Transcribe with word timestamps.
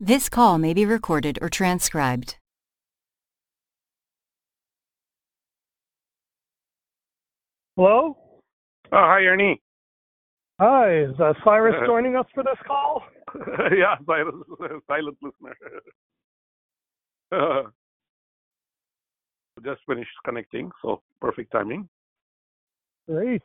This 0.00 0.28
call 0.28 0.58
may 0.58 0.74
be 0.74 0.86
recorded 0.86 1.40
or 1.42 1.48
transcribed. 1.48 2.36
Hello? 7.76 8.16
Oh, 8.16 8.40
hi, 8.90 9.20
Ernie. 9.22 9.60
Hi, 10.60 11.02
is 11.02 11.20
uh, 11.20 11.32
Cyrus 11.44 11.76
Uh, 11.82 11.86
joining 11.86 12.16
us 12.16 12.26
for 12.34 12.42
this 12.42 12.58
call? 12.66 13.02
yeah, 13.76 13.96
silent, 14.06 14.44
silent 14.88 15.16
listener. 15.22 15.56
uh, 17.32 17.62
just 19.64 19.80
finished 19.86 20.10
connecting, 20.24 20.70
so 20.82 21.02
perfect 21.20 21.52
timing. 21.52 21.88
Great. 23.08 23.42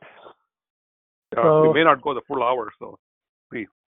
Uh, 1.35 1.41
So- 1.41 1.67
we 1.67 1.73
may 1.73 1.83
not 1.83 2.01
go 2.01 2.13
the 2.13 2.21
full 2.27 2.41
hour, 2.43 2.71
so 2.79 2.97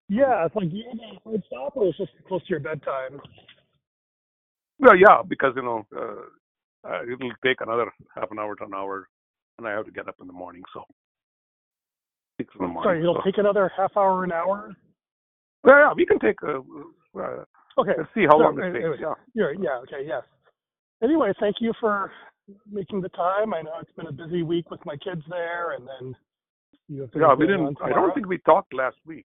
Yeah, 0.09 0.45
it's 0.45 0.55
like 0.55 0.69
you 0.71 0.85
a 0.93 1.21
hard 1.25 1.43
stop 1.47 1.77
or 1.77 1.89
it's 1.89 1.99
just 1.99 2.13
close 2.29 2.43
to 2.43 2.51
your 2.51 2.61
bedtime? 2.61 3.21
well, 4.79 4.97
yeah, 4.97 5.23
because 5.27 5.53
you 5.57 5.63
know 5.63 5.87
uh, 5.97 6.89
uh, 6.89 7.03
it'll 7.03 7.31
take 7.45 7.61
another 7.61 7.91
half 8.15 8.31
an 8.31 8.39
hour 8.39 8.55
to 8.57 8.65
an 8.65 8.75
hour, 8.75 9.09
and 9.59 9.67
I 9.67 9.73
have 9.73 9.87
to 9.87 9.93
get 9.93 10.09
up 10.09 10.17
in 10.21 10.27
the 10.27 10.33
morning, 10.33 10.63
so 10.75 10.85
six 12.39 12.53
in 12.59 12.67
the 12.67 12.73
morning. 12.73 12.85
Sorry, 12.85 13.01
it'll 13.01 13.15
so. 13.15 13.23
take 13.25 13.39
another 13.39 13.71
half 13.77 13.97
hour, 13.97 14.25
an 14.25 14.33
hour? 14.33 14.77
Well, 15.63 15.79
yeah, 15.79 15.93
we 15.97 16.05
can 16.05 16.19
take. 16.19 16.43
Uh, 16.43 16.61
uh, 17.19 17.45
Okay. 17.77 17.93
let's 17.99 18.11
see 18.15 18.25
how 18.25 18.39
long 18.39 18.57
it 18.59 18.67
anyway, 18.67 18.91
takes. 18.91 19.01
Yeah. 19.01 19.15
Yeah, 19.35 19.53
yeah, 19.61 19.79
okay, 19.83 20.07
yes. 20.07 20.23
Anyway, 21.03 21.33
thank 21.41 21.57
you 21.61 21.73
for 21.81 22.13
making 22.71 23.01
the 23.01 23.09
time. 23.09 23.53
I 23.53 23.63
know 23.63 23.73
it's 23.81 23.91
been 23.93 24.07
a 24.07 24.13
busy 24.13 24.43
week 24.43 24.71
with 24.71 24.85
my 24.85 24.97
kids 24.97 25.23
there, 25.29 25.73
and 25.73 25.87
then 25.87 26.15
you 26.89 27.01
have 27.01 27.11
Yeah, 27.15 27.35
we 27.35 27.47
didn't. 27.47 27.79
I 27.83 27.89
don't 27.89 28.15
think 28.15 28.29
we 28.29 28.39
talked 28.39 28.73
last 28.73 28.97
week. 29.05 29.27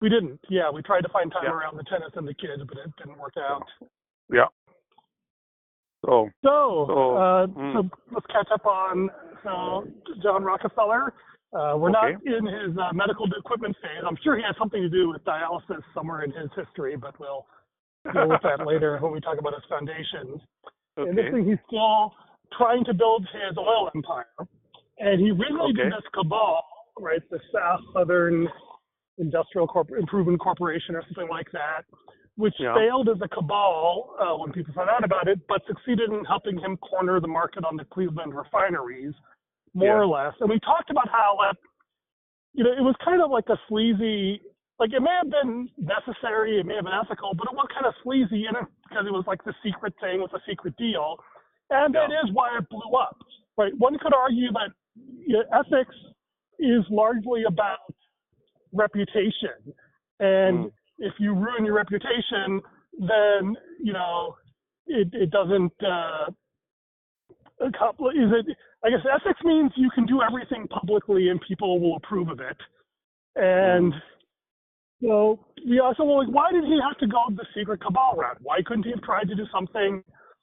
We 0.00 0.08
didn't. 0.08 0.40
Yeah, 0.48 0.70
we 0.70 0.82
tried 0.82 1.02
to 1.02 1.08
find 1.08 1.30
time 1.30 1.44
Yeah. 1.44 1.52
around 1.52 1.76
the 1.76 1.84
tennis 1.84 2.10
and 2.14 2.26
the 2.26 2.34
kids, 2.34 2.62
but 2.66 2.76
it 2.78 2.90
didn't 2.96 3.18
work 3.18 3.34
out. 3.38 3.62
Yeah. 4.32 4.46
So 6.04 6.28
So, 6.42 6.84
So, 6.88 7.16
uh, 7.16 7.46
mm. 7.46 7.72
so 7.74 7.90
let's 8.10 8.26
catch 8.26 8.48
up 8.52 8.66
on 8.66 9.10
so 9.44 9.86
John 10.22 10.42
Rockefeller. 10.42 11.14
Uh, 11.52 11.76
we're 11.76 11.90
not 11.90 12.10
in 12.24 12.46
his 12.46 12.76
uh, 12.78 12.92
medical 12.94 13.26
equipment 13.38 13.76
phase. 13.82 14.02
I'm 14.06 14.16
sure 14.24 14.36
he 14.36 14.42
has 14.42 14.56
something 14.58 14.80
to 14.80 14.88
do 14.88 15.10
with 15.10 15.22
dialysis 15.24 15.82
somewhere 15.94 16.22
in 16.22 16.32
his 16.32 16.48
history, 16.56 16.96
but 16.96 17.18
we'll 17.20 17.46
deal 18.12 18.28
with 18.28 18.40
that 18.42 18.66
later 18.66 18.98
when 19.00 19.12
we 19.12 19.20
talk 19.20 19.38
about 19.38 19.52
his 19.54 19.62
foundations. 19.68 20.40
And 20.96 21.16
this 21.16 21.30
thing, 21.30 21.44
he's 21.46 21.58
still 21.68 22.14
trying 22.56 22.84
to 22.86 22.94
build 22.94 23.26
his 23.32 23.56
oil 23.58 23.90
empire. 23.94 24.26
And 24.98 25.20
he 25.20 25.30
really 25.30 25.72
did 25.74 25.92
this 25.92 26.04
cabal, 26.14 26.64
right? 26.98 27.20
The 27.30 27.40
South 27.52 27.80
Southern 27.92 28.48
Industrial 29.22 29.66
Corp- 29.66 29.90
Improvement 29.98 30.40
Corporation 30.40 30.94
or 30.96 31.02
something 31.06 31.28
like 31.30 31.50
that, 31.52 31.84
which 32.36 32.54
Yeah. 32.58 32.74
failed 32.74 33.08
as 33.08 33.20
a 33.22 33.28
cabal 33.28 34.16
uh, 34.18 34.34
when 34.36 34.52
people 34.52 34.74
found 34.74 34.90
out 34.90 35.04
about 35.04 35.28
it, 35.28 35.38
but 35.48 35.64
succeeded 35.66 36.10
in 36.10 36.24
helping 36.24 36.58
him 36.58 36.76
corner 36.78 37.20
the 37.20 37.28
market 37.28 37.64
on 37.64 37.76
the 37.76 37.84
Cleveland 37.86 38.34
refineries, 38.34 39.14
more 39.74 39.86
Yeah. 39.88 40.02
or 40.02 40.06
less. 40.06 40.34
And 40.40 40.50
we 40.50 40.58
talked 40.60 40.90
about 40.90 41.08
how, 41.08 41.36
like, 41.38 41.56
you 42.52 42.64
know, 42.64 42.72
it 42.72 42.82
was 42.82 42.96
kind 43.04 43.22
of 43.22 43.30
like 43.30 43.48
a 43.48 43.58
sleazy, 43.68 44.42
like 44.78 44.92
it 44.92 45.00
may 45.00 45.14
have 45.22 45.30
been 45.30 45.70
necessary, 45.78 46.58
it 46.58 46.66
may 46.66 46.74
have 46.74 46.84
been 46.84 46.92
ethical, 46.92 47.32
but 47.34 47.46
it 47.50 47.54
was 47.54 47.66
kind 47.72 47.86
of 47.86 47.94
sleazy 48.02 48.46
in 48.46 48.56
it 48.56 48.66
because 48.88 49.06
it 49.06 49.12
was 49.12 49.24
like 49.26 49.42
the 49.44 49.54
secret 49.62 49.94
thing 50.00 50.20
with 50.20 50.32
a 50.34 50.40
secret 50.48 50.76
deal. 50.76 51.18
And 51.70 51.94
that 51.94 52.10
Yeah. 52.10 52.22
is 52.24 52.32
why 52.32 52.56
it 52.58 52.68
blew 52.68 52.92
up, 52.96 53.16
right? 53.56 53.72
One 53.78 53.96
could 53.98 54.12
argue 54.14 54.50
that 54.52 54.72
you 55.26 55.34
know, 55.34 55.44
ethics 55.52 55.96
is 56.58 56.84
largely 56.90 57.44
about 57.44 57.78
reputation. 58.72 59.72
And 60.20 60.66
Mm. 60.66 60.72
if 60.98 61.14
you 61.18 61.34
ruin 61.34 61.64
your 61.64 61.74
reputation, 61.74 62.60
then, 62.98 63.56
you 63.82 63.92
know, 63.92 64.36
it, 64.86 65.08
it 65.12 65.30
doesn't, 65.30 65.72
uh, 65.82 66.30
accomplish, 67.60 68.16
is 68.16 68.30
it, 68.32 68.56
I 68.84 68.90
guess 68.90 69.00
ethics 69.06 69.42
means 69.44 69.70
you 69.76 69.90
can 69.90 70.06
do 70.06 70.22
everything 70.22 70.66
publicly 70.68 71.28
and 71.28 71.40
people 71.40 71.78
will 71.80 71.96
approve 71.96 72.28
of 72.28 72.40
it. 72.40 72.56
And, 73.36 73.94
you 75.00 75.08
know, 75.08 75.46
we 75.68 75.78
also 75.78 76.04
were 76.04 76.24
like, 76.24 76.34
why 76.34 76.50
did 76.52 76.64
he 76.64 76.78
have 76.82 76.98
to 76.98 77.06
go 77.06 77.24
the 77.30 77.46
secret 77.54 77.80
cabal 77.80 78.14
route? 78.16 78.38
Why 78.42 78.62
couldn't 78.62 78.84
he 78.84 78.90
have 78.90 79.02
tried 79.02 79.28
to 79.28 79.34
do 79.34 79.46
something 79.52 80.02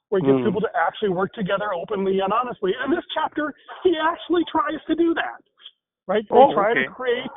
where 0.10 0.22
he 0.22 0.28
gets 0.28 0.40
Mm. 0.40 0.46
people 0.46 0.62
to 0.62 0.70
actually 0.76 1.10
work 1.10 1.34
together 1.34 1.74
openly 1.74 2.20
and 2.22 2.32
honestly? 2.32 2.74
And 2.82 2.92
this 2.92 3.06
chapter, 3.14 3.54
he 3.84 3.98
actually 3.98 4.46
tries 4.46 4.80
to 4.88 4.96
do 4.96 5.14
that, 5.14 5.42
right? 6.10 6.26
They 6.30 6.36
Oh, 6.36 6.54
try 6.54 6.72
okay. 6.72 6.84
to 6.86 6.92
create 6.92 7.32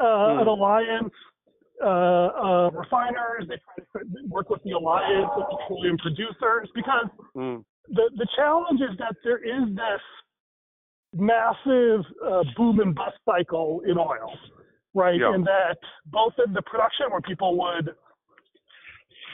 uh, 0.00 0.40
an 0.42 0.46
Mm. 0.46 0.54
alliance 0.56 1.14
uh, 1.82 2.30
of 2.50 2.74
refiners. 2.74 3.46
They 3.48 3.58
try 3.92 4.02
to 4.02 4.26
work 4.28 4.50
with 4.50 4.62
the 4.64 4.72
alliance 4.72 5.30
of 5.36 5.44
petroleum 5.52 5.96
producers 5.98 6.68
because 6.74 7.08
Mm. 7.36 7.64
the 7.88 8.10
the 8.20 8.26
challenge 8.36 8.80
is 8.82 8.94
that 8.98 9.14
there 9.24 9.38
is 9.54 9.64
this 9.74 10.02
massive 11.14 12.02
uh, 12.30 12.44
boom 12.56 12.80
and 12.80 12.94
bust 12.94 13.16
cycle 13.24 13.80
in 13.86 13.96
oil, 13.98 14.30
right? 14.94 15.20
Yeah. 15.20 15.32
And 15.34 15.46
that 15.46 15.78
both 16.06 16.34
in 16.44 16.52
the 16.52 16.62
production 16.62 17.06
where 17.10 17.20
people 17.22 17.56
would, 17.62 17.86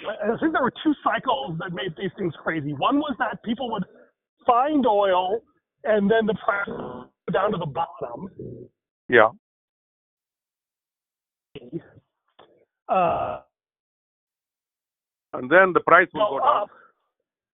I 0.06 0.36
think 0.38 0.52
there 0.52 0.62
were 0.62 0.76
two 0.84 0.94
cycles 1.02 1.58
that 1.60 1.72
made 1.72 1.92
these 1.96 2.12
things 2.18 2.34
crazy. 2.44 2.72
One 2.74 2.98
was 2.98 3.14
that 3.18 3.42
people 3.44 3.70
would 3.72 3.84
find 4.46 4.86
oil 4.86 5.42
and 5.84 6.10
then 6.10 6.26
the 6.26 6.34
price 6.44 6.68
would 6.68 7.08
go 7.28 7.32
down 7.32 7.52
to 7.52 7.58
the 7.58 7.66
bottom. 7.80 8.20
Yeah. 9.08 9.28
Uh, 12.88 13.40
And 15.34 15.50
then 15.50 15.72
the 15.72 15.80
price 15.80 16.08
will 16.12 16.28
go 16.28 16.38
go 16.38 16.44
down. 16.44 16.62
up. 16.62 16.68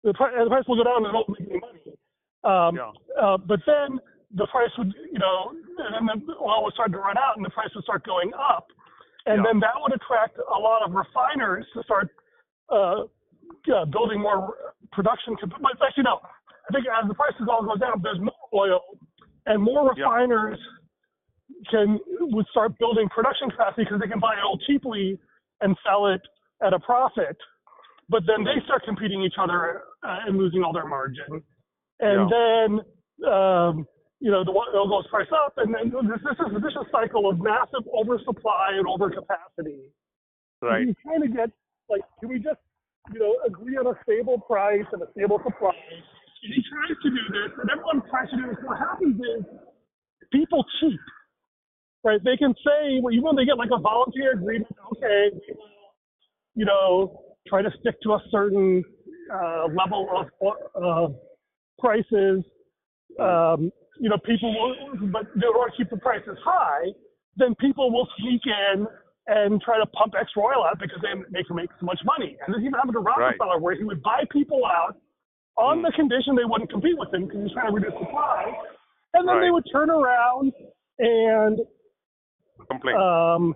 The, 0.04 0.14
pri- 0.14 0.44
the 0.44 0.50
price 0.50 0.64
will 0.68 0.78
go 0.78 0.84
down 0.84 1.06
and 1.06 1.08
it 1.08 1.14
won't 1.14 1.30
make 1.30 1.50
any 1.50 1.60
money. 1.60 1.82
Um, 2.44 2.76
Yeah. 2.76 2.92
Uh, 3.22 3.38
but 3.38 3.60
then 3.66 4.00
the 4.34 4.48
price 4.48 4.70
would, 4.78 4.94
you 5.12 5.20
know, 5.20 5.52
and 5.80 6.08
then 6.10 6.26
the 6.26 6.34
oil 6.42 6.64
would 6.66 6.74
start 6.74 6.92
to 6.92 6.98
run 6.98 7.18
out 7.18 7.36
and 7.38 7.46
the 7.46 7.50
price 7.50 7.70
would 7.76 7.84
start 7.84 8.06
going 8.06 8.32
up. 8.34 8.68
And 9.26 9.38
Yeah. 9.44 9.44
then 9.52 9.60
that 9.62 9.74
would 9.82 9.94
attract 9.94 10.38
a 10.38 10.60
lot 10.60 10.84
of 10.88 10.94
refiners 10.94 11.66
to 11.74 11.84
start 11.84 12.10
uh, 12.70 13.04
yeah, 13.66 13.86
building 13.86 14.20
more 14.22 14.56
production. 14.92 15.36
cap- 15.38 15.50
But 15.62 15.82
actually, 15.86 16.04
no. 16.04 16.20
I 16.70 16.74
think 16.74 16.86
as 16.88 17.08
the 17.08 17.14
prices 17.14 17.48
all 17.50 17.64
goes 17.64 17.80
down, 17.80 18.02
there's 18.02 18.20
more 18.20 18.48
oil 18.54 18.82
and 19.46 19.62
more 19.62 19.94
Yeah. 19.96 20.06
Can 21.70 22.00
would 22.20 22.46
start 22.52 22.78
building 22.80 23.10
production 23.10 23.50
capacity 23.50 23.84
because 23.84 24.00
they 24.00 24.08
can 24.08 24.20
buy 24.20 24.34
it 24.34 24.44
all 24.46 24.60
cheaply 24.68 25.20
and 25.62 25.76
sell 25.86 26.08
it 26.08 26.22
at 26.66 26.74
a 26.74 26.80
profit. 26.80 27.38
But 28.10 28.24
then 28.26 28.44
they 28.44 28.64
start 28.66 28.84
competing 28.86 29.22
each 29.22 29.36
other 29.40 29.84
uh, 30.04 30.20
and 30.26 30.38
losing 30.38 30.64
all 30.64 30.72
their 30.72 30.88
margin. 30.88 31.44
And 32.00 32.32
then, 32.32 32.70
um, 33.28 33.88
you 34.20 34.32
know, 34.32 34.44
the 34.46 34.52
oil 34.52 34.88
goes 34.88 35.08
price 35.10 35.28
up, 35.34 35.54
and 35.58 35.74
then 35.74 35.92
this, 36.08 36.22
this 36.24 36.38
is 36.40 36.56
a 36.56 36.60
vicious 36.60 36.88
cycle 36.92 37.30
of 37.30 37.40
massive 37.40 37.84
oversupply 37.92 38.78
and 38.78 38.86
overcapacity. 38.86 39.90
Right. 40.62 40.88
He's 40.88 40.96
trying 41.04 41.22
to 41.22 41.28
get, 41.28 41.50
like, 41.90 42.02
can 42.20 42.30
we 42.30 42.40
just, 42.40 42.62
you 43.14 43.20
know, 43.20 43.36
agree 43.46 43.78
on 43.78 43.88
a 43.88 43.98
stable 44.04 44.40
price 44.40 44.86
and 44.92 45.02
a 45.02 45.08
stable 45.12 45.42
supply? 45.44 45.74
And 45.74 46.54
he 46.54 46.62
tries 46.70 46.98
to 47.02 47.10
do 47.10 47.24
this, 47.34 47.52
and 47.60 47.70
everyone 47.70 48.02
tries 48.10 48.30
to 48.30 48.38
do 48.38 48.48
this. 48.48 48.58
What 48.64 48.78
happens 48.78 49.20
is 49.20 49.44
people 50.32 50.64
cheat, 50.80 51.00
right? 52.08 52.24
They 52.24 52.38
can 52.38 52.56
say, 52.66 53.00
well, 53.02 53.14
even 53.14 53.26
when 53.26 53.36
they 53.36 53.46
get 53.46 53.58
like 53.58 53.70
a 53.76 53.80
volunteer 53.80 54.32
agreement, 54.32 54.74
okay, 54.94 55.30
we 55.34 55.54
will, 55.54 55.92
you 56.56 56.66
know, 56.66 57.22
try 57.48 57.62
to 57.62 57.70
stick 57.82 57.96
to 58.04 58.14
a 58.14 58.22
certain 58.32 58.82
uh, 59.32 59.66
level 59.76 60.08
of 60.16 60.26
uh, 60.82 61.14
prices. 61.78 62.44
Um, 63.20 63.72
you 64.00 64.10
know, 64.10 64.18
people 64.26 64.54
will, 64.54 65.08
but 65.12 65.24
in 65.36 65.44
order 65.44 65.70
to 65.72 65.78
keep 65.78 65.90
the 65.90 65.98
prices 65.98 66.38
high, 66.46 66.86
then 67.36 67.56
people 67.60 67.92
will 67.92 68.08
sneak 68.20 68.42
in 68.46 68.88
and 69.28 69.62
try 69.62 69.78
to 69.78 69.86
pump 69.88 70.14
extra 70.20 70.42
oil 70.42 70.64
out 70.64 70.80
because 70.80 71.00
they 71.02 71.14
make 71.30 71.50
make 71.52 71.70
so 71.80 71.86
much 71.86 72.00
money. 72.06 72.38
And 72.46 72.56
this 72.56 72.62
even 72.62 72.74
happened 72.74 72.94
to 72.94 73.00
Rockefeller, 73.00 73.60
where 73.60 73.76
he 73.76 73.84
would 73.84 74.02
buy 74.02 74.24
people 74.32 74.62
out 74.66 74.96
on 75.58 75.80
Hmm. 75.80 75.86
the 75.86 75.92
condition 75.92 76.36
they 76.36 76.46
wouldn't 76.46 76.70
compete 76.72 76.98
with 76.98 77.14
him 77.14 77.26
because 77.26 77.38
he 77.38 77.44
was 77.44 77.52
trying 77.52 77.68
to 77.68 77.74
reduce 77.74 78.00
supply, 78.00 78.54
and 79.16 79.28
then 79.28 79.42
they 79.42 79.52
would 79.52 79.66
turn 79.72 79.90
around 79.90 80.54
and 81.00 81.60
Complain. 82.70 82.96
um, 82.98 83.56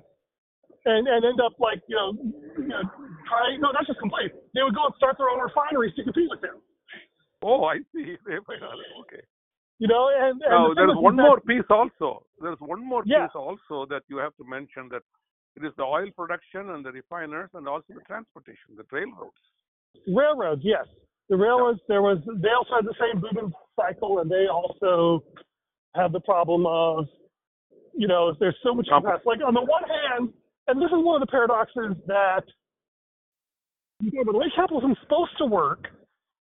and 0.86 1.08
and 1.08 1.26
end 1.26 1.40
up 1.42 1.54
like 1.60 1.82
you 1.88 1.96
know, 1.96 2.14
you 2.58 2.68
know 2.68 2.82
try 3.28 3.56
no 3.60 3.72
not 3.72 3.86
just 3.86 4.00
complain. 4.00 4.30
They 4.54 4.64
would 4.64 4.76
go 4.76 4.86
and 4.86 4.96
start 4.98 5.18
their 5.18 5.30
own 5.30 5.40
refineries 5.40 5.94
to 5.96 6.04
compete 6.04 6.30
with 6.30 6.42
them. 6.42 6.58
oh, 7.44 7.66
I 7.66 7.78
see. 7.94 8.18
okay. 8.30 9.24
You 9.80 9.88
know, 9.88 10.10
and, 10.14 10.40
and 10.42 10.52
Now, 10.52 10.70
the 10.70 10.76
there's 10.76 10.96
one 10.96 11.16
that- 11.18 11.24
more 11.24 11.40
piece 11.42 11.66
also. 11.70 12.24
There's 12.40 12.60
one 12.60 12.86
more 12.86 13.04
Yeah. 13.06 13.26
piece 13.28 13.36
also 13.36 13.86
that 13.90 14.04
you 14.10 14.18
have 14.18 14.36
to 14.38 14.44
mention 14.46 14.90
that 14.90 15.02
it 15.58 15.66
is 15.66 15.74
the 15.76 15.84
oil 15.84 16.08
production 16.16 16.70
and 16.70 16.86
the 16.86 16.92
refiners 16.92 17.50
and 17.56 17.68
also 17.68 17.86
the 17.90 18.02
transportation, 18.08 18.76
the 18.78 18.86
railroads. 18.92 19.42
Railroads, 20.08 20.62
yes. 20.64 20.86
The 21.30 21.36
railroads, 21.38 21.80
there 21.88 22.02
was, 22.02 22.20
they 22.26 22.50
also 22.50 22.76
had 22.76 22.86
the 22.86 22.96
same 23.00 23.20
boom 23.22 23.38
and 23.38 23.54
cycle, 23.76 24.20
and 24.20 24.30
they 24.30 24.46
also 24.48 25.24
have 25.96 26.12
the 26.14 26.20
problem 26.22 26.66
of, 26.68 27.06
you 27.94 28.08
know, 28.08 28.34
there's 28.40 28.56
so 28.64 28.74
much 28.74 28.88
capacity. 28.88 29.24
Like 29.26 29.40
on 29.46 29.54
the 29.54 29.62
one 29.62 29.84
hand, 29.84 30.34
and 30.68 30.82
this 30.82 30.88
is 30.88 30.98
one 31.04 31.22
of 31.22 31.28
the 31.28 31.32
paradoxes 31.32 31.96
that 32.08 32.44
the 34.00 34.38
way 34.38 34.52
capitalism's 34.56 34.98
supposed 35.04 35.38
to 35.38 35.46
work 35.46 35.88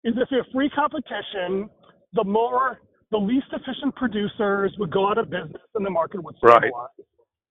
is 0.03 0.13
if 0.17 0.27
you 0.31 0.37
have 0.37 0.45
free 0.53 0.69
competition, 0.69 1.69
the 2.13 2.23
more 2.23 2.79
the 3.11 3.17
least 3.17 3.47
efficient 3.51 3.95
producers 3.95 4.73
would 4.77 4.91
go 4.91 5.09
out 5.09 5.17
of 5.17 5.29
business 5.29 5.61
and 5.75 5.85
the 5.85 5.89
market 5.89 6.23
would 6.23 6.35
Right. 6.41 6.57
stabilize. 6.63 6.89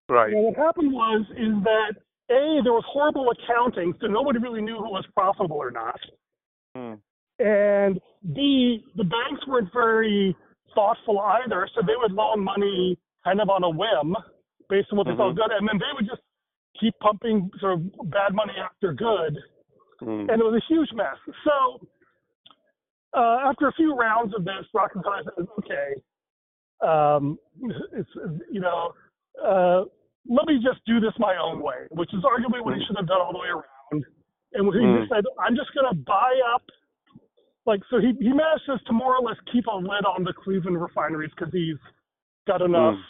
Right. 0.09 0.33
And 0.33 0.45
what 0.45 0.57
happened 0.57 0.93
was 0.93 1.23
is 1.31 1.55
that 1.65 1.95
a 2.31 2.61
there 2.63 2.73
was 2.73 2.85
horrible 2.87 3.31
accounting, 3.31 3.95
so 4.01 4.07
nobody 4.07 4.39
really 4.39 4.63
knew 4.63 4.77
who 4.77 4.91
was 4.91 5.05
profitable 5.15 5.57
or 5.57 5.71
not. 5.71 6.01
Mm. 6.77 7.01
And 7.39 8.01
B, 8.35 8.85
the 8.97 9.05
banks 9.05 9.47
weren't 9.47 9.73
very 9.73 10.37
thoughtful 10.75 11.19
either, 11.21 11.69
so 11.75 11.83
they 11.87 11.97
would 11.97 12.13
loan 12.13 12.43
money 12.43 12.99
kind 13.25 13.41
of 13.41 13.49
on 13.49 13.65
a 13.65 13.71
whim 13.71 14.15
based 14.69 14.89
on 14.93 14.99
what 14.99 15.07
they 15.07 15.13
Mhm. 15.13 15.19
was 15.19 15.35
good, 15.35 15.51
and 15.53 15.69
then 15.69 15.79
they 15.79 15.93
would 15.95 16.07
just 16.07 16.23
keep 16.79 16.95
pumping 17.01 17.51
sort 17.59 17.75
of 17.75 18.11
bad 18.11 18.35
money 18.35 18.55
after 18.57 18.93
good, 18.93 19.39
Mm. 20.01 20.29
and 20.31 20.41
it 20.41 20.45
was 20.45 20.55
a 20.55 20.67
huge 20.67 20.93
mess. 20.93 21.17
So 21.45 21.81
uh, 23.15 23.39
after 23.45 23.69
a 23.69 23.73
few 23.73 23.95
rounds 23.95 24.35
of 24.35 24.45
this, 24.45 24.67
Rockefeller 24.75 25.23
says, 25.23 25.47
"Okay, 25.59 25.95
um, 26.81 27.39
it's 27.93 28.11
you 28.51 28.61
know, 28.61 28.93
uh, 29.41 29.85
let 30.29 30.47
me 30.47 30.59
just 30.59 30.85
do 30.85 30.99
this 31.01 31.17
my 31.19 31.37
own 31.37 31.63
way," 31.63 31.87
which 31.91 32.13
is 32.13 32.23
arguably 32.25 32.61
what 32.61 32.75
he 32.75 32.81
Mm. 32.83 32.87
should 32.87 32.97
have 32.97 33.07
done 33.07 33.21
all 33.21 33.33
the 33.33 33.39
way 33.39 33.49
around. 33.49 34.05
And 34.55 34.67
what 34.67 34.75
he 34.77 34.83
Mm. 34.83 34.99
just 34.99 35.11
said, 35.11 35.25
"I'm 35.39 35.55
just 35.55 35.73
going 35.75 35.89
to 35.89 35.95
buy 35.95 36.41
up." 36.55 36.63
Like 37.67 37.85
so, 37.87 37.99
he 37.99 38.13
he 38.15 38.33
manages 38.33 38.83
to 38.83 38.93
more 38.93 39.17
or 39.17 39.23
less 39.23 39.39
keep 39.53 39.67
a 39.69 39.77
lid 39.77 40.05
on 40.05 40.25
the 40.25 40.33
Cleveland 40.33 40.83
refineries 40.83 41.31
because 41.31 41.53
he's 41.53 41.79
got 42.47 42.63
enough 42.63 42.95
Mm. 42.95 43.05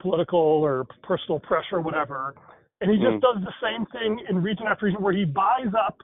political 0.00 0.38
or 0.38 0.84
personal 1.02 1.40
pressure, 1.40 1.76
or 1.76 1.80
whatever. 1.80 2.34
And 2.80 2.90
he 2.90 2.98
just 2.98 3.16
Mm. 3.16 3.20
does 3.20 3.44
the 3.44 3.54
same 3.60 3.86
thing 3.86 4.20
in 4.28 4.40
region 4.42 4.66
after 4.66 4.86
region 4.86 5.02
where 5.02 5.12
he 5.12 5.24
buys 5.24 5.74
up, 5.74 6.00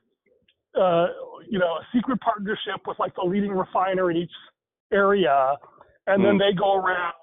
uh, 0.75 1.08
you 1.49 1.58
know, 1.58 1.76
a 1.76 1.87
secret 1.93 2.20
partnership 2.20 2.87
with 2.87 2.99
like 2.99 3.14
the 3.14 3.22
leading 3.22 3.52
refiner 3.52 4.11
in 4.11 4.16
each 4.16 4.32
area, 4.90 5.56
and 6.06 6.25
then 6.25 6.37
Mm. 6.37 6.38
they 6.38 6.52
go 6.52 6.75
around 6.75 7.14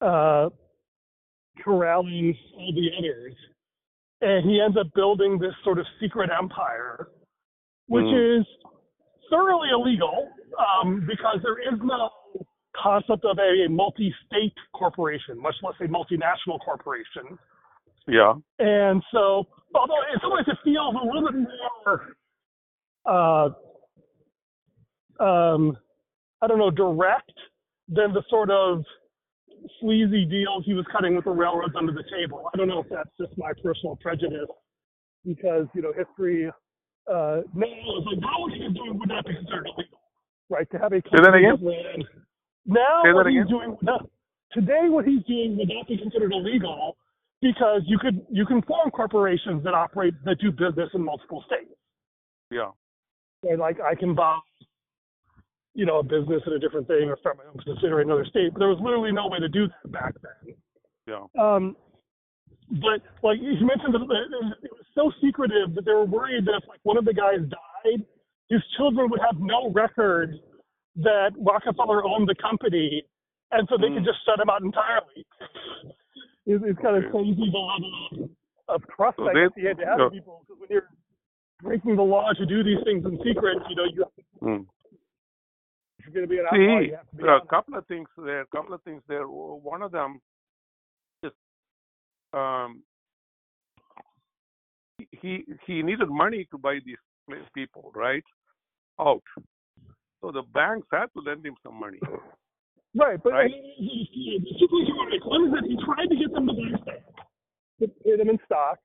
uh, 0.00 0.50
corralling 1.62 2.36
all 2.56 2.72
the 2.72 2.90
others. 2.98 3.34
And 4.20 4.48
he 4.48 4.60
ends 4.60 4.76
up 4.76 4.92
building 4.94 5.38
this 5.38 5.54
sort 5.62 5.78
of 5.78 5.86
secret 6.00 6.30
empire, 6.30 7.08
which 7.86 8.06
Mm. 8.06 8.40
is 8.40 8.46
thoroughly 9.28 9.70
illegal 9.70 10.32
um, 10.58 11.04
because 11.06 11.42
there 11.42 11.58
is 11.58 11.78
no 11.82 12.10
concept 12.80 13.24
of 13.24 13.38
a 13.38 13.68
multi-state 13.68 14.54
corporation, 14.74 15.40
much 15.40 15.54
less 15.62 15.74
a 15.80 15.84
multinational 15.84 16.58
corporation. 16.64 17.38
Yeah. 18.06 18.34
And 18.58 19.02
so, 19.12 19.46
although 19.74 20.00
in 20.12 20.20
some 20.20 20.32
ways 20.32 20.44
it 20.46 20.58
feels 20.64 20.94
a 20.94 21.06
little 21.06 21.32
bit 21.32 21.48
more, 21.84 22.16
uh, 23.06 23.48
um, 25.22 25.76
I 26.42 26.46
don't 26.46 26.58
know, 26.58 26.70
direct 26.70 27.32
than 27.88 28.12
the 28.12 28.22
sort 28.28 28.50
of 28.50 28.84
sleazy 29.80 30.24
deals 30.24 30.64
he 30.66 30.74
was 30.74 30.84
cutting 30.92 31.14
with 31.14 31.24
the 31.24 31.30
railroads 31.30 31.74
under 31.76 31.92
the 31.92 32.04
table. 32.10 32.50
I 32.52 32.56
don't 32.56 32.68
know 32.68 32.80
if 32.80 32.88
that's 32.90 33.10
just 33.18 33.36
my 33.38 33.52
personal 33.62 33.96
prejudice, 33.96 34.48
because 35.24 35.66
you 35.74 35.82
know 35.82 35.92
history 35.96 36.50
uh, 37.10 37.40
now 37.54 37.66
is 37.66 38.06
like 38.06 38.20
now 38.20 38.40
what 38.40 38.52
he's 38.52 38.72
doing 38.74 38.98
would 38.98 39.08
not 39.08 39.26
be 39.26 39.34
considered 39.34 39.66
illegal, 39.66 40.00
right? 40.50 40.70
To 40.70 40.78
have 40.78 40.92
a 40.92 41.02
company 41.02 41.46
again? 41.46 41.66
ran- 41.66 42.23
Now 42.66 43.02
Say 43.04 43.12
what 43.12 43.26
he's 43.26 43.42
again? 43.42 43.46
doing 43.48 43.76
no, 43.82 43.98
today 44.52 44.88
what 44.88 45.04
he's 45.04 45.22
doing 45.24 45.56
would 45.56 45.68
not 45.68 45.86
be 45.88 45.98
considered 45.98 46.32
illegal 46.32 46.96
because 47.42 47.82
you 47.86 47.98
could 47.98 48.24
you 48.30 48.46
can 48.46 48.62
form 48.62 48.90
corporations 48.90 49.62
that 49.64 49.74
operate 49.74 50.14
that 50.24 50.38
do 50.40 50.50
business 50.50 50.88
in 50.94 51.04
multiple 51.04 51.44
states. 51.46 51.74
Yeah. 52.50 52.70
Right? 53.42 53.58
Like 53.58 53.80
I 53.80 53.94
can 53.94 54.14
buy, 54.14 54.38
you 55.74 55.84
know, 55.84 55.98
a 55.98 56.02
business 56.02 56.42
in 56.46 56.54
a 56.54 56.58
different 56.58 56.86
thing 56.86 57.08
or 57.08 57.18
start 57.20 57.36
my 57.36 57.44
own 57.44 57.60
subsidiary 57.66 58.02
in 58.02 58.08
another 58.08 58.24
state. 58.24 58.52
But 58.52 58.60
there 58.60 58.68
was 58.68 58.78
literally 58.82 59.12
no 59.12 59.28
way 59.28 59.40
to 59.40 59.48
do 59.48 59.66
that 59.68 59.92
back 59.92 60.14
then. 60.22 60.54
Yeah. 61.06 61.26
Um, 61.38 61.76
but 62.70 63.04
like 63.22 63.38
you 63.40 63.52
mentioned, 63.60 63.92
that 63.92 64.00
it 64.00 64.64
it 64.64 64.72
was 64.72 64.86
so 64.94 65.12
secretive 65.22 65.74
that 65.74 65.84
they 65.84 65.92
were 65.92 66.06
worried 66.06 66.46
that 66.46 66.62
if 66.62 66.68
like 66.68 66.80
one 66.82 66.96
of 66.96 67.04
the 67.04 67.12
guys 67.12 67.40
died, 67.40 68.06
his 68.48 68.62
children 68.78 69.10
would 69.10 69.20
have 69.20 69.38
no 69.38 69.70
record 69.70 70.38
that 70.96 71.32
Rockefeller 71.38 72.04
owned 72.04 72.28
the 72.28 72.34
company, 72.36 73.02
and 73.52 73.68
so 73.68 73.76
they 73.76 73.88
could 73.88 74.02
Mm. 74.02 74.06
just 74.06 74.24
shut 74.24 74.38
him 74.40 74.48
out 74.50 74.62
entirely. 74.62 75.26
It's, 76.46 76.62
it's 76.64 76.78
kind 76.80 77.02
of 77.02 77.10
crazy 77.10 77.50
the 77.50 77.58
level 77.58 78.30
of 78.68 78.82
trust 78.94 79.16
So 79.16 79.28
I 79.28 79.32
they- 79.34 79.60
he 79.60 79.66
had 79.66 79.78
to 79.78 79.86
have 79.86 79.98
so- 79.98 80.10
people. 80.10 80.44
Because 80.46 80.60
when 80.60 80.70
you're 80.70 80.88
breaking 81.62 81.96
the 81.96 82.02
law 82.02 82.32
to 82.32 82.46
do 82.46 82.62
these 82.62 82.82
things 82.84 83.04
in 83.04 83.18
secret, 83.24 83.58
you 83.68 83.76
know, 83.76 83.84
you 83.84 84.04
Mm. 84.42 84.66
if 85.98 86.04
you're 86.06 86.12
going 86.14 86.24
to 86.24 86.28
be 86.28 86.38
an 86.38 86.46
outlaw, 86.46 86.58
See, 86.80 86.90
to 86.90 87.00
be. 87.16 87.22
there 87.22 87.30
are 87.30 87.36
a 87.36 87.38
honest. 87.38 87.48
couple 87.50 87.74
of 87.76 87.86
things 87.86 88.08
there. 88.18 88.40
A 88.42 88.46
couple 88.48 88.74
of 88.74 88.82
things 88.82 89.02
there. 89.06 89.26
One 89.26 89.80
of 89.82 89.90
them 89.92 90.20
is 91.22 91.32
um, 92.34 92.82
he 95.12 95.44
he 95.66 95.82
needed 95.82 96.08
money 96.08 96.44
to 96.50 96.58
buy 96.58 96.78
these 96.84 96.98
people, 97.54 97.90
right? 97.94 98.24
Out. 99.00 99.22
So 100.24 100.32
the 100.32 100.40
banks 100.56 100.88
had 100.90 101.12
to 101.12 101.20
lend 101.20 101.44
him 101.44 101.54
some 101.62 101.78
money. 101.78 102.00
Right, 102.96 103.18
but 103.18 103.32
Right. 103.34 103.50
he, 103.50 103.74
he, 103.74 103.98
he, 104.14 104.38
the 104.38 104.54
situation 104.54 104.94
where 104.94 105.10
like, 105.10 105.26
one 105.26 105.50
is 105.50 105.52
that 105.58 105.66
he 105.66 105.74
tried 105.82 106.06
to 106.06 106.14
get 106.14 106.30
them 106.30 106.46
to 106.46 106.54
buy 106.54 106.70
stock, 106.78 107.02
to 107.82 107.90
pay 108.06 108.14
them 108.14 108.30
in 108.30 108.38
stock. 108.46 108.78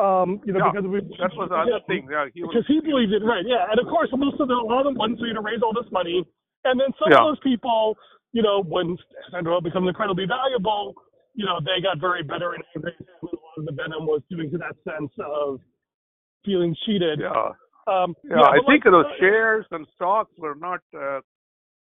Um, 0.00 0.40
you 0.48 0.56
know, 0.56 0.64
Yeah, 0.64 0.72
because 0.72 0.88
we, 0.88 1.04
That 1.20 1.28
was 1.36 1.52
the 1.52 1.60
other 1.60 1.76
yeah, 1.76 1.84
thing. 1.84 2.08
Yeah, 2.08 2.32
he 2.32 2.40
was. 2.40 2.56
Because 2.56 2.64
he 2.64 2.80
believed 2.80 3.12
it, 3.12 3.20
right? 3.20 3.44
Yeah, 3.44 3.68
and 3.68 3.76
of 3.76 3.84
course, 3.92 4.08
most 4.16 4.40
of 4.40 4.48
the 4.48 4.56
a 4.56 4.64
lot 4.64 4.80
of 4.80 4.88
them 4.88 4.96
wanted 4.96 5.20
you 5.20 5.36
to 5.36 5.44
raise 5.44 5.60
all 5.60 5.76
this 5.76 5.84
money, 5.92 6.24
and 6.64 6.80
then 6.80 6.88
some 6.96 7.12
Yeah. 7.12 7.20
of 7.20 7.36
those 7.36 7.40
people, 7.44 8.00
you 8.32 8.40
know, 8.40 8.64
when 8.64 8.96
Standard 9.28 9.60
becomes 9.60 9.92
incredibly 9.92 10.24
valuable, 10.24 10.96
you 11.36 11.44
know, 11.44 11.60
they 11.60 11.84
got 11.84 12.00
very 12.00 12.24
bitter 12.24 12.56
and 12.56 12.64
angry. 12.72 12.96
And 12.96 13.28
a 13.28 13.36
lot 13.44 13.60
of 13.60 13.68
the 13.68 13.76
venom 13.76 14.08
was 14.08 14.24
due 14.32 14.40
to 14.40 14.56
that 14.56 14.72
sense 14.88 15.12
of 15.20 15.60
feeling 16.48 16.72
cheated. 16.88 17.20
Yeah. 17.20 17.52
Um, 17.86 18.14
Yeah, 18.24 18.40
I 18.40 18.58
but 18.58 18.66
think 18.66 18.84
like, 18.84 18.92
those 18.92 19.12
shares 19.18 19.66
and 19.70 19.86
stocks 19.94 20.30
were 20.38 20.54
not 20.54 20.80
uh, 20.96 21.20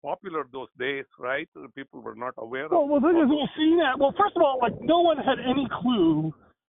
popular 0.03 0.45
those 0.51 0.69
days, 0.79 1.05
right? 1.19 1.47
People 1.75 2.01
were 2.01 2.15
not 2.15 2.33
aware 2.37 2.67
Well, 2.69 2.83
of. 2.83 2.89
well, 2.89 3.01
thing 3.01 3.17
is, 3.21 3.29
we'll 3.29 3.49
see 3.55 3.77
that. 3.81 3.99
Well, 3.99 4.13
first 4.17 4.35
of 4.35 4.41
all, 4.41 4.57
like 4.61 4.73
no 4.81 5.01
one 5.01 5.17
had 5.17 5.39
any 5.39 5.67
clue 5.81 6.33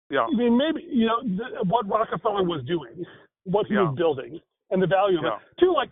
Yeah, 0.09 0.23
I 0.23 0.31
mean, 0.37 0.55
maybe 0.57 0.87
you 0.87 1.05
know 1.07 1.19
th- 1.21 1.67
what 1.67 1.83
Rockefeller 1.89 2.43
was 2.43 2.63
doing, 2.65 3.03
what 3.43 3.67
he 3.67 3.73
Yeah. 3.73 3.89
was 3.91 3.95
building, 3.97 4.39
and 4.71 4.81
the 4.81 4.87
value 4.87 5.17
of 5.19 5.25
Yeah. 5.25 5.35
it. 5.35 5.57
Too, 5.59 5.73
like 5.73 5.89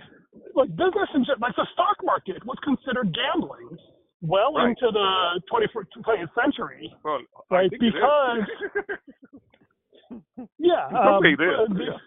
like 0.56 0.70
business 0.76 1.10
and 1.14 1.26
gen- 1.26 1.40
like 1.40 1.56
the 1.58 1.66
stock 1.74 1.98
market 2.04 2.40
was 2.46 2.58
considered 2.64 3.12
gambling 3.14 3.78
well 4.22 4.54
Right. 4.56 4.70
into 4.70 4.88
the 4.92 5.42
21st 5.52 5.92
20th 6.04 6.34
century. 6.34 6.94
well, 7.04 7.20
Right, 7.52 7.70
think 7.70 7.84
it 7.84 7.88
is. 7.88 7.94
because- 7.94 8.48
Yeah, 10.60 10.86
um, 10.88 11.20
uh, 11.20 11.20
yeah. 11.22 11.98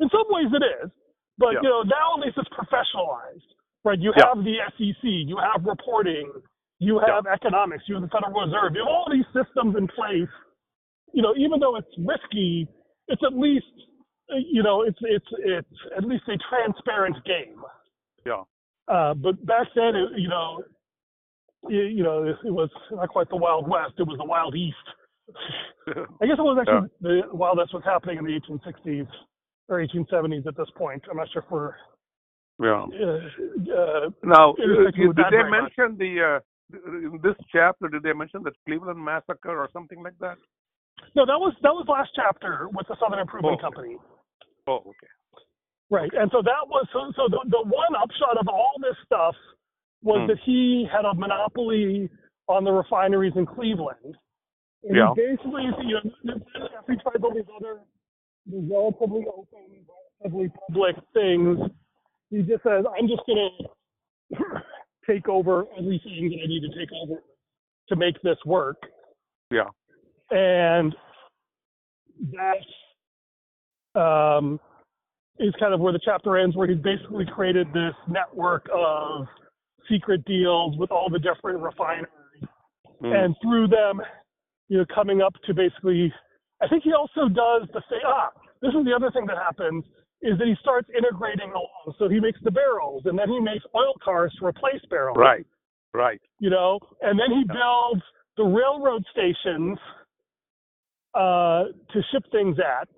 In 0.00 0.08
some 0.10 0.26
ways 0.28 0.48
it 0.52 0.64
is, 0.84 0.90
but 1.38 1.54
Yeah. 1.54 1.60
you 1.62 1.68
know 1.68 1.82
now 1.82 2.14
at 2.18 2.26
least 2.26 2.38
it's 2.38 2.50
professionalized. 2.50 3.44
Right, 3.84 4.00
you 4.00 4.12
Yeah. 4.16 4.24
have 4.26 4.44
the 4.44 4.56
SEC, 4.76 5.04
you 5.04 5.36
have 5.38 5.64
reporting, 5.64 6.32
you 6.80 6.98
have 6.98 7.26
economics, 7.26 7.84
you 7.88 7.94
have 7.96 8.02
the 8.02 8.08
Federal 8.10 8.32
Reserve, 8.46 8.74
you 8.74 8.80
have 8.80 8.88
all 8.88 9.08
these 9.10 9.26
systems 9.32 9.76
in 9.76 9.88
place 9.88 10.28
you 11.12 11.22
know, 11.22 11.34
even 11.36 11.60
though 11.60 11.76
it's 11.76 11.88
risky, 11.98 12.68
it's 13.08 13.22
at 13.26 13.36
least, 13.36 13.66
you 14.30 14.62
know, 14.62 14.82
it's 14.82 14.98
it's 15.02 15.26
it's 15.40 15.68
at 15.96 16.04
least 16.04 16.24
a 16.28 16.38
transparent 16.50 17.16
game. 17.24 17.60
yeah, 18.26 18.42
Uh, 18.88 19.14
but 19.14 19.44
back 19.46 19.68
then, 19.74 19.96
it, 19.96 20.18
you 20.18 20.28
know, 20.28 20.62
you, 21.68 21.82
you 21.82 22.02
know, 22.02 22.24
it, 22.24 22.36
it 22.44 22.50
was 22.52 22.70
not 22.92 23.08
quite 23.08 23.28
the 23.30 23.36
Wild 23.36 23.68
West; 23.68 23.94
it 23.98 24.06
was 24.06 24.18
the 24.18 24.24
Wild 24.24 24.54
East. 24.56 24.76
I 25.88 26.26
guess 26.26 26.38
it 26.38 26.42
was 26.42 26.58
actually 26.60 26.88
the 27.00 27.22
Wild 27.32 27.58
West 27.58 27.74
was 27.74 27.84
happening 27.84 28.18
in 28.18 28.24
the 28.24 28.40
1860s 28.40 29.08
or 29.68 29.84
1870s 29.84 30.46
at 30.46 30.56
this 30.56 30.68
point. 30.76 31.02
I'm 31.10 31.16
not 31.16 31.28
sure 31.32 31.42
if 31.42 31.50
we're. 31.50 31.74
yeah. 32.60 32.84
Uh, 32.84 34.06
uh, 34.06 34.10
Now, 34.22 34.54
did 34.54 35.16
they 35.16 35.30
very 35.30 35.50
much. 35.50 35.72
mention 35.76 35.98
the 35.98 36.40
uh, 36.72 36.78
in 36.88 37.20
this 37.22 37.34
chapter? 37.52 37.88
Did 37.88 38.02
they 38.02 38.12
mention 38.12 38.42
the 38.42 38.52
Cleveland 38.66 39.02
massacre 39.02 39.50
or 39.58 39.68
something 39.72 40.02
like 40.02 40.18
that? 40.20 40.36
no, 41.14 41.26
that 41.26 41.36
was 41.38 41.52
that 41.62 41.72
was 41.72 41.84
last 41.88 42.10
chapter 42.16 42.68
with 42.72 42.86
the 42.88 42.96
Southern 43.00 43.18
Improvement 43.20 43.58
Oh. 43.60 43.62
Company. 43.62 43.96
Oh, 44.66 44.76
okay. 44.86 45.12
Right. 45.90 46.10
And 46.14 46.30
so 46.32 46.42
that 46.42 46.66
was 46.66 46.86
so, 46.92 47.12
so 47.14 47.28
the, 47.30 47.38
the 47.50 47.62
one 47.62 47.94
upshot 47.94 48.36
of 48.40 48.48
all 48.48 48.72
this 48.80 48.96
stuff 49.04 49.34
was 50.02 50.20
Hmm. 50.22 50.26
that 50.28 50.38
he 50.44 50.86
had 50.90 51.04
a 51.04 51.14
monopoly 51.14 52.10
on 52.48 52.64
the 52.64 52.72
refineries 52.72 53.34
in 53.36 53.46
Cleveland. 53.46 54.16
And 54.84 54.96
Yeah. 54.96 55.12
basically, 55.14 55.64
you 55.84 56.00
know, 56.24 56.38
he 56.88 56.94
tried 56.96 57.22
all 57.22 57.34
these 57.34 57.44
other 57.54 57.80
relatively 58.52 59.24
open, 59.26 59.84
relatively 60.22 60.52
public 60.68 60.96
things, 61.14 61.58
he 62.30 62.38
just 62.42 62.62
says, 62.62 62.84
I'm 62.98 63.08
just 63.08 63.22
going 63.26 63.50
to 64.32 64.62
take 65.08 65.28
over 65.28 65.66
everything 65.78 66.30
that 66.30 66.40
I 66.42 66.46
need 66.46 66.62
to 66.62 66.78
take 66.78 66.90
over 67.02 67.22
to 67.88 67.96
make 67.96 68.20
this 68.22 68.38
work. 68.44 68.76
Yeah. 69.50 69.68
And 70.30 70.94
that 72.32 74.00
um, 74.00 74.58
is 75.38 75.54
kind 75.60 75.72
of 75.74 75.80
where 75.80 75.92
the 75.92 76.00
chapter 76.04 76.36
ends, 76.36 76.56
where 76.56 76.66
he's 76.66 76.82
basically 76.82 77.26
created 77.26 77.68
this 77.72 77.94
network 78.08 78.68
of 78.74 79.26
secret 79.88 80.24
deals 80.24 80.76
with 80.78 80.90
all 80.90 81.08
the 81.10 81.18
different 81.18 81.60
refineries, 81.60 82.10
Mm. 83.02 83.24
and 83.24 83.36
through 83.42 83.68
them, 83.68 84.00
you 84.68 84.78
know, 84.78 84.86
coming 84.94 85.20
up 85.20 85.34
to 85.46 85.52
basically. 85.52 86.12
I 86.62 86.68
think 86.68 86.84
he 86.84 86.92
also 86.92 87.28
does 87.28 87.68
the 87.72 87.82
same. 87.90 88.00
Ah, 88.06 88.30
this 88.62 88.72
is 88.72 88.84
the 88.84 88.94
other 88.94 89.10
thing 89.10 89.26
that 89.26 89.36
happens 89.36 89.84
is 90.22 90.38
that 90.38 90.46
he 90.46 90.54
starts 90.60 90.88
integrating 90.96 91.50
along. 91.50 91.94
So 91.98 92.08
he 92.08 92.20
makes 92.20 92.40
the 92.42 92.50
barrels, 92.50 93.02
and 93.04 93.18
then 93.18 93.28
he 93.28 93.38
makes 93.40 93.64
oil 93.74 93.94
cars 94.02 94.34
to 94.40 94.46
replace 94.46 94.80
barrels. 94.88 95.16
Right. 95.18 95.46
Right. 95.92 96.20
You 96.40 96.50
know, 96.50 96.78
and 97.02 97.18
then 97.18 97.30
he 97.30 97.44
builds 97.44 98.02
the 98.36 98.44
railroad 98.44 99.04
stations 99.12 99.78
uh, 101.14 101.64
to 101.92 102.02
ship 102.12 102.24
things 102.30 102.58
at. 102.58 102.88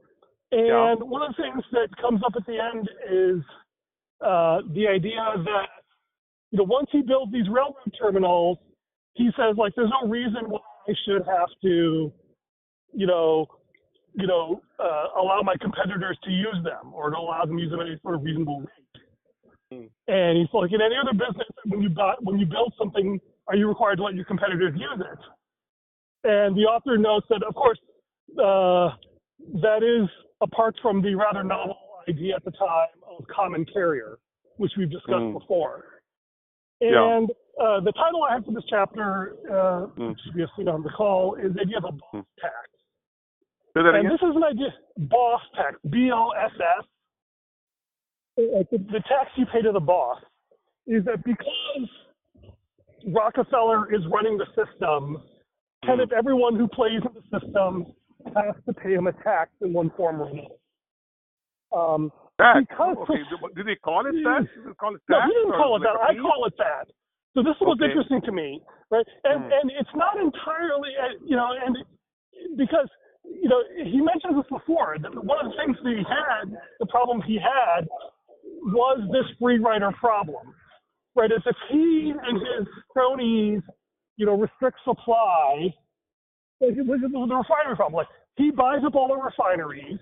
And 0.51 0.67
Yeah. 0.67 0.95
one 0.95 1.23
of 1.23 1.37
the 1.37 1.43
things 1.43 1.63
that 1.73 1.89
comes 2.01 2.23
up 2.25 2.33
at 2.37 2.47
the 2.47 2.59
end 2.59 2.89
is 3.09 3.43
uh, 4.21 4.63
the 4.73 4.89
idea 4.89 5.23
that 5.45 5.69
you 6.51 6.59
know 6.59 6.65
once 6.65 6.89
he 6.91 7.03
builds 7.03 7.33
these 7.33 7.49
railroad 7.49 7.93
terminals, 7.99 8.59
he 9.15 9.31
says 9.37 9.57
like 9.57 9.75
there's 9.77 9.91
no 10.03 10.09
reason 10.09 10.49
why 10.49 10.61
I 10.89 10.95
should 11.05 11.25
have 11.27 11.51
to, 11.63 12.13
you 12.93 13.07
know, 13.07 13.47
you 14.15 14.27
know, 14.27 14.61
uh, 14.79 15.21
allow 15.21 15.41
my 15.43 15.55
competitors 15.61 16.19
to 16.25 16.31
use 16.31 16.57
them 16.65 16.93
or 16.93 17.11
to 17.11 17.17
allow 17.17 17.45
them 17.45 17.57
to 17.57 17.63
use 17.63 17.71
them 17.71 17.81
at 17.81 17.87
any 17.87 17.99
sort 18.03 18.15
of 18.15 18.23
reasonable 18.23 18.61
rate. 18.61 19.03
Hmm. 19.73 19.87
And 20.13 20.39
he's 20.39 20.49
like, 20.53 20.73
in 20.73 20.81
any 20.81 20.97
other 21.01 21.13
business, 21.13 21.47
when 21.67 21.83
you 21.83 21.91
buy, 21.91 22.15
when 22.21 22.39
you 22.39 22.47
build 22.47 22.73
something, 22.79 23.21
are 23.47 23.57
you 23.57 23.69
required 23.69 23.97
to 23.97 24.05
let 24.05 24.15
your 24.15 24.25
competitors 24.25 24.75
use 24.77 25.01
it? 25.01 25.19
And 26.25 26.57
the 26.57 26.63
author 26.63 26.97
notes 26.99 27.27
that, 27.31 27.43
of 27.43 27.55
course, 27.55 27.79
uh, 28.39 28.97
that 29.63 29.83
is 29.83 30.09
apart 30.41 30.75
from 30.83 31.01
the 31.03 31.15
rather 31.15 31.45
novel 31.45 31.77
idea 32.09 32.35
at 32.35 32.45
the 32.45 32.51
time 32.53 32.89
of 33.09 33.25
common 33.29 33.65
carrier, 33.67 34.19
which 34.57 34.73
we've 34.77 34.91
discussed 34.91 35.13
Mm. 35.31 35.39
before. 35.39 36.01
Yeah. 36.81 37.17
And 37.17 37.31
uh, 37.61 37.81
the 37.81 37.93
title 37.93 38.23
I 38.23 38.35
have 38.35 38.45
for 38.45 38.53
this 38.53 38.65
chapter, 38.69 39.37
uh, 39.51 39.87
Mm. 39.97 40.09
which 40.11 40.21
we 40.35 40.41
have 40.41 40.51
seen 40.57 40.69
on 40.69 40.83
the 40.83 40.91
call, 40.91 41.35
is 41.35 41.53
the 41.55 41.61
idea 41.61 41.79
of 41.79 41.85
a 41.85 41.93
boss 41.93 42.15
Mm. 42.15 42.27
tax. 42.41 42.69
Say 43.79 43.85
that 43.85 43.95
And 43.95 44.07
again. 44.07 44.11
this 44.21 44.29
is 44.29 44.35
an 44.35 44.43
idea, 44.43 44.75
boss 45.09 45.41
tax, 45.55 45.77
B-O-S-S. 45.89 46.85
Uh, 48.39 48.65
The, 48.73 48.79
the 48.79 49.01
tax 49.07 49.31
you 49.37 49.47
pay 49.47 49.63
to 49.63 49.71
the 49.71 49.79
boss 49.81 50.19
is 50.89 51.05
that 51.05 51.23
because 51.23 51.89
Rockefeller 53.07 53.93
is 53.95 54.01
running 54.11 54.37
the 54.37 54.47
system, 54.59 55.23
kind 55.87 56.01
of 56.01 56.11
everyone 56.11 56.57
who 56.57 56.67
plays 56.67 57.01
in 57.07 57.15
the 57.15 57.23
system 57.39 57.87
has 58.35 58.55
to 58.67 58.73
pay 58.75 58.95
him 58.95 59.07
a 59.07 59.13
tax 59.23 59.51
in 59.63 59.73
one 59.73 59.91
form 59.97 60.23
or 60.23 60.27
another. 60.29 60.49
Um, 61.71 62.11
Tax. 62.41 62.59
because- 62.69 62.97
Okay. 62.99 63.23
Did- 63.55 63.67
they 63.67 63.77
call 63.77 64.01
it 64.07 64.13
that? 64.25 64.49
Did 64.65 64.77
call 64.79 64.95
it 64.97 65.03
no, 65.09 65.21
he 65.23 65.29
didn't 65.35 65.53
call 65.53 65.77
it 65.77 65.81
that. 65.87 65.97
I 66.03 66.17
call 66.17 66.45
it 66.47 66.55
that. 66.59 66.89
So 67.35 67.43
this 67.45 67.55
is 67.55 67.61
what's 67.63 67.81
Okay. 67.81 67.91
interesting 67.93 68.23
to 68.23 68.33
me, 68.33 68.61
right? 68.91 69.07
And 69.25 69.45
Hmm. 69.45 69.53
and 69.53 69.71
it's 69.71 69.95
not 69.95 70.19
entirely, 70.19 70.97
uh, 70.97 71.11
you 71.25 71.37
know, 71.37 71.53
and 71.53 71.77
because 72.57 72.89
you 73.29 73.49
know 73.49 73.63
he 73.77 74.01
mentioned 74.01 74.39
this 74.39 74.49
before. 74.51 74.97
That 75.01 75.15
one 75.15 75.45
of 75.45 75.53
the 75.53 75.57
things 75.59 75.77
that 75.83 75.91
he 75.91 76.05
had, 76.05 76.57
the 76.81 76.87
problem 76.87 77.23
he 77.23 77.39
had, 77.39 77.87
was 78.63 79.01
this 79.13 79.25
free 79.41 79.59
rider 79.59 79.93
problem, 79.99 80.55
right? 81.15 81.31
Is 81.31 81.43
if 81.47 81.57
he 81.71 82.13
and 82.15 82.39
his 82.39 82.67
cronies, 82.91 83.63
you 84.17 84.27
know, 84.27 84.37
restrict 84.39 84.79
supply, 84.85 85.73
like 86.61 86.77
it 86.77 86.87
was 86.87 87.01
the 87.01 87.35
refinery 87.37 87.77
problem. 87.77 87.95
Like 87.95 88.09
he 88.37 88.51
buys 88.51 88.81
up 88.85 88.95
all 88.95 89.09
the 89.09 89.17
refineries. 89.17 89.99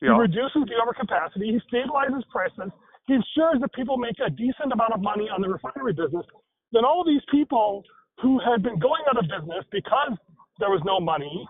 He 0.00 0.08
reduces 0.08 0.68
the 0.68 0.76
overcapacity. 0.76 1.56
He 1.56 1.60
stabilizes 1.72 2.22
prices. 2.28 2.70
He 3.06 3.14
ensures 3.14 3.60
that 3.60 3.72
people 3.72 3.96
make 3.96 4.16
a 4.24 4.28
decent 4.28 4.72
amount 4.72 4.92
of 4.92 5.00
money 5.00 5.28
on 5.32 5.40
the 5.40 5.48
refinery 5.48 5.94
business. 5.94 6.26
Then 6.72 6.84
all 6.84 7.04
these 7.04 7.22
people 7.30 7.82
who 8.20 8.38
had 8.40 8.62
been 8.62 8.78
going 8.78 9.02
out 9.08 9.16
of 9.16 9.24
business 9.24 9.64
because 9.70 10.12
there 10.58 10.70
was 10.70 10.82
no 10.84 11.00
money, 11.00 11.46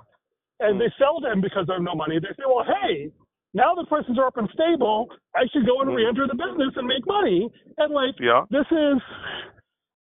and 0.61 0.81
they 0.81 0.91
sell 0.99 1.21
them 1.21 1.41
because 1.41 1.67
there's 1.67 1.83
no 1.83 1.95
money, 1.95 2.19
they 2.19 2.29
say, 2.37 2.45
well, 2.47 2.65
hey, 2.65 3.11
now 3.55 3.75
the 3.75 3.85
prices 3.87 4.17
are 4.19 4.27
up 4.27 4.37
and 4.37 4.49
stable. 4.53 5.09
I 5.35 5.47
should 5.53 5.67
go 5.67 5.81
and 5.81 5.91
Mm. 5.91 5.97
re-enter 5.97 6.27
the 6.27 6.35
business 6.35 6.77
and 6.77 6.87
make 6.87 7.07
money. 7.07 7.51
And 7.79 7.93
like, 7.93 8.19
Yeah. 8.21 8.45
this 8.51 8.67
is 8.71 9.01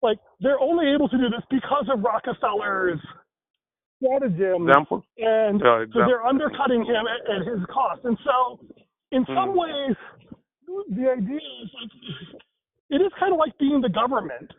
like 0.01 0.19
they're 0.39 0.59
only 0.59 0.89
able 0.91 1.09
to 1.09 1.17
do 1.17 1.29
this 1.29 1.43
because 1.49 1.87
of 1.89 2.03
Rockefeller's 2.03 2.99
stratagem 4.01 4.67
Example. 4.67 5.03
and 5.17 5.59
Yeah, 5.61 5.85
so 5.93 5.99
they're 6.05 6.25
undercutting 6.25 6.83
him 6.85 7.07
at, 7.07 7.29
at 7.29 7.41
his 7.47 7.65
cost. 7.67 8.03
And 8.03 8.17
so, 8.23 8.59
in 9.11 9.25
some 9.27 9.51
Hmm. 9.51 9.57
ways, 9.57 9.95
the 10.89 11.11
idea 11.11 11.39
is 11.61 11.73
like 11.73 11.91
it 12.91 13.01
is 13.01 13.11
kind 13.19 13.33
of 13.33 13.39
like 13.39 13.57
being 13.57 13.81
the 13.81 13.89
government. 13.89 14.51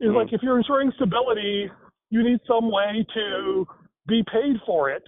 Is 0.00 0.10
Hmm. 0.10 0.16
like 0.16 0.32
if 0.32 0.42
you're 0.42 0.56
ensuring 0.58 0.90
stability, 0.92 1.70
you 2.10 2.22
need 2.22 2.40
some 2.46 2.70
way 2.70 3.04
to 3.14 3.68
be 4.06 4.22
paid 4.32 4.56
for 4.66 4.90
it, 4.90 5.02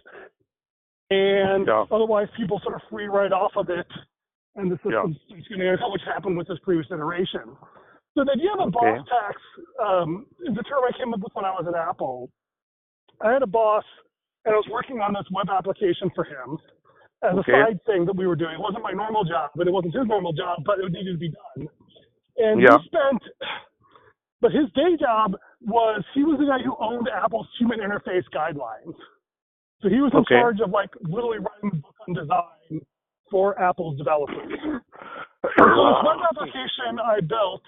and 1.11 1.67
Yeah. 1.67 1.85
otherwise 1.91 2.29
people 2.37 2.61
sort 2.63 2.75
of 2.77 2.83
free 2.91 3.07
right 3.07 3.33
off 3.33 3.53
of 3.57 3.69
it, 3.71 3.87
and 4.57 4.71
the 4.71 4.79
Yeah. 4.85 5.03
system's 5.03 5.49
going 5.49 5.61
to 5.61 5.89
which 5.91 6.03
happened 6.07 6.37
with 6.37 6.49
this 6.49 6.59
previous 6.63 6.87
iteration. 6.91 7.57
So 8.17 8.25
the 8.25 8.33
idea 8.33 8.53
of 8.53 8.61
a 8.61 8.63
Okay. 8.63 8.71
boss 8.71 9.09
tax 9.09 9.41
um, 9.85 10.27
is 10.41 10.57
a 10.57 10.63
term 10.63 10.85
I 10.89 10.97
came 10.97 11.13
up 11.13 11.21
with 11.21 11.35
when 11.35 11.45
I 11.45 11.51
was 11.51 11.67
at 11.67 11.75
Apple. 11.75 12.31
I 13.21 13.33
had 13.33 13.43
a 13.43 13.47
boss, 13.47 13.85
and 14.45 14.55
I 14.55 14.57
was 14.59 14.69
working 14.71 15.01
on 15.01 15.13
this 15.15 15.27
web 15.33 15.49
application 15.51 16.11
for 16.15 16.25
him 16.25 16.59
as 17.23 17.37
Okay. 17.39 17.53
a 17.53 17.65
side 17.65 17.81
thing 17.87 18.05
that 18.07 18.15
we 18.15 18.27
were 18.27 18.37
doing. 18.37 18.55
It 18.55 18.61
wasn't 18.61 18.83
my 18.83 18.93
normal 18.93 19.25
job, 19.25 19.51
but 19.57 19.67
it 19.67 19.73
wasn't 19.73 19.95
his 19.95 20.07
normal 20.07 20.33
job, 20.33 20.63
but 20.65 20.79
it 20.79 20.93
needed 20.93 21.13
to 21.13 21.19
be 21.19 21.31
done. 21.31 21.69
And 22.37 22.61
Yeah. 22.61 22.79
he 22.79 22.85
spent, 22.87 23.23
but 24.41 24.53
his 24.53 24.71
day 24.75 24.97
job 25.01 25.37
was 25.67 26.03
he 26.15 26.25
was 26.25 26.39
the 26.39 26.47
guy 26.47 26.63
who 26.63 26.77
owned 26.81 27.09
Apple's 27.09 27.49
human 27.59 27.81
interface 27.81 28.25
guidelines. 28.35 28.95
So 29.83 29.89
he 29.89 30.01
was 30.01 30.13
in 30.13 30.21
Okay. 30.21 30.37
charge 30.39 30.61
of 30.61 30.71
like 30.71 30.91
literally 31.03 31.39
writing 31.39 31.71
the 31.71 31.77
book 31.77 31.95
on 32.07 32.15
design 32.15 32.87
for 33.31 33.61
Apple's 33.61 33.99
developers. 33.99 34.53
So 35.45 35.65
this 35.67 36.01
web 36.05 36.19
application 36.31 36.99
I 37.05 37.21
built, 37.21 37.63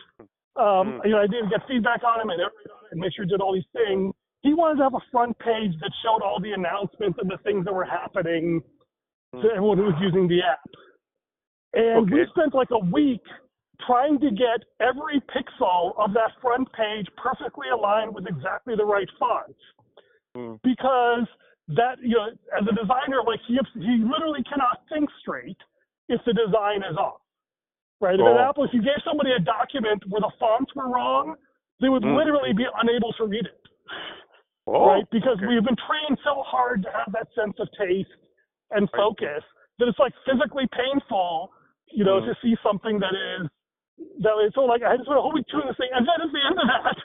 um, 0.56 0.98
Mm. 0.98 1.04
you 1.04 1.10
know, 1.10 1.18
I 1.20 1.26
did 1.26 1.50
get 1.50 1.60
feedback 1.68 2.02
on 2.04 2.20
him 2.22 2.30
and 2.30 2.40
it 2.40 2.48
and 2.90 2.98
make 3.00 3.12
sure 3.14 3.26
did 3.26 3.42
all 3.42 3.52
these 3.52 3.68
things. 3.74 4.14
He 4.40 4.54
wanted 4.54 4.78
to 4.78 4.84
have 4.84 4.94
a 4.94 5.04
front 5.12 5.38
page 5.38 5.72
that 5.80 5.90
showed 6.02 6.22
all 6.22 6.40
the 6.40 6.52
announcements 6.52 7.18
and 7.20 7.30
the 7.30 7.36
things 7.44 7.66
that 7.66 7.74
were 7.74 7.84
happening 7.84 8.62
to 9.34 9.46
Mm. 9.46 9.56
everyone 9.56 9.76
who 9.78 9.84
was 9.84 9.94
using 10.00 10.26
the 10.26 10.40
app. 10.42 10.60
And 11.74 12.10
we 12.10 12.24
spent 12.30 12.54
like 12.54 12.70
a 12.70 12.78
week 12.78 13.20
trying 13.86 14.18
to 14.20 14.30
get 14.30 14.64
every 14.80 15.20
pixel 15.34 15.92
of 15.98 16.12
that 16.14 16.32
front 16.40 16.70
page 16.72 17.06
perfectly 17.16 17.68
aligned 17.72 18.14
with 18.14 18.26
exactly 18.26 18.74
the 18.76 18.84
right 18.84 19.08
font 19.18 19.56
Mm. 20.36 20.60
because 20.62 21.26
that 21.68 21.96
you 22.02 22.14
know 22.14 22.28
as 22.52 22.66
a 22.68 22.74
designer 22.74 23.22
like 23.26 23.40
he 23.48 23.58
he 23.74 24.04
literally 24.04 24.42
cannot 24.44 24.82
think 24.90 25.08
straight 25.20 25.56
if 26.08 26.20
the 26.26 26.32
design 26.34 26.82
is 26.84 26.96
off 26.96 27.22
right 28.02 28.20
Oh. 28.20 28.28
at 28.28 28.36
apple 28.36 28.64
if 28.64 28.74
you 28.74 28.82
gave 28.82 29.00
somebody 29.02 29.32
a 29.32 29.38
document 29.40 30.02
where 30.08 30.20
the 30.20 30.30
fonts 30.38 30.74
were 30.74 30.88
wrong 30.88 31.36
they 31.80 31.88
would 31.88 32.02
Mm. 32.02 32.16
literally 32.16 32.52
be 32.52 32.66
unable 32.82 33.12
to 33.14 33.24
read 33.24 33.46
it 33.46 33.60
Oh, 34.66 34.86
right 34.88 35.08
because 35.10 35.38
okay. 35.38 35.46
we've 35.46 35.64
been 35.64 35.76
trained 35.88 36.18
so 36.22 36.42
hard 36.42 36.82
to 36.82 36.90
have 36.92 37.10
that 37.12 37.32
sense 37.34 37.58
of 37.58 37.68
taste 37.72 38.10
and 38.72 38.88
Right. 38.92 39.00
focus 39.00 39.42
that 39.78 39.88
it's 39.88 39.98
like 39.98 40.12
physically 40.26 40.66
painful 40.68 41.50
you 41.92 42.04
know 42.04 42.20
Mm. 42.20 42.26
to 42.26 42.34
see 42.42 42.56
something 42.62 42.98
that 42.98 43.14
is 43.14 43.48
that 44.20 44.36
is 44.44 44.52
so 44.54 44.62
like 44.68 44.82
i 44.82 44.96
to 44.96 45.02
a 45.12 45.20
whole 45.20 45.32
week 45.32 45.46
doing 45.48 45.64
this 45.68 45.76
thing 45.76 45.88
and 45.94 46.04
then 46.06 46.18
at 46.20 46.30
the 46.32 46.42
end 46.44 46.58
of 46.60 46.68
that 46.68 46.96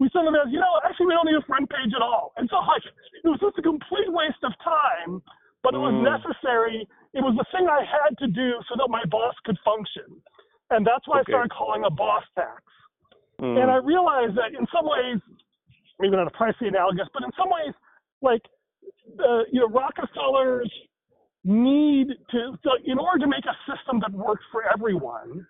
we 0.00 0.10
sent 0.10 0.26
them 0.26 0.34
as, 0.34 0.50
you 0.50 0.58
know, 0.58 0.82
actually 0.82 1.06
we 1.06 1.14
don't 1.14 1.30
need 1.30 1.38
a 1.38 1.46
front 1.46 1.70
page 1.70 1.94
at 1.94 2.02
all. 2.02 2.34
And 2.34 2.50
so 2.50 2.58
like 2.66 2.82
it 3.22 3.28
was 3.30 3.38
just 3.38 3.54
a 3.54 3.62
complete 3.62 4.10
waste 4.10 4.42
of 4.42 4.50
time, 4.58 5.22
but 5.62 5.74
it 5.74 5.78
was 5.78 5.94
Mm. 5.94 6.02
necessary. 6.02 6.88
It 7.14 7.22
was 7.22 7.38
the 7.38 7.46
thing 7.54 7.68
I 7.70 7.84
had 7.86 8.18
to 8.18 8.26
do 8.26 8.58
so 8.66 8.74
that 8.82 8.90
my 8.90 9.04
boss 9.06 9.36
could 9.46 9.54
function. 9.62 10.10
And 10.74 10.82
that's 10.84 11.06
why 11.06 11.20
Okay. 11.22 11.30
I 11.30 11.46
started 11.46 11.52
calling 11.54 11.84
a 11.84 11.90
boss 11.90 12.24
tax. 12.34 12.64
Mm. 13.38 13.62
And 13.62 13.70
I 13.70 13.76
realized 13.76 14.34
that 14.34 14.50
in 14.58 14.66
some 14.74 14.86
ways, 14.90 15.20
maybe 16.00 16.16
not 16.16 16.26
a 16.26 16.34
pricey 16.34 16.66
analogous, 16.66 17.06
but 17.14 17.22
in 17.22 17.30
some 17.38 17.50
ways, 17.50 17.74
like 18.22 18.42
uh, 19.22 19.44
you 19.54 19.60
know, 19.60 19.68
Rockefellers 19.68 20.72
need 21.44 22.08
to 22.32 22.58
so 22.64 22.70
in 22.84 22.98
order 22.98 23.20
to 23.20 23.28
make 23.28 23.46
a 23.46 23.56
system 23.70 24.00
that 24.00 24.10
works 24.10 24.42
for 24.50 24.66
everyone, 24.66 25.46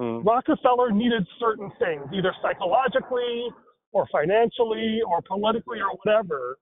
Mm. 0.00 0.24
Rockefeller 0.24 0.90
needed 0.90 1.26
certain 1.38 1.70
things, 1.78 2.04
either 2.12 2.34
psychologically 2.40 3.50
or 3.92 4.06
financially 4.10 5.02
or 5.06 5.20
politically 5.20 5.78
or 5.80 5.90
whatever, 6.02 6.56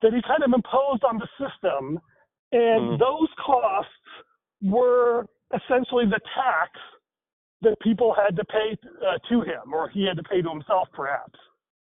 that 0.00 0.14
he 0.14 0.22
kind 0.22 0.42
of 0.42 0.52
imposed 0.52 1.04
on 1.04 1.18
the 1.18 1.28
system. 1.36 2.00
And 2.52 2.92
Mhm. 2.92 2.98
those 2.98 3.28
costs 3.34 3.90
were 4.62 5.26
essentially 5.52 6.06
the 6.06 6.20
tax 6.34 6.70
that 7.60 7.78
people 7.80 8.14
had 8.14 8.34
to 8.36 8.44
pay 8.46 8.78
uh, 9.06 9.18
to 9.28 9.42
him, 9.42 9.74
or 9.74 9.88
he 9.88 10.06
had 10.06 10.16
to 10.16 10.22
pay 10.22 10.40
to 10.40 10.48
himself, 10.48 10.88
perhaps. 10.92 11.38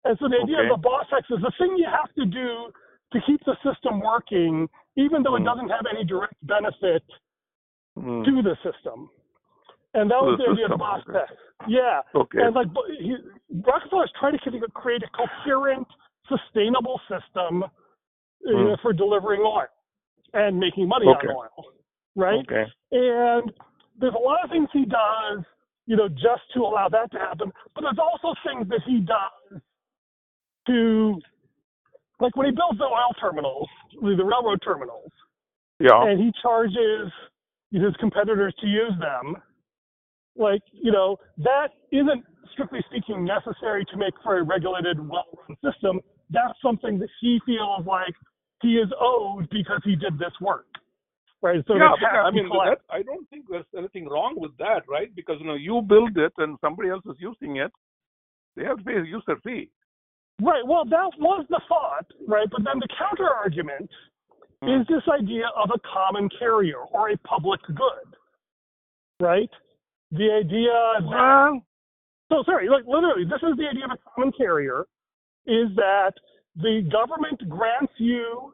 And 0.03 0.17
so 0.19 0.27
the 0.27 0.41
idea 0.41 0.59
Okay. 0.59 0.69
of 0.69 0.81
the 0.81 0.81
boss 0.89 1.07
tax 1.09 1.29
is 1.29 1.41
the 1.41 1.51
thing 1.59 1.77
you 1.77 1.85
have 1.85 2.13
to 2.15 2.25
do 2.25 2.71
to 3.13 3.21
keep 3.21 3.43
the 3.45 3.55
system 3.63 3.99
working, 3.99 4.67
even 4.95 5.21
though 5.21 5.35
it 5.35 5.41
Mhm. 5.41 5.45
doesn't 5.45 5.69
have 5.69 5.85
any 5.85 6.03
direct 6.03 6.35
benefit 6.43 7.03
Mm. 7.97 8.25
to 8.25 8.41
the 8.41 8.55
system. 8.57 9.09
And 9.95 10.11
that 10.11 10.19
was 10.21 10.37
the 10.37 10.51
idea 10.51 10.67
of 10.67 10.77
boss 10.77 11.01
test. 11.07 11.31
Yeah. 11.67 12.01
Okay. 12.13 12.39
And 12.43 12.53
like 12.53 12.67
he, 12.99 13.15
Rockefeller's 13.65 14.11
trying 14.19 14.33
to 14.37 14.67
create- 14.73 15.03
a 15.03 15.07
coherent, 15.15 15.87
sustainable 16.27 16.99
system 17.07 17.63
you 18.41 18.55
Hmm. 18.55 18.63
know, 18.65 18.77
for 18.81 18.93
delivering 18.93 19.41
oil 19.41 19.65
and 20.33 20.59
making 20.59 20.87
money 20.87 21.07
Okay. 21.07 21.27
on 21.29 21.35
oil. 21.35 21.65
Right? 22.15 22.39
Okay. 22.41 22.65
And 22.91 23.51
there's 23.97 24.13
a 24.13 24.19
lot 24.19 24.43
of 24.43 24.51
things 24.51 24.69
he 24.71 24.85
does, 24.85 25.43
you 25.87 25.95
know, 25.95 26.07
just 26.09 26.43
to 26.53 26.59
allow 26.61 26.87
that 26.89 27.09
to 27.11 27.19
happen. 27.19 27.51
But 27.73 27.81
there's 27.81 27.97
also 27.97 28.33
things 28.45 28.67
that 28.67 28.81
he 28.83 28.99
does 28.99 29.61
to, 30.67 31.19
like 32.19 32.35
when 32.35 32.45
he 32.47 32.51
builds 32.51 32.77
the 32.77 32.85
oil 32.85 33.13
terminals, 33.19 33.69
the 34.01 34.23
railroad 34.23 34.61
terminals, 34.61 35.11
Yeah. 35.79 36.03
and 36.03 36.19
he 36.19 36.31
charges 36.41 37.11
his 37.71 37.95
competitors 37.97 38.53
to 38.55 38.67
use 38.67 38.93
them, 38.99 39.41
like, 40.35 40.61
you 40.71 40.91
know, 40.91 41.17
that 41.37 41.69
isn't 41.91 42.23
strictly 42.53 42.79
speaking 42.89 43.25
necessary 43.25 43.85
to 43.85 43.97
make 43.97 44.13
for 44.23 44.37
a 44.37 44.43
regulated, 44.43 44.97
well-run 44.99 45.57
system. 45.63 45.99
That's 46.29 46.53
something 46.61 46.99
that 46.99 47.09
he 47.21 47.39
feels 47.45 47.85
like 47.85 48.13
he 48.61 48.75
is 48.75 48.89
owed 48.99 49.49
because 49.49 49.81
he 49.83 49.95
did 49.95 50.17
this 50.17 50.33
work. 50.41 50.67
Right? 51.41 51.63
So 51.67 51.75
yeah, 51.75 51.93
I 52.23 52.31
mean, 52.31 52.49
that, 52.49 52.79
I 52.89 53.03
don't 53.03 53.29
think 53.29 53.45
there's 53.49 53.65
anything 53.77 54.09
wrong 54.09 54.33
with 54.37 54.57
that, 54.57 54.81
right? 54.89 55.13
Because 55.15 55.35
you 55.39 55.45
know, 55.45 55.53
you 55.53 55.81
build 55.81 56.17
it 56.17 56.33
and 56.37 56.57
somebody 56.59 56.89
else 56.89 57.03
is 57.05 57.17
using 57.19 57.57
it, 57.57 57.71
they 58.55 58.63
have 58.63 58.77
to 58.77 58.83
pay 58.83 58.93
a 58.93 59.03
user 59.03 59.37
fee. 59.43 59.69
Right. 60.41 60.65
Well, 60.65 60.85
that 60.85 61.11
was 61.19 61.45
the 61.49 61.61
thought, 61.69 62.07
right? 62.27 62.47
But 62.49 62.63
then 62.63 62.79
the 62.79 62.87
counter 62.97 63.29
argument 63.29 63.89
Hmm. 64.61 64.69
is 64.69 64.87
this 64.87 65.03
idea 65.11 65.45
of 65.55 65.69
a 65.73 65.79
common 65.79 66.29
carrier 66.39 66.79
or 66.91 67.09
a 67.09 67.17
public 67.19 67.61
good, 67.67 68.15
right? 69.19 69.49
The 70.11 70.31
idea 70.31 70.71
that 71.09 71.61
so 72.29 72.43
sorry, 72.45 72.69
like 72.69 72.85
literally, 72.87 73.25
this 73.25 73.41
is 73.43 73.57
the 73.57 73.67
idea 73.69 73.85
of 73.85 73.91
a 73.91 73.99
common 74.15 74.31
carrier, 74.35 74.85
is 75.45 75.69
that 75.75 76.13
the 76.55 76.87
government 76.91 77.47
grants 77.49 77.93
you 77.97 78.53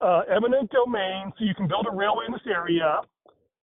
uh, 0.00 0.22
eminent 0.34 0.70
domain 0.70 1.32
so 1.38 1.44
you 1.44 1.54
can 1.54 1.68
build 1.68 1.86
a 1.90 1.94
railway 1.94 2.24
in 2.26 2.32
this 2.32 2.46
area, 2.46 3.00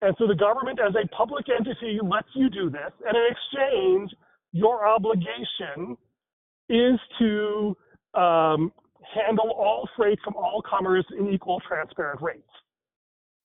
and 0.01 0.15
so 0.19 0.27
the 0.27 0.36
government 0.36 0.79
as 0.79 0.93
a 0.95 1.07
public 1.15 1.45
entity 1.50 2.00
lets 2.03 2.27
you 2.36 2.50
do 2.50 2.69
this, 2.69 2.91
and 3.05 3.17
in 3.17 3.24
exchange, 3.31 4.12
your 4.51 4.88
obligation 4.88 5.98
is 6.69 7.00
to 7.17 7.75
um, 8.13 8.71
handle 9.13 9.51
all 9.57 9.89
freight 9.98 10.19
from 10.24 10.36
all 10.36 10.62
comers 10.67 11.05
in 11.17 11.29
equal, 11.29 11.59
transparent 11.67 12.21
rates. 12.21 12.43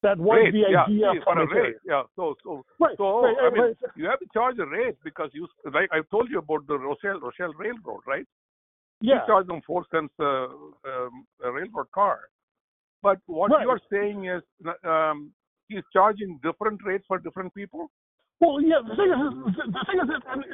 That 0.04 0.18
was 0.18 0.36
rate, 0.36 0.52
the 0.52 0.68
idea 0.68 1.16
of 1.16 1.24
for 1.24 1.40
a 1.40 1.48
rate, 1.48 1.80
yeah. 1.88 2.02
So, 2.14 2.36
so, 2.44 2.62
Right, 2.78 2.94
so 2.98 3.24
right, 3.24 3.36
I 3.40 3.48
mean, 3.48 3.62
right. 3.62 3.76
you 3.96 4.04
have 4.04 4.20
to 4.20 4.26
charge 4.34 4.58
a 4.58 4.66
rate 4.66 5.00
because 5.02 5.30
you, 5.32 5.48
like 5.72 5.88
I 5.96 6.00
told 6.10 6.28
you 6.28 6.38
about 6.44 6.66
the 6.66 6.76
Rochelle 6.76 7.20
Rochelle 7.20 7.54
Railroad, 7.56 8.02
right? 8.06 8.26
Yeah. 9.00 9.14
You 9.14 9.20
charge 9.26 9.46
them 9.46 9.62
four 9.66 9.86
cents 9.90 10.12
uh, 10.20 10.52
um, 10.84 11.24
a 11.42 11.50
railroad 11.50 11.90
car. 11.94 12.28
But 13.02 13.16
what 13.24 13.50
you 13.62 13.70
are 13.70 13.80
saying 13.90 14.26
is, 14.26 14.42
um, 14.84 15.32
he's 15.68 15.84
charging 15.90 16.38
different 16.42 16.80
rates 16.84 17.04
for 17.08 17.18
different 17.18 17.54
people. 17.54 17.90
Well, 18.40 18.60
yeah, 18.60 18.84
the 18.84 18.96
thing 18.96 19.08
is, 19.08 19.56
the 19.56 19.84
thing 19.88 20.00
is, 20.04 20.08
that, 20.12 20.22
and 20.32 20.44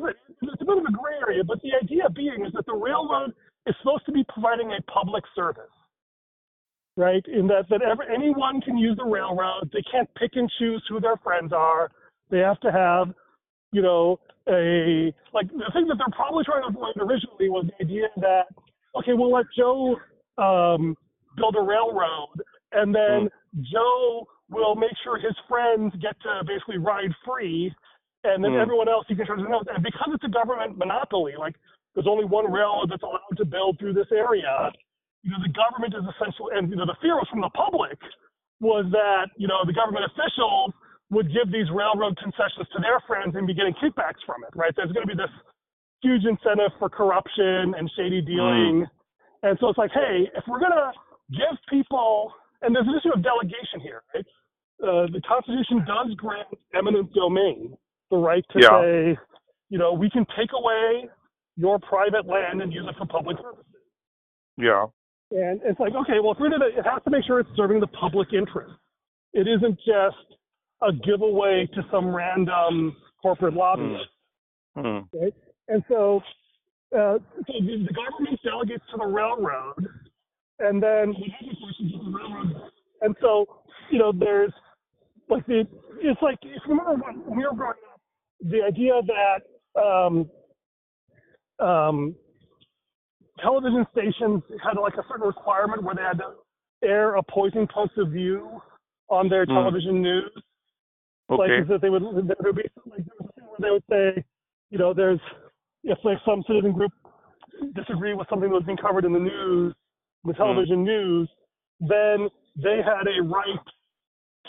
like 0.00 0.14
I 0.14 0.22
said, 0.38 0.54
it's 0.54 0.62
a 0.62 0.64
bit 0.64 0.78
of 0.78 0.84
a 0.84 0.92
gray 0.92 1.18
area, 1.26 1.42
but 1.42 1.58
the 1.62 1.74
idea 1.74 2.06
being 2.14 2.46
is 2.46 2.52
that 2.52 2.66
the 2.66 2.74
railroad 2.74 3.34
is 3.66 3.74
supposed 3.82 4.06
to 4.06 4.12
be 4.12 4.24
providing 4.28 4.70
a 4.70 4.82
public 4.90 5.24
service, 5.34 5.74
right? 6.96 7.24
In 7.26 7.46
that 7.48 7.68
that 7.70 7.82
ever, 7.82 8.02
anyone 8.04 8.60
can 8.60 8.76
use 8.76 8.96
the 8.96 9.04
railroad. 9.04 9.70
They 9.72 9.82
can't 9.90 10.08
pick 10.14 10.32
and 10.34 10.50
choose 10.58 10.82
who 10.88 11.00
their 11.00 11.16
friends 11.18 11.52
are. 11.52 11.90
They 12.30 12.38
have 12.38 12.60
to 12.60 12.72
have, 12.72 13.14
you 13.72 13.82
know, 13.82 14.18
a 14.48 15.12
like 15.32 15.48
the 15.48 15.70
thing 15.72 15.86
that 15.88 15.96
they're 15.98 16.14
probably 16.16 16.44
trying 16.44 16.62
to 16.62 16.68
avoid 16.68 16.96
originally 16.96 17.48
was 17.48 17.66
the 17.66 17.84
idea 17.84 18.08
that 18.16 18.44
okay, 18.96 19.12
we'll 19.12 19.32
let 19.32 19.46
Joe 19.56 19.96
um, 20.38 20.96
build 21.36 21.56
a 21.56 21.62
railroad, 21.62 22.42
and 22.72 22.94
then 22.94 23.28
Joe 23.72 24.26
will 24.50 24.74
make 24.74 24.90
sure 25.04 25.18
his 25.18 25.36
friends 25.48 25.92
get 26.02 26.20
to 26.22 26.42
basically 26.46 26.78
ride 26.78 27.14
free, 27.24 27.72
and 28.24 28.42
then 28.42 28.52
Mm. 28.52 28.62
everyone 28.62 28.88
else 28.88 29.06
he 29.08 29.14
can 29.14 29.26
charge 29.26 29.40
them. 29.40 29.52
And 29.52 29.82
because 29.82 30.10
it's 30.12 30.24
a 30.24 30.28
government 30.28 30.76
monopoly, 30.76 31.34
like 31.38 31.54
there's 31.94 32.08
only 32.08 32.24
one 32.24 32.50
railroad 32.50 32.90
that's 32.90 33.02
allowed 33.02 33.36
to 33.36 33.44
build 33.44 33.78
through 33.78 33.92
this 33.92 34.10
area, 34.10 34.72
you 35.22 35.30
know, 35.30 35.40
the 35.42 35.52
government 35.52 35.92
is 35.94 36.04
essentially, 36.16 36.56
and 36.56 36.70
you 36.70 36.76
know, 36.76 36.86
the 36.86 36.96
fear 37.02 37.16
was 37.16 37.28
from 37.30 37.40
the 37.40 37.50
public 37.52 37.98
was 38.60 38.84
that 38.92 39.28
you 39.36 39.48
know 39.48 39.64
the 39.64 39.72
government 39.72 40.04
officials 40.04 40.72
would 41.10 41.32
give 41.32 41.50
these 41.50 41.68
railroad 41.74 42.16
concessions 42.18 42.68
to 42.72 42.78
their 42.80 43.00
friends 43.06 43.34
and 43.34 43.46
be 43.46 43.54
getting 43.54 43.74
kickbacks 43.82 44.22
from 44.24 44.44
it, 44.46 44.54
right? 44.54 44.72
There's 44.76 44.92
going 44.92 45.06
to 45.06 45.10
be 45.10 45.18
this 45.18 45.32
huge 46.02 46.24
incentive 46.24 46.70
for 46.78 46.88
corruption 46.88 47.74
and 47.76 47.90
shady 47.96 48.22
dealing. 48.22 48.86
And 49.42 49.58
so 49.60 49.68
it's 49.68 49.78
like, 49.78 49.90
hey, 49.92 50.30
if 50.36 50.44
we're 50.46 50.60
going 50.60 50.72
to 50.72 50.92
give 51.32 51.58
people, 51.68 52.32
and 52.62 52.74
there's 52.74 52.86
an 52.86 52.94
issue 52.94 53.12
of 53.12 53.22
delegation 53.24 53.80
here, 53.82 54.02
right? 54.14 54.26
Uh, 54.82 55.06
the 55.12 55.20
Constitution 55.26 55.84
does 55.84 56.14
grant 56.16 56.48
eminent 56.74 57.12
domain 57.12 57.76
the 58.10 58.16
right 58.16 58.44
to 58.52 58.60
Yeah. 58.60 58.80
say, 58.80 59.18
you 59.68 59.78
know, 59.78 59.92
we 59.92 60.08
can 60.10 60.26
take 60.38 60.50
away 60.52 61.08
your 61.56 61.78
private 61.78 62.26
land 62.26 62.62
and 62.62 62.72
use 62.72 62.86
it 62.88 62.96
for 62.96 63.06
public 63.06 63.36
purposes. 63.36 63.64
Yeah. 64.56 64.86
And 65.30 65.60
it's 65.64 65.78
like, 65.78 65.94
okay, 65.94 66.18
well, 66.22 66.32
if 66.32 66.38
we're 66.40 66.50
gonna, 66.50 66.66
it 66.66 66.84
has 66.84 67.02
to 67.04 67.10
make 67.10 67.24
sure 67.24 67.38
it's 67.40 67.50
serving 67.56 67.80
the 67.80 67.86
public 67.86 68.32
interest. 68.32 68.72
It 69.32 69.46
isn't 69.46 69.76
just 69.78 70.38
a 70.82 70.92
giveaway 70.92 71.68
to 71.74 71.82
some 71.90 72.14
random 72.14 72.96
corporate 73.22 73.54
lobbyist. 73.54 74.08
Right? 75.12 75.34
And 75.68 75.84
so, 75.88 76.20
uh, 76.96 77.18
so 77.46 77.52
the, 77.60 77.86
the 77.86 77.94
government 77.94 78.40
delegates 78.42 78.82
to 78.90 78.96
the 78.98 79.06
railroad, 79.06 79.86
and 80.58 80.82
then 80.82 81.10
we 81.10 81.32
have 81.38 81.56
questions 81.62 81.94
of 81.94 82.06
the 82.06 82.18
railroad. 82.18 82.70
And 83.02 83.14
so, 83.20 83.46
you 83.90 83.98
know, 83.98 84.12
there's 84.12 84.52
like 85.28 85.46
the 85.46 85.64
it's 86.00 86.20
like 86.22 86.38
if 86.42 86.62
you 86.66 86.74
remember 86.74 87.04
when 87.04 87.36
we 87.36 87.44
were 87.44 87.54
growing 87.54 87.74
up, 87.92 88.00
the 88.40 88.62
idea 88.62 89.00
that 89.06 89.80
um, 89.80 90.28
um, 91.64 92.16
television 93.38 93.86
stations 93.92 94.42
had 94.62 94.76
like 94.80 94.94
a 94.94 95.04
certain 95.08 95.26
requirement 95.26 95.82
where 95.82 95.94
they 95.94 96.02
had 96.02 96.18
to 96.18 96.34
air 96.82 97.14
opposing 97.16 97.66
points 97.66 97.94
of 97.98 98.08
view 98.10 98.60
on 99.08 99.28
their 99.28 99.44
Hmm. 99.44 99.52
television 99.52 100.00
news 100.02 100.30
like 101.28 101.50
Okay. 101.50 101.60
is 101.60 101.68
that 101.68 101.80
they 101.80 101.90
would 101.90 102.02
there 102.02 102.36
would 102.40 102.56
be 102.56 102.64
like 102.86 103.04
there 103.04 103.14
was 103.20 103.28
a 103.28 103.32
thing 103.34 103.44
where 103.46 103.58
they 103.60 103.70
would 103.70 103.84
say, 103.88 104.24
you 104.70 104.78
know, 104.78 104.92
there's 104.92 105.20
if 105.84 105.98
like 106.04 106.18
some 106.24 106.42
citizen 106.46 106.72
group 106.72 106.92
disagree 107.74 108.14
with 108.14 108.28
something 108.28 108.48
that 108.50 108.54
was 108.54 108.64
being 108.64 108.78
covered 108.78 109.04
in 109.04 109.12
the 109.12 109.18
news, 109.18 109.74
the 110.24 110.32
television 110.34 110.84
news, 110.84 111.28
then 111.80 112.28
they 112.56 112.82
had 112.82 113.06
a 113.06 113.22
right 113.22 113.60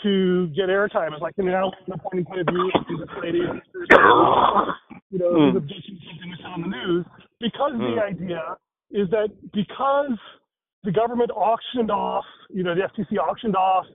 to 0.02 0.48
get 0.48 0.68
airtime. 0.68 1.12
It's 1.12 1.22
like 1.22 1.34
you 1.38 1.44
know, 1.44 1.70
the 1.86 1.98
point 1.98 2.26
of 2.36 2.46
view 2.46 2.70
of 2.74 2.98
this 2.98 3.08
lady, 3.22 3.38
you 3.38 5.18
know, 5.18 5.30
Hmm. 5.30 5.46
who's 5.46 5.56
objecting 5.56 5.98
to 5.98 6.06
something 6.06 6.46
on 6.46 6.62
the 6.62 6.68
news, 6.68 7.06
because 7.40 7.72
Hmm. 7.72 7.94
the 7.94 8.02
idea 8.02 8.56
is 8.92 9.08
that 9.10 9.28
because 9.52 10.18
the 10.84 10.92
government 10.92 11.30
auctioned 11.30 11.90
off, 11.90 12.24
you 12.50 12.62
know, 12.62 12.74
the 12.74 12.82
FTC 12.82 13.16
auctioned 13.18 13.56
off 13.56 13.86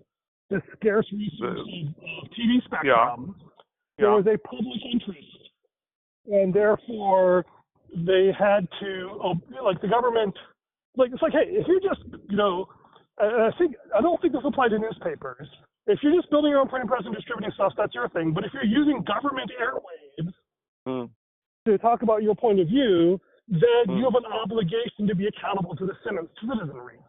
the 0.49 0.61
scarce 0.75 1.05
resource 1.11 1.59
of 1.59 2.31
TV 2.31 2.61
spectrum, 2.65 3.35
there 3.97 4.09
Yeah. 4.09 4.15
was 4.15 4.27
a 4.27 4.37
public 4.37 4.83
interest, 4.85 5.51
and 6.27 6.53
therefore 6.53 7.45
they 7.93 8.31
had 8.31 8.67
to, 8.79 9.09
oh, 9.23 9.35
like 9.61 9.81
the 9.81 9.87
government, 9.87 10.37
like 10.95 11.11
it's 11.11 11.21
like, 11.21 11.33
hey, 11.33 11.47
if 11.49 11.67
you 11.67 11.79
just, 11.81 12.01
you 12.29 12.37
know, 12.37 12.67
and 13.19 13.41
I 13.43 13.51
think 13.57 13.75
I 13.95 14.01
don't 14.01 14.21
think 14.21 14.33
this 14.33 14.43
applied 14.45 14.69
to 14.69 14.79
newspapers. 14.79 15.49
If 15.87 16.03
you're 16.03 16.13
just 16.15 16.29
building 16.29 16.51
your 16.51 16.59
own 16.59 16.67
printing 16.67 16.87
press 16.87 17.03
and 17.05 17.15
distributing 17.15 17.51
stuff, 17.53 17.73
that's 17.77 17.95
your 17.95 18.09
thing. 18.09 18.33
But 18.33 18.45
if 18.45 18.53
you're 18.53 18.63
using 18.65 19.03
government 19.03 19.51
airwaves 19.59 20.33
Hmm. 20.85 21.05
to 21.65 21.77
talk 21.77 22.01
about 22.03 22.23
your 22.23 22.35
point 22.35 22.59
of 22.59 22.67
view, 22.67 23.19
then 23.47 23.85
Hmm. 23.85 23.97
you 23.97 24.03
have 24.05 24.15
an 24.15 24.25
obligation 24.25 25.07
to 25.07 25.15
be 25.15 25.27
accountable 25.27 25.75
to 25.75 25.85
the 25.85 25.93
citi- 26.05 26.29
citizenry. 26.41 26.99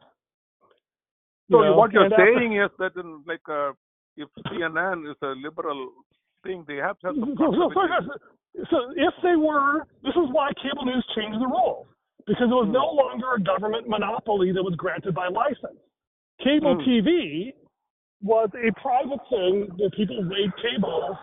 So 1.50 1.60
You 1.62 1.70
know, 1.70 1.76
what 1.76 1.92
you're 1.92 2.10
saying 2.10 2.56
is 2.56 2.70
that 2.78 2.94
in 2.96 3.24
like 3.26 3.46
uh, 3.48 3.72
if 4.16 4.28
CNN 4.46 5.10
is 5.10 5.16
a 5.22 5.34
liberal 5.34 5.90
thing, 6.44 6.64
they 6.68 6.76
have 6.76 6.98
to 7.00 7.08
have 7.08 7.16
some 7.16 7.34
So, 7.38 7.70
so, 7.74 8.12
so, 8.70 8.76
if 8.96 9.14
they 9.22 9.36
were, 9.36 9.86
this 10.02 10.14
is 10.14 10.28
why 10.32 10.50
cable 10.60 10.84
news 10.84 11.06
changed 11.14 11.40
the 11.40 11.46
rules 11.46 11.86
because 12.26 12.42
it 12.42 12.54
was 12.54 12.68
no 12.70 12.90
longer 12.92 13.34
a 13.34 13.40
government 13.40 13.88
monopoly 13.88 14.52
that 14.52 14.62
was 14.62 14.74
granted 14.76 15.14
by 15.14 15.28
license. 15.28 15.80
Cable 16.42 16.74
Hmm. 16.74 16.88
TV 16.88 17.52
was 18.22 18.50
a 18.54 18.72
private 18.80 19.20
thing 19.30 19.68
that 19.78 19.92
people 19.96 20.22
laid 20.24 20.50
cable, 20.56 21.16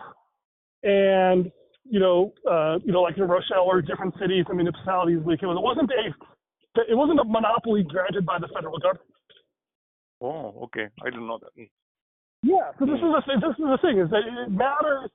and 0.82 1.52
you 1.90 2.00
know, 2.00 2.32
uh, 2.50 2.78
you 2.84 2.92
know, 2.92 3.02
like 3.02 3.16
in 3.16 3.24
Rochelle 3.24 3.64
or 3.66 3.80
different 3.82 4.14
cities 4.20 4.44
and 4.48 4.56
municipalities, 4.56 5.20
like 5.24 5.42
it, 5.42 5.46
was, 5.46 5.56
it 5.56 5.62
wasn't 5.64 5.90
a, 5.90 6.90
it 6.90 6.94
wasn't 6.94 7.20
a 7.20 7.24
monopoly 7.24 7.82
granted 7.84 8.26
by 8.26 8.38
the 8.38 8.48
federal 8.54 8.78
government. 8.78 9.10
Oh, 10.20 10.64
okay. 10.64 10.86
I 11.02 11.10
didn't 11.10 11.26
know 11.26 11.38
that. 11.38 11.52
Hmm. 11.56 11.68
Yeah. 12.42 12.72
So 12.78 12.86
this 12.86 12.96
is 12.96 13.10
the 13.12 13.22
thing. 13.26 13.40
This 13.40 13.56
is 13.58 13.64
the 13.64 13.78
thing 13.82 13.98
is 13.98 14.10
that 14.10 14.22
it 14.24 14.50
matters. 14.50 15.10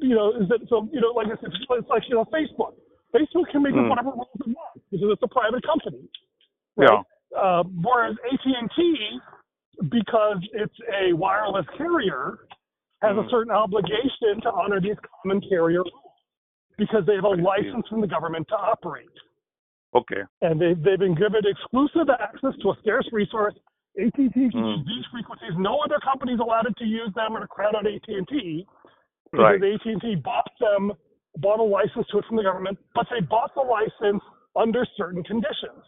You 0.00 0.14
know, 0.14 0.32
is 0.34 0.48
that 0.48 0.60
so? 0.68 0.88
You 0.92 1.00
know, 1.00 1.12
like 1.14 1.28
it's, 1.30 1.42
it's 1.42 1.88
like 1.88 2.02
you 2.08 2.14
know, 2.16 2.24
Facebook. 2.26 2.74
Facebook 3.14 3.50
can 3.50 3.62
make 3.62 3.72
Mm. 3.74 3.88
whatever 3.88 4.10
rules 4.10 4.28
it 4.34 4.46
wants 4.48 4.84
because 4.90 5.08
it's 5.12 5.22
a 5.22 5.28
private 5.28 5.64
company. 5.64 6.02
Yeah. 6.76 7.02
Uh, 7.36 7.62
whereas 7.82 8.16
AT&T, 8.30 9.20
because 9.88 10.38
it's 10.52 10.74
a 10.92 11.12
wireless 11.14 11.66
carrier, 11.76 12.40
has 13.02 13.16
a 13.16 13.22
Mm. 13.22 13.30
certain 13.30 13.52
obligation 13.52 14.40
to 14.42 14.50
honor 14.52 14.80
these 14.80 14.96
common 15.22 15.40
carrier 15.42 15.82
rules 15.82 16.14
because 16.76 17.04
they 17.06 17.14
have 17.14 17.24
a 17.24 17.28
license 17.28 17.86
from 17.88 18.00
the 18.00 18.06
government 18.06 18.46
to 18.48 18.56
operate. 18.56 19.10
Okay. 19.94 20.22
And 20.42 20.60
they, 20.60 20.74
they've 20.74 20.98
been 20.98 21.14
given 21.14 21.42
exclusive 21.46 22.10
access 22.10 22.54
to 22.62 22.70
a 22.70 22.76
scarce 22.80 23.08
resource. 23.12 23.54
AT&T 23.98 24.28
can 24.32 24.50
Mm. 24.52 24.76
use 24.78 24.86
these 24.86 25.06
frequencies. 25.06 25.56
No 25.56 25.78
other 25.80 25.98
company 26.00 26.32
is 26.34 26.40
allowed 26.40 26.76
to 26.76 26.84
use 26.84 27.12
them 27.14 27.36
or 27.36 27.40
to 27.40 27.46
crowd 27.48 27.74
out 27.74 27.86
AT&T 27.86 28.66
Right. 29.32 29.60
because 29.60 29.80
AT&T 29.86 30.16
bought 30.16 30.50
them, 30.58 30.92
bought 31.38 31.60
a 31.60 31.62
license 31.62 32.06
to 32.08 32.18
it 32.18 32.24
from 32.26 32.36
the 32.36 32.42
government, 32.42 32.78
but 32.94 33.08
they 33.10 33.20
bought 33.20 33.54
the 33.54 33.60
license 33.62 34.22
under 34.56 34.84
certain 34.96 35.22
conditions. 35.24 35.84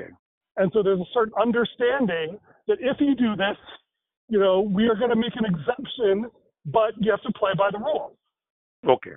Okay. 0.00 0.10
And 0.56 0.72
so 0.72 0.82
there's 0.82 1.00
a 1.00 1.04
certain 1.12 1.34
understanding 1.38 2.38
that 2.68 2.80
if 2.80 3.00
you 3.00 3.14
do 3.14 3.36
this, 3.36 3.56
you 4.28 4.38
know, 4.38 4.60
we 4.60 4.88
are 4.88 4.94
going 4.94 5.10
to 5.10 5.16
make 5.16 5.34
an 5.36 5.44
exemption, 5.44 6.30
but 6.66 6.92
you 6.98 7.10
have 7.10 7.22
to 7.22 7.32
play 7.38 7.52
by 7.56 7.70
the 7.70 7.78
rules. 7.78 8.12
Okay. 8.88 9.12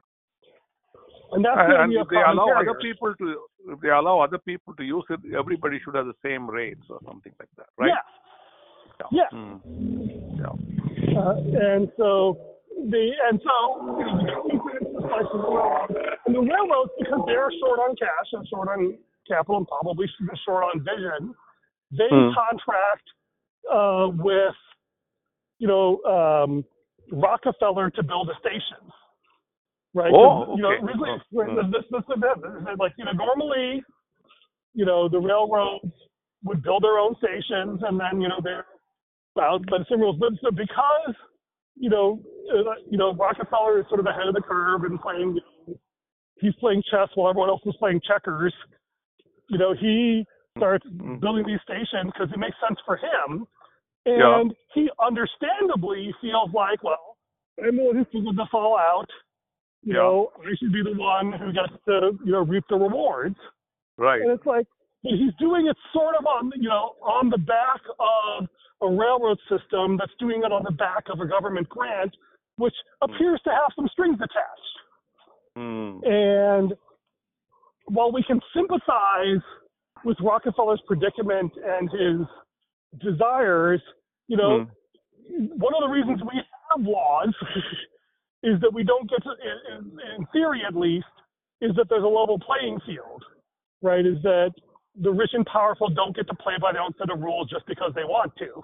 And 1.31 1.45
that's 1.45 1.57
And 1.59 1.91
idea 1.91 2.01
if 2.01 2.07
they 2.09 2.17
allow 2.17 2.47
other 2.57 2.73
people 2.81 3.13
to, 3.15 3.35
if 3.67 3.79
they 3.81 3.89
allow 3.89 4.19
other 4.19 4.39
people 4.39 4.73
to 4.75 4.83
use 4.83 5.03
it, 5.09 5.19
everybody 5.37 5.79
should 5.83 5.95
have 5.95 6.07
the 6.07 6.13
same 6.23 6.49
rates 6.49 6.81
or 6.89 6.99
something 7.05 7.33
like 7.39 7.49
that, 7.57 7.67
right? 7.77 7.89
Yeah. 7.89 9.05
Yeah. 9.11 9.29
Mm. 9.33 9.61
Yeah. 10.37 11.19
Uh, 11.19 11.35
and 11.37 11.91
so 11.97 12.37
the 12.89 13.11
and 13.29 13.41
so 13.43 13.99
and 16.25 16.35
the 16.35 16.39
railroads 16.39 16.91
because 16.99 17.21
they're 17.27 17.51
short 17.59 17.79
on 17.79 17.95
cash 17.95 18.29
and 18.33 18.47
short 18.47 18.67
on 18.67 18.97
capital 19.27 19.57
and 19.57 19.67
probably 19.67 20.07
short 20.45 20.63
on 20.63 20.79
vision, 20.79 21.33
they 21.91 22.09
Hmm. 22.09 22.33
contract 22.33 23.07
uh, 23.71 24.09
with 24.17 24.55
you 25.59 25.67
know 25.67 26.01
um, 26.03 26.65
Rockefeller 27.11 27.89
to 27.91 28.03
build 28.03 28.29
a 28.29 28.37
station. 28.39 28.81
right? 29.93 30.11
Oh, 30.13 30.55
You 30.55 30.61
know, 30.63 30.69
okay. 30.73 30.83
originally, 30.85 31.09
Oh, 31.11 31.43
hmm. 31.43 31.71
this, 31.71 31.83
this, 31.91 32.03
this, 32.07 32.19
this, 32.19 32.77
like 32.77 32.93
you 32.97 33.05
know, 33.05 33.11
normally, 33.11 33.83
you 34.73 34.85
know, 34.85 35.09
the 35.09 35.19
railroads 35.19 35.91
would 36.43 36.61
build 36.63 36.83
their 36.83 36.97
own 36.99 37.15
stations, 37.17 37.81
and 37.83 37.99
then 37.99 38.21
you 38.21 38.27
know 38.27 38.39
they're 38.43 38.65
well, 39.35 39.59
but 39.69 39.87
same 39.89 39.99
rules. 40.01 40.17
But 40.19 40.33
so 40.41 40.51
because 40.51 41.15
you 41.75 41.89
know, 41.89 42.21
uh, 42.53 42.73
you 42.89 42.97
know, 42.97 43.13
Rockefeller 43.13 43.79
is 43.79 43.85
sort 43.87 43.99
of 43.99 44.05
ahead 44.05 44.27
of 44.27 44.35
the 44.35 44.41
curve 44.41 44.83
and 44.83 44.99
playing. 45.01 45.35
You 45.35 45.41
know, 45.67 45.77
he's 46.41 46.55
playing 46.59 46.83
chess 46.91 47.09
while 47.15 47.29
everyone 47.29 47.49
else 47.49 47.61
is 47.65 47.75
playing 47.79 48.01
checkers. 48.07 48.53
You 49.49 49.57
know, 49.57 49.73
he 49.73 50.25
starts 50.57 50.85
Mhm. 50.87 51.19
building 51.19 51.45
these 51.45 51.61
stations 51.63 52.11
because 52.13 52.31
it 52.31 52.37
makes 52.37 52.57
sense 52.65 52.79
for 52.85 52.97
him, 52.97 53.47
And 54.17 54.53
he 54.73 54.89
understandably 55.01 56.13
feels 56.21 56.51
like, 56.53 56.83
well, 56.83 57.17
I 57.59 57.71
know 57.71 57.93
this 57.93 58.07
is 58.13 58.23
going 58.23 58.35
to 58.35 58.45
fall 58.51 58.77
out. 58.77 59.07
You 59.81 59.93
know, 59.93 60.31
I 60.39 60.49
should 60.59 60.73
be 60.73 60.83
the 60.83 60.97
one 60.97 61.31
who 61.31 61.53
gets 61.53 61.73
to 61.85 62.11
you 62.25 62.31
know 62.33 62.43
reap 62.43 62.65
the 62.69 62.75
rewards. 62.75 63.37
Right. 63.97 64.21
And 64.21 64.31
it's 64.31 64.45
like 64.45 64.67
but 65.03 65.13
he's 65.13 65.33
doing 65.39 65.67
it 65.67 65.77
sort 65.93 66.15
of 66.19 66.25
on 66.25 66.51
you 66.57 66.67
know 66.67 66.95
on 67.01 67.29
the 67.29 67.37
back 67.37 67.81
of 67.99 68.47
a 68.81 68.87
railroad 68.87 69.37
system 69.49 69.97
that's 69.97 70.11
doing 70.19 70.41
it 70.43 70.51
on 70.51 70.63
the 70.63 70.71
back 70.71 71.05
of 71.11 71.19
a 71.19 71.27
government 71.27 71.67
grant, 71.69 72.15
which 72.57 72.75
appears 73.01 73.39
to 73.43 73.49
have 73.49 73.71
some 73.75 73.87
strings 73.91 74.17
attached. 74.17 74.75
Mm. 75.57 76.05
And 76.05 76.73
while 77.85 78.11
we 78.11 78.23
can 78.23 78.39
sympathize 78.55 79.43
with 80.05 80.17
Rockefeller's 80.21 80.81
predicament 80.87 81.51
and 81.63 81.89
his 81.89 83.01
desires, 83.01 83.81
you 84.29 84.37
know, 84.37 84.65
Mm. 85.31 85.49
one 85.57 85.73
of 85.73 85.81
the 85.81 85.89
reasons 85.89 86.21
we 86.23 86.41
have 86.69 86.85
laws 86.85 87.33
is 88.43 88.59
that 88.61 88.71
we 88.73 88.83
don't 88.83 89.09
get 89.09 89.21
to, 89.23 89.31
in, 89.31 89.99
in 90.15 90.25
theory 90.27 90.61
at 90.65 90.75
least, 90.75 91.07
is 91.61 91.75
that 91.75 91.89
there's 91.89 92.03
a 92.03 92.07
level 92.07 92.39
playing 92.39 92.79
field, 92.85 93.23
right? 93.81 94.05
Is 94.05 94.21
that 94.23 94.53
the 94.95 95.11
rich 95.11 95.31
and 95.33 95.45
powerful 95.45 95.89
don't 95.89 96.15
get 96.15 96.27
to 96.27 96.35
play 96.35 96.53
by 96.61 96.71
their 96.71 96.81
own 96.81 96.93
set 96.97 97.09
of 97.09 97.19
rules 97.19 97.49
just 97.49 97.65
because 97.65 97.91
they 97.95 98.03
want 98.03 98.31
to. 98.37 98.63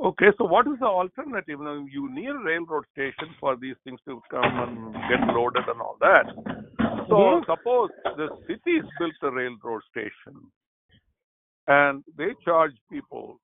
Okay, 0.00 0.32
so 0.38 0.44
what 0.44 0.66
is 0.66 0.78
the 0.80 0.86
alternative? 0.86 1.60
Now, 1.60 1.84
you 1.90 2.10
need 2.12 2.30
a 2.30 2.38
railroad 2.38 2.84
station 2.92 3.28
for 3.38 3.56
these 3.56 3.76
things 3.84 4.00
to 4.06 4.22
come 4.30 4.44
and 4.44 4.94
get 5.10 5.20
loaded 5.34 5.64
and 5.68 5.80
all 5.80 5.96
that. 6.00 6.24
So, 7.08 7.16
Mhm. 7.16 7.44
suppose 7.44 7.90
the 8.16 8.30
cities 8.46 8.84
built 8.98 9.14
a 9.22 9.30
railroad 9.30 9.82
station 9.84 10.50
and 11.66 12.02
they 12.16 12.34
charge 12.44 12.74
people 12.90 13.38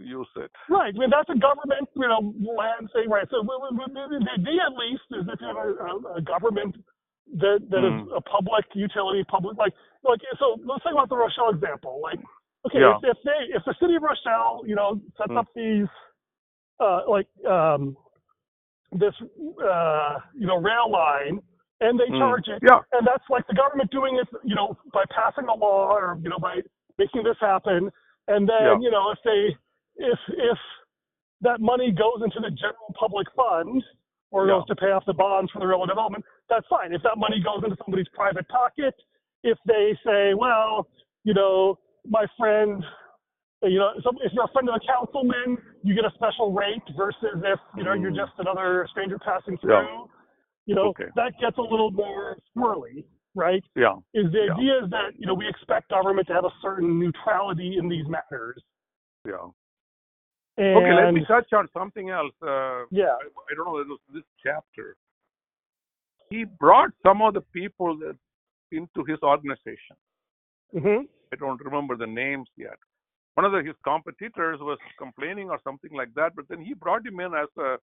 use 0.00 0.28
it. 0.36 0.50
Right. 0.68 0.94
I 0.94 0.98
mean, 0.98 1.10
that's 1.10 1.28
a 1.30 1.38
government, 1.38 1.88
you 1.94 2.08
know, 2.08 2.34
land 2.56 2.90
thing, 2.92 3.08
right? 3.10 3.26
So 3.30 3.42
the 3.42 4.30
idea, 4.34 4.60
at 4.66 4.74
least, 4.74 5.02
is 5.12 5.26
if 5.32 5.40
you 5.40 5.46
have 5.48 5.56
a, 5.56 6.18
a, 6.18 6.20
government 6.22 6.76
that 7.38 7.60
that 7.70 7.84
is 7.84 7.92
Mm. 7.92 8.16
a 8.16 8.20
public 8.20 8.64
utility, 8.74 9.24
public 9.24 9.56
like 9.56 9.72
like. 10.04 10.20
So 10.38 10.56
let's 10.64 10.82
think 10.84 10.94
about 10.94 11.08
the 11.08 11.16
Rochelle 11.16 11.50
example. 11.50 12.00
Like, 12.02 12.20
okay, 12.66 12.80
Yeah. 12.80 12.96
if, 13.02 13.16
if 13.16 13.18
they 13.24 13.54
if 13.56 13.64
the 13.64 13.74
city 13.80 13.96
of 13.96 14.02
Rochelle, 14.02 14.62
you 14.66 14.74
know, 14.74 15.00
sets 15.16 15.30
Mm. 15.32 15.38
up 15.38 15.46
these 15.54 15.88
uh, 16.80 17.02
like 17.08 17.28
um, 17.48 17.96
this 18.92 19.14
uh, 19.64 20.18
you 20.38 20.46
know 20.46 20.58
rail 20.60 20.90
line 20.90 21.40
and 21.80 21.98
they 21.98 22.06
Mm. 22.10 22.18
charge 22.18 22.48
it, 22.48 22.62
Yeah. 22.62 22.80
and 22.92 23.06
that's 23.06 23.24
like 23.30 23.46
the 23.48 23.54
government 23.54 23.90
doing 23.90 24.16
it, 24.16 24.28
you 24.44 24.54
know, 24.54 24.76
by 24.92 25.04
passing 25.10 25.46
a 25.48 25.54
law 25.54 25.92
or 25.92 26.18
you 26.22 26.30
know 26.30 26.38
by 26.38 26.62
making 26.98 27.24
this 27.24 27.38
happen, 27.40 27.90
and 28.28 28.48
then 28.48 28.64
Yeah. 28.64 28.78
you 28.80 28.90
know 28.90 29.10
if 29.10 29.18
they 29.24 29.56
if 29.96 30.18
if 30.28 30.58
that 31.40 31.60
money 31.60 31.90
goes 31.92 32.22
into 32.24 32.40
the 32.40 32.50
general 32.50 32.94
public 32.98 33.26
fund 33.36 33.82
or 34.30 34.46
goes 34.46 34.66
to 34.66 34.74
pay 34.76 34.90
off 34.90 35.04
the 35.06 35.12
bonds 35.12 35.50
for 35.52 35.60
the 35.60 35.66
railroad 35.66 35.86
development, 35.88 36.24
that's 36.48 36.66
fine. 36.68 36.92
If 36.92 37.02
that 37.02 37.18
money 37.18 37.40
goes 37.40 37.62
into 37.62 37.76
somebody's 37.84 38.08
private 38.14 38.48
pocket, 38.48 38.94
if 39.44 39.58
they 39.66 39.96
say, 40.04 40.34
well, 40.34 40.88
you 41.22 41.34
know, 41.34 41.78
my 42.08 42.26
friend, 42.38 42.82
you 43.62 43.78
know, 43.78 43.92
so 44.02 44.10
if 44.22 44.32
you're 44.32 44.44
a 44.44 44.48
friend 44.52 44.68
of 44.68 44.74
the 44.74 44.86
councilman, 44.86 45.58
you 45.82 45.94
get 45.94 46.04
a 46.04 46.10
special 46.14 46.52
rate 46.52 46.82
versus 46.96 47.40
if, 47.44 47.60
you 47.76 47.84
know, 47.84 47.92
you're 47.92 48.10
Mm. 48.10 48.16
just 48.16 48.32
another 48.38 48.86
stranger 48.90 49.18
passing 49.18 49.56
through. 49.58 49.72
Yeah. 49.72 50.04
You 50.66 50.74
know, 50.74 50.88
Okay. 50.88 51.08
that 51.14 51.38
gets 51.38 51.58
a 51.58 51.62
little 51.62 51.90
more 51.90 52.38
swirly, 52.56 53.04
right? 53.34 53.62
Yeah. 53.76 53.96
Is 54.14 54.32
the 54.32 54.46
Yeah. 54.46 54.54
idea 54.54 54.84
is 54.84 54.90
that, 54.90 55.14
you 55.18 55.26
know, 55.26 55.34
we 55.34 55.46
expect 55.46 55.90
government 55.90 56.26
to 56.28 56.34
have 56.34 56.44
a 56.44 56.52
certain 56.60 56.98
neutrality 56.98 57.76
in 57.78 57.88
these 57.88 58.06
matters. 58.08 58.62
Yeah. 59.26 59.48
And 60.56 60.76
Okay, 60.76 60.92
let 60.92 61.12
me 61.12 61.24
touch 61.26 61.52
on 61.52 61.68
something 61.72 62.10
else. 62.10 62.32
Uh, 62.40 62.86
yeah. 62.90 63.16
I, 63.18 63.26
I 63.50 63.54
don't 63.56 63.66
know 63.66 63.78
it 63.78 63.88
was 63.88 63.98
this 64.12 64.22
chapter. 64.44 64.96
He 66.30 66.44
brought 66.44 66.90
some 67.02 67.22
of 67.22 67.34
the 67.34 67.42
people 67.52 67.98
that 67.98 68.16
into 68.70 69.04
his 69.04 69.18
organization. 69.22 69.96
hmm 70.72 71.06
I 71.32 71.36
don't 71.36 71.60
remember 71.64 71.96
the 71.96 72.06
names 72.06 72.48
yet. 72.56 72.78
One 73.34 73.44
of 73.44 73.50
the, 73.50 73.62
his 73.62 73.74
competitors 73.82 74.60
was 74.60 74.78
complaining 74.98 75.50
or 75.50 75.58
something 75.64 75.90
like 75.92 76.14
that, 76.14 76.36
but 76.36 76.44
then 76.48 76.60
he 76.60 76.74
brought 76.74 77.04
him 77.04 77.18
in 77.18 77.34
as 77.34 77.48
a 77.58 77.76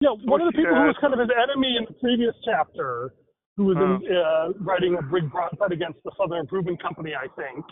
Yeah, 0.00 0.10
one 0.24 0.40
of 0.40 0.46
the 0.46 0.56
people 0.56 0.74
who 0.74 0.86
was 0.86 0.96
kind 1.00 1.12
of 1.12 1.20
his 1.20 1.28
enemy 1.36 1.76
in 1.76 1.84
the 1.86 1.92
previous 2.00 2.34
chapter, 2.44 3.12
who 3.58 3.66
was 3.66 3.76
in, 3.76 4.16
uh, 4.16 4.64
writing 4.64 4.96
a 4.96 5.02
big 5.02 5.30
broadside 5.30 5.72
against 5.72 6.02
the 6.04 6.12
Southern 6.16 6.38
Improvement 6.38 6.80
Company, 6.82 7.12
I 7.14 7.28
think. 7.36 7.64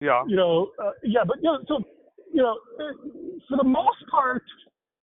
yeah 0.00 0.22
You 0.28 0.36
know, 0.36 0.70
uh, 0.80 0.92
yeah, 1.02 1.24
but 1.26 1.38
you 1.38 1.50
know, 1.50 1.58
so 1.66 1.82
you 2.32 2.42
know, 2.42 2.58
for 3.48 3.56
the 3.56 3.64
most 3.64 4.06
part, 4.10 4.42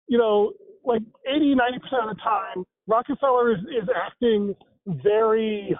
you 0.07 0.19
know, 0.19 0.53
like 0.85 1.03
80, 1.27 1.55
90 1.55 1.79
percent 1.81 2.03
of 2.09 2.17
the 2.17 2.23
time, 2.23 2.65
Rockefeller 2.87 3.53
is, 3.53 3.59
is 3.83 3.89
acting 3.95 4.55
very 4.87 5.77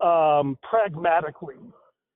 um, 0.00 0.58
pragmatically, 0.68 1.56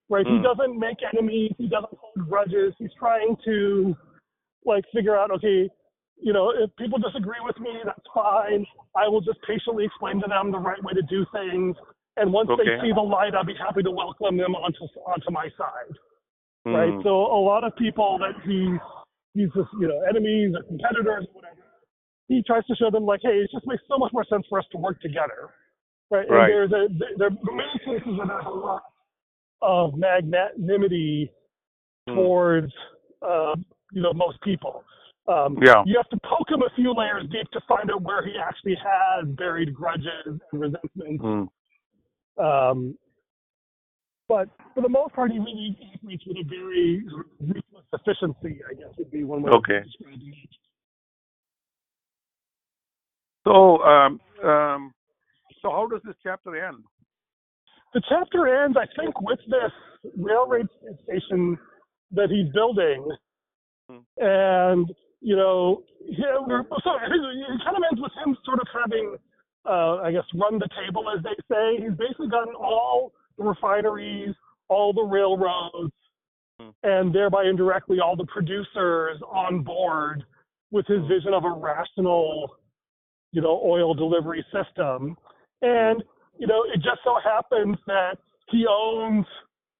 right? 0.08 0.26
He 0.26 0.32
Mm. 0.32 0.42
doesn't 0.42 0.78
make 0.78 0.98
enemies. 1.12 1.52
He 1.58 1.68
doesn't 1.68 1.96
hold 1.96 2.28
grudges. 2.28 2.74
He's 2.78 2.92
trying 2.98 3.36
to 3.44 3.96
like 4.64 4.84
figure 4.92 5.16
out, 5.16 5.30
okay, 5.30 5.70
you 6.20 6.32
know, 6.32 6.50
if 6.50 6.74
people 6.76 6.98
disagree 6.98 7.38
with 7.44 7.58
me, 7.60 7.70
that's 7.84 8.06
fine. 8.12 8.66
I 8.96 9.06
will 9.06 9.20
just 9.20 9.40
patiently 9.42 9.84
explain 9.84 10.20
to 10.22 10.26
them 10.26 10.50
the 10.50 10.58
right 10.58 10.82
way 10.82 10.92
to 10.94 11.02
do 11.02 11.24
things. 11.32 11.76
And 12.16 12.32
once 12.32 12.50
Okay. 12.50 12.64
they 12.64 12.80
see 12.82 12.92
the 12.92 13.00
light, 13.00 13.34
I'll 13.34 13.44
be 13.44 13.54
happy 13.54 13.82
to 13.82 13.90
welcome 13.90 14.36
them 14.36 14.56
onto 14.56 14.84
onto 15.06 15.30
my 15.30 15.48
side. 15.56 15.94
Right. 16.66 16.90
Mm. 16.92 17.02
So 17.02 17.10
a 17.10 17.40
lot 17.40 17.64
of 17.64 17.74
people 17.76 18.18
that 18.18 18.34
he 18.44 18.76
he's 19.34 19.48
just, 19.54 19.68
you 19.80 19.88
know, 19.88 20.00
enemies 20.08 20.54
or 20.56 20.62
competitors 20.64 21.26
or 21.28 21.34
whatever, 21.34 21.62
he 22.28 22.42
tries 22.46 22.64
to 22.66 22.74
show 22.76 22.90
them 22.90 23.06
like, 23.06 23.20
hey, 23.22 23.38
it 23.38 23.50
just 23.52 23.66
makes 23.66 23.82
so 23.88 23.98
much 23.98 24.12
more 24.12 24.24
sense 24.28 24.44
for 24.48 24.58
us 24.58 24.64
to 24.72 24.78
work 24.78 25.00
together. 25.00 25.50
Right. 26.10 26.28
Right. 26.28 26.50
And 26.50 26.52
there's 26.52 26.72
a 26.72 26.88
there 27.18 27.28
are 27.28 27.54
many 27.54 27.78
cases 27.84 28.18
where 28.18 28.26
there's 28.26 28.46
a 28.46 28.50
lot 28.50 28.82
of 29.62 29.94
magnanimity 29.96 31.30
Mm. 32.08 32.14
towards 32.14 32.72
uh, 33.22 33.54
you 33.92 34.00
know 34.00 34.12
most 34.12 34.40
people. 34.42 34.84
Um, 35.26 35.58
Yeah. 35.60 35.82
You 35.84 35.96
have 35.96 36.08
to 36.10 36.18
poke 36.22 36.48
him 36.48 36.62
a 36.62 36.70
few 36.76 36.94
layers 36.94 37.24
deep 37.32 37.50
to 37.52 37.60
find 37.66 37.90
out 37.90 38.02
where 38.02 38.24
he 38.24 38.34
actually 38.38 38.76
has 38.76 39.26
buried 39.34 39.74
grudges 39.74 40.06
and 40.24 40.40
resentments. 40.52 41.24
Mm. 41.24 41.48
Um, 42.38 42.96
but 44.28 44.48
for 44.74 44.82
the 44.82 44.88
most 44.88 45.14
part, 45.14 45.30
he 45.30 45.38
really 45.38 45.78
operates 45.94 46.24
with 46.26 46.38
a 46.38 46.44
very 46.48 47.04
ruthless 47.40 47.84
efficiency, 47.92 48.60
I 48.68 48.74
guess 48.74 48.88
would 48.98 49.10
be 49.10 49.24
one 49.24 49.42
way 49.42 49.50
Okay. 49.52 49.78
of 49.78 49.84
describing 49.84 50.28
it. 50.28 50.50
So, 53.44 53.82
um, 53.82 54.20
um, 54.42 54.92
so 55.62 55.70
how 55.70 55.86
does 55.86 56.00
this 56.04 56.16
chapter 56.22 56.56
end? 56.66 56.82
The 57.94 58.02
chapter 58.08 58.64
ends, 58.64 58.76
I 58.76 58.86
think, 59.00 59.20
with 59.20 59.38
this 59.48 59.72
railroad 60.18 60.68
station 61.04 61.56
that 62.10 62.28
he's 62.30 62.52
building, 62.52 63.08
Hmm. 63.88 63.98
and 64.18 64.92
you 65.20 65.36
know, 65.36 65.82
yeah, 66.04 66.36
so 66.36 66.90
it 67.00 67.62
kind 67.64 67.76
of 67.76 67.82
ends 67.90 68.00
with 68.00 68.12
him 68.24 68.36
sort 68.44 68.60
of 68.60 68.66
having, 68.72 69.16
uh, 69.64 69.96
I 70.02 70.12
guess, 70.12 70.24
run 70.34 70.58
the 70.58 70.68
table, 70.84 71.08
as 71.10 71.22
they 71.22 71.34
say. 71.48 71.82
He's 71.82 71.96
basically 71.96 72.28
gotten 72.28 72.54
all 72.54 73.12
the 73.38 73.44
refineries, 73.44 74.34
all 74.68 74.92
the 74.92 75.02
railroads, 75.02 75.92
Hmm. 76.58 76.70
and 76.84 77.14
thereby 77.14 77.44
indirectly 77.44 78.00
all 78.00 78.16
the 78.16 78.24
producers 78.26 79.20
on 79.28 79.62
board 79.62 80.24
with 80.70 80.86
his 80.86 81.04
vision 81.06 81.34
of 81.34 81.44
a 81.44 81.50
rational, 81.50 82.56
you 83.32 83.42
know, 83.42 83.60
oil 83.62 83.92
delivery 83.92 84.44
system. 84.50 85.16
And 85.60 86.02
you 86.38 86.46
know, 86.46 86.64
it 86.64 86.76
just 86.76 87.00
so 87.04 87.18
happens 87.22 87.76
that 87.86 88.18
he 88.50 88.66
owns, 88.66 89.26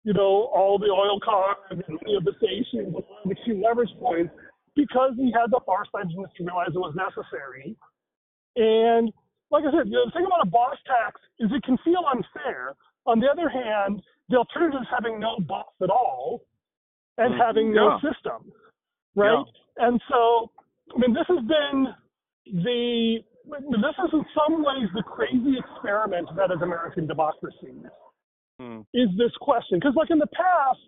you 0.04 0.12
know, 0.12 0.50
all 0.54 0.78
the 0.78 0.86
oil 0.86 1.20
cars 1.20 1.56
and 1.70 1.82
many 2.02 2.16
of 2.16 2.24
the 2.24 2.32
stations 2.38 2.94
and 2.94 3.30
the 3.30 3.34
key 3.36 3.52
leverage 3.62 3.90
points 3.98 4.34
because 4.74 5.12
he 5.16 5.32
had 5.32 5.50
the 5.50 5.60
farsightedness 5.66 6.30
to 6.36 6.44
realize 6.44 6.68
it 6.74 6.78
was 6.78 6.94
necessary. 6.94 7.76
And 8.56 9.12
like 9.50 9.64
I 9.64 9.70
said, 9.70 9.86
you 9.86 9.92
know, 9.92 10.06
the 10.06 10.12
thing 10.12 10.26
about 10.26 10.46
a 10.46 10.50
boss 10.50 10.76
tax 10.86 11.20
is 11.38 11.50
it 11.52 11.62
can 11.62 11.78
feel 11.84 12.04
unfair. 12.12 12.74
On 13.06 13.20
the 13.20 13.28
other 13.30 13.48
hand, 13.48 14.02
the 14.28 14.36
alternative 14.36 14.80
is 14.82 14.88
having 14.90 15.20
no 15.20 15.38
boss 15.40 15.66
at 15.82 15.90
all 15.90 16.42
and 17.18 17.34
Mhm. 17.34 17.38
having 17.38 17.72
no 17.72 17.90
Yeah. 17.92 18.00
system, 18.12 18.52
right? 19.14 19.44
And 19.78 20.02
so, 20.08 20.50
I 20.94 20.98
mean, 20.98 21.12
this 21.12 21.26
has 21.28 21.40
been 21.44 21.94
the 22.46 23.24
this 23.46 23.96
is 24.04 24.12
in 24.12 24.26
some 24.34 24.64
ways 24.64 24.88
the 24.92 25.02
crazy 25.04 25.56
experiment 25.56 26.28
that 26.34 26.50
is 26.50 26.60
American 26.62 27.06
democracy 27.06 27.80
Mm. 28.60 28.84
is 28.92 29.08
this 29.16 29.34
question. 29.36 29.78
Because, 29.78 29.94
like 29.94 30.10
in 30.10 30.18
the 30.18 30.26
past, 30.28 30.80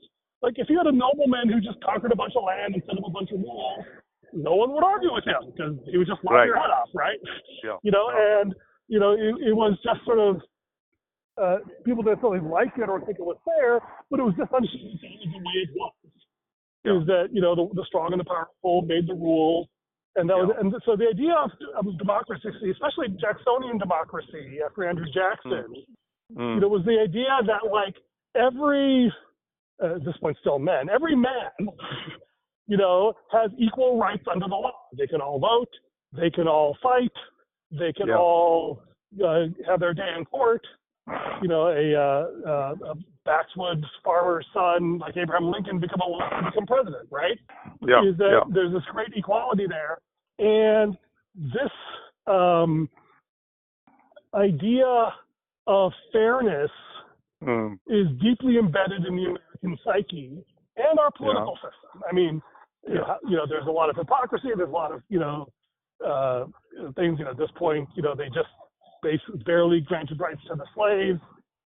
like 0.43 0.59
if 0.59 0.69
you 0.69 0.77
had 0.77 0.89
a 0.89 0.93
nobleman 0.93 1.49
who 1.49 1.61
just 1.61 1.81
conquered 1.83 2.11
a 2.11 2.17
bunch 2.17 2.35
of 2.35 2.43
land 2.43 2.75
and 2.75 2.83
set 2.85 2.99
up 2.99 3.07
a 3.07 3.11
bunch 3.11 3.31
of 3.31 3.41
rules, 3.41 3.85
no 4.33 4.57
one 4.57 4.73
would 4.73 4.83
argue 4.83 5.13
with 5.13 5.25
him 5.25 5.51
because 5.53 5.79
he 5.87 5.99
would 5.99 6.07
just 6.09 6.23
lock 6.25 6.35
Right. 6.35 6.47
your 6.47 6.57
head 6.57 6.71
off, 6.71 6.91
right? 6.95 7.21
Yeah. 7.63 7.77
You 7.83 7.93
know, 7.93 8.11
Yeah. 8.11 8.41
and 8.41 8.55
you 8.89 8.99
know, 8.99 9.13
it, 9.13 9.37
it 9.41 9.53
was 9.53 9.79
just 9.83 10.03
sort 10.05 10.19
of 10.19 10.43
uh, 11.41 11.59
people 11.85 12.03
didn't 12.03 12.21
necessarily 12.23 12.41
like 12.49 12.73
it 12.77 12.89
or 12.89 13.01
think 13.01 13.19
it 13.19 13.25
was 13.25 13.37
fair, 13.45 13.81
but 14.11 14.21
it 14.21 14.25
was 14.25 14.35
just 14.37 14.51
was 14.51 14.63
the 14.63 15.39
way 15.39 15.57
it 15.63 15.71
was. 15.75 15.93
Yeah. 16.85 17.01
Is 17.01 17.07
that 17.07 17.29
you 17.33 17.41
know 17.41 17.55
the, 17.55 17.69
the 17.75 17.85
strong 17.87 18.13
and 18.13 18.21
the 18.21 18.25
powerful 18.25 18.83
made 18.83 19.07
the 19.09 19.15
rules, 19.15 19.67
and 20.17 20.29
that 20.31 20.37
was 20.37 20.55
and 20.59 20.75
so 20.85 20.97
the 20.97 21.09
idea 21.09 21.35
of, 21.35 21.51
of 21.79 21.99
democracy, 21.99 22.49
especially 22.71 23.09
Jacksonian 23.21 23.79
democracy 23.79 24.59
after 24.65 24.89
Andrew 24.89 25.07
Jackson, 25.13 25.75
Mm. 26.37 26.57
you 26.57 26.61
know, 26.61 26.69
was 26.69 26.85
the 26.85 26.99
idea 27.01 27.25
that 27.47 27.71
like 27.73 27.97
every 28.37 29.11
uh, 29.83 29.95
at 29.97 30.05
this 30.05 30.15
point 30.21 30.37
still 30.41 30.59
men, 30.59 30.91
every 30.91 31.17
man, 31.17 31.49
you 32.67 32.77
know, 32.77 33.15
has 33.33 33.51
equal 33.59 33.99
rights 33.99 34.25
under 34.31 34.47
the 34.47 34.55
law. 34.55 34.73
They 34.97 35.07
can 35.07 35.23
all 35.23 35.39
vote, 35.39 35.71
they 36.13 36.29
can 36.31 36.47
all 36.47 36.77
fight, 36.83 37.13
they 37.71 37.95
can 37.95 38.09
Yeah. 38.09 38.19
all 38.19 38.83
uh, 39.25 39.47
have 39.67 39.81
their 39.81 39.95
day 39.95 40.11
in 40.19 40.27
court. 40.27 40.61
You 41.43 41.49
know, 41.49 41.69
a, 41.69 41.95
uh, 41.95 42.49
uh, 42.49 42.75
a 42.91 42.95
backwoods 43.25 43.85
farmer's 44.05 44.47
son 44.53 44.99
like 44.99 45.17
Abraham 45.17 45.51
Lincoln 45.51 45.79
become 45.79 46.01
a 46.01 46.51
become 46.51 46.67
president, 46.67 47.09
right? 47.11 47.39
yeah. 47.87 48.03
is 48.03 48.17
that 48.19 48.31
yeah. 48.33 48.41
there's 48.53 48.73
this 48.73 48.83
great 48.93 49.11
equality 49.15 49.67
there, 49.69 49.99
and 50.39 50.97
this 51.35 51.73
um, 52.27 52.89
idea 54.35 55.13
of 55.67 55.93
fairness 56.13 56.71
Mm. 57.43 57.79
is 57.87 58.09
deeply 58.21 58.59
embedded 58.59 59.07
in 59.07 59.15
the 59.15 59.23
American 59.23 59.79
psyche 59.85 60.45
and 60.77 60.99
our 60.99 61.11
political 61.13 61.55
system. 61.57 62.03
I 62.09 62.13
mean, 62.13 62.43
you 62.87 62.95
know, 62.95 63.17
you 63.29 63.37
know, 63.37 63.47
there's 63.49 63.67
a 63.69 63.71
lot 63.71 63.91
of 63.91 63.97
hypocrisy. 63.97 64.49
There's 64.57 64.69
a 64.69 64.73
lot 64.73 64.91
of 64.91 65.03
you 65.09 65.21
know 65.21 65.47
uh, 66.05 66.47
things. 66.97 67.19
You 67.19 67.27
know, 67.27 67.31
at 67.31 67.39
this 67.39 67.51
point, 67.55 67.89
you 67.95 68.03
know, 68.03 68.17
they 68.17 68.27
just 68.27 68.49
basically 69.03 69.43
barely 69.45 69.81
granted 69.81 70.21
rights 70.21 70.41
to 70.49 70.55
the 70.55 70.67
slaves. 70.75 71.21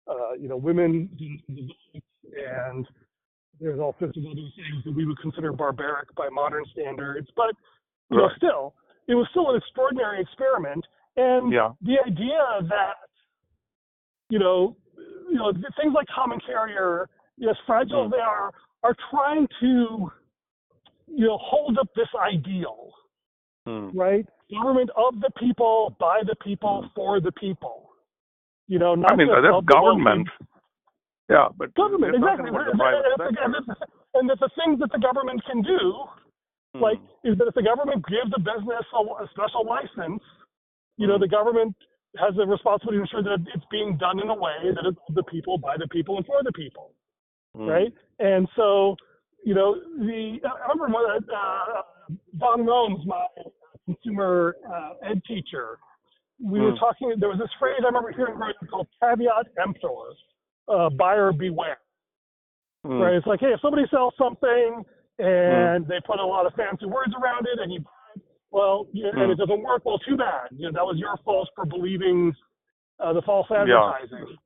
Uh, 0.07 0.33
you 0.33 0.47
know, 0.47 0.57
women 0.57 1.09
and 2.67 2.87
there's 3.59 3.79
all 3.79 3.95
sorts 3.99 4.17
of 4.17 4.23
other 4.25 4.35
things 4.35 4.83
that 4.85 4.95
we 4.95 5.05
would 5.05 5.19
consider 5.19 5.53
barbaric 5.53 6.13
by 6.15 6.27
modern 6.29 6.63
standards. 6.71 7.27
But 7.35 7.55
you 8.09 8.17
know, 8.17 8.29
still, 8.37 8.73
it 9.07 9.15
was 9.15 9.27
still 9.31 9.51
an 9.51 9.57
extraordinary 9.57 10.21
experiment. 10.21 10.85
And 11.17 11.51
Yeah. 11.51 11.71
the 11.81 11.99
idea 12.05 12.61
that 12.69 12.95
you 14.29 14.39
know, 14.39 14.75
you 15.29 15.35
know, 15.35 15.51
things 15.51 15.93
like 15.93 16.07
common 16.07 16.39
carrier, 16.45 17.09
you 17.37 17.45
know, 17.45 17.51
as 17.51 17.57
fragile 17.67 18.05
as 18.05 18.11
they 18.11 18.17
are, 18.17 18.51
are 18.83 18.95
trying 19.11 19.47
to, 19.59 20.11
you 21.07 21.27
know, 21.27 21.37
hold 21.37 21.77
up 21.77 21.87
this 21.95 22.07
ideal, 22.17 22.93
Mm. 23.67 23.91
right? 23.93 24.25
Government 24.51 24.89
of 24.97 25.19
the 25.21 25.29
people, 25.39 25.95
by 25.99 26.21
the 26.25 26.35
people, 26.43 26.89
for 26.95 27.21
the 27.21 27.31
people. 27.33 27.91
You 28.67 28.79
know, 28.79 28.95
not 28.95 29.13
I 29.13 29.15
mean, 29.15 29.27
that's 29.27 29.65
government. 29.65 30.27
Yeah, 31.29 31.47
but 31.57 31.73
Government, 31.75 32.15
exactly. 32.15 32.49
And, 32.49 32.57
and, 32.57 33.55
and 34.15 34.29
that 34.29 34.39
the 34.39 34.49
things 34.57 34.79
that 34.79 34.91
the 34.91 34.99
government 34.99 35.41
can 35.45 35.61
do 35.61 36.05
Mm. 36.73 36.79
like 36.79 36.99
is 37.25 37.37
that 37.37 37.47
if 37.47 37.53
the 37.53 37.61
government 37.63 37.99
gives 38.07 38.31
a 38.33 38.39
business 38.39 38.85
a, 38.95 39.23
a 39.23 39.27
special 39.31 39.65
license, 39.65 40.23
you 40.95 41.05
know, 41.05 41.17
Mhm. 41.17 41.21
the 41.21 41.27
government 41.27 41.75
has 42.17 42.37
a 42.37 42.45
responsibility 42.47 42.97
to 42.97 43.01
ensure 43.01 43.23
that 43.23 43.45
it's 43.53 43.65
being 43.69 43.97
done 43.97 44.19
in 44.21 44.29
a 44.29 44.33
way 44.33 44.71
that 44.71 44.85
is 44.87 44.95
of 45.09 45.15
the 45.15 45.23
people, 45.23 45.57
by 45.57 45.75
the 45.75 45.87
people, 45.89 46.15
and 46.15 46.25
for 46.25 46.41
the 46.43 46.51
people, 46.53 46.93
Mm. 47.57 47.67
right? 47.67 47.93
And 48.19 48.47
so, 48.55 48.95
you 49.43 49.53
know, 49.53 49.75
the 49.97 50.39
I 50.45 50.71
remember 50.71 50.97
uh, 50.97 51.81
Don 52.37 52.65
Rome's 52.65 53.05
my 53.05 53.25
consumer 53.85 54.55
uh, 54.71 54.93
ed 55.09 55.21
teacher. 55.27 55.77
We 56.43 56.59
were 56.59 56.71
Mm. 56.73 56.79
talking. 56.79 57.13
There 57.19 57.29
was 57.29 57.37
this 57.39 57.49
phrase 57.59 57.77
I 57.81 57.85
remember 57.85 58.11
hearing 58.11 58.35
growing 58.35 58.53
up 58.61 58.69
called 58.69 58.87
caveat 59.01 59.47
emptor, 59.61 59.87
uh, 60.67 60.89
buyer 60.89 61.31
beware 61.31 61.77
Mm. 62.85 62.99
right? 62.99 63.13
It's 63.13 63.27
like, 63.27 63.39
hey, 63.39 63.53
if 63.53 63.61
somebody 63.61 63.85
sells 63.91 64.13
something 64.17 64.83
and 65.19 65.85
they 65.87 65.99
put 66.05 66.19
a 66.19 66.25
lot 66.25 66.47
of 66.47 66.53
fancy 66.55 66.87
words 66.87 67.13
around 67.13 67.45
it, 67.45 67.59
and 67.61 67.71
you, 67.71 67.79
buy, 67.81 68.21
well, 68.49 68.87
you, 68.91 69.05
and 69.07 69.17
Mm. 69.17 69.31
it 69.31 69.35
doesn't 69.37 69.61
work, 69.61 69.85
well, 69.85 69.99
too 69.99 70.17
bad. 70.17 70.47
You 70.51 70.65
know, 70.65 70.71
that 70.71 70.85
was 70.85 70.97
your 70.97 71.15
fault 71.17 71.47
for 71.55 71.65
believing 71.65 72.35
uh, 72.99 73.13
the 73.13 73.21
false 73.23 73.47
advertising. 73.51 74.37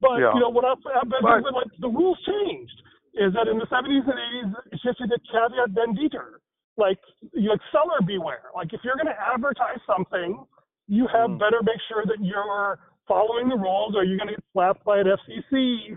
But 0.00 0.18
Yeah. 0.20 0.34
you 0.34 0.40
know 0.40 0.48
what? 0.50 0.64
I, 0.64 0.70
I, 0.72 1.02
but, 1.04 1.22
But- 1.22 1.42
but, 1.44 1.54
like 1.54 1.66
the 1.78 1.88
rules 1.88 2.18
changed. 2.22 2.82
Is 3.14 3.32
that 3.34 3.46
in 3.48 3.58
the 3.58 3.66
70s 3.66 4.02
and 4.04 4.18
80s 4.18 4.54
it 4.72 4.80
shifted 4.82 5.08
to 5.10 5.18
caveat 5.30 5.70
venditor, 5.70 6.40
like 6.76 6.98
you 7.32 7.48
like 7.50 7.60
seller 7.70 8.00
beware. 8.04 8.50
Like 8.54 8.72
if 8.72 8.80
you're 8.82 8.96
going 8.96 9.06
to 9.06 9.20
advertise 9.32 9.78
something, 9.86 10.44
you 10.88 11.06
have 11.12 11.30
Mm. 11.30 11.38
better 11.38 11.62
make 11.62 11.80
sure 11.88 12.04
that 12.06 12.18
you're 12.20 12.78
following 13.06 13.48
the 13.48 13.56
rules, 13.56 13.94
or 13.94 14.02
you're 14.04 14.18
going 14.18 14.28
to 14.28 14.34
get 14.34 14.44
slapped 14.52 14.82
by 14.84 14.98
an 14.98 15.06
FCC 15.06 15.96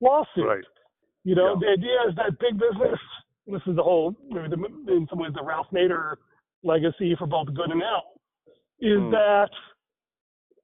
lawsuit. 0.00 0.44
Right. 0.46 0.64
You 1.24 1.34
know, 1.34 1.54
Yeah. 1.54 1.60
the 1.60 1.68
idea 1.68 1.98
is 2.08 2.14
that 2.16 2.38
big 2.38 2.58
business. 2.58 3.00
This 3.46 3.62
is 3.66 3.76
the 3.76 3.82
whole, 3.82 4.14
maybe 4.28 4.48
the, 4.48 4.92
in 4.92 5.06
some 5.08 5.20
ways, 5.20 5.32
the 5.34 5.42
Ralph 5.42 5.68
Nader 5.72 6.16
legacy 6.62 7.14
for 7.16 7.26
both 7.26 7.52
good 7.54 7.70
and 7.70 7.80
ill, 7.80 8.20
is 8.80 8.98
Hmm. 9.00 9.10
that, 9.10 9.50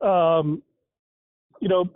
um, 0.06 0.62
you 1.60 1.68
know, 1.68 1.88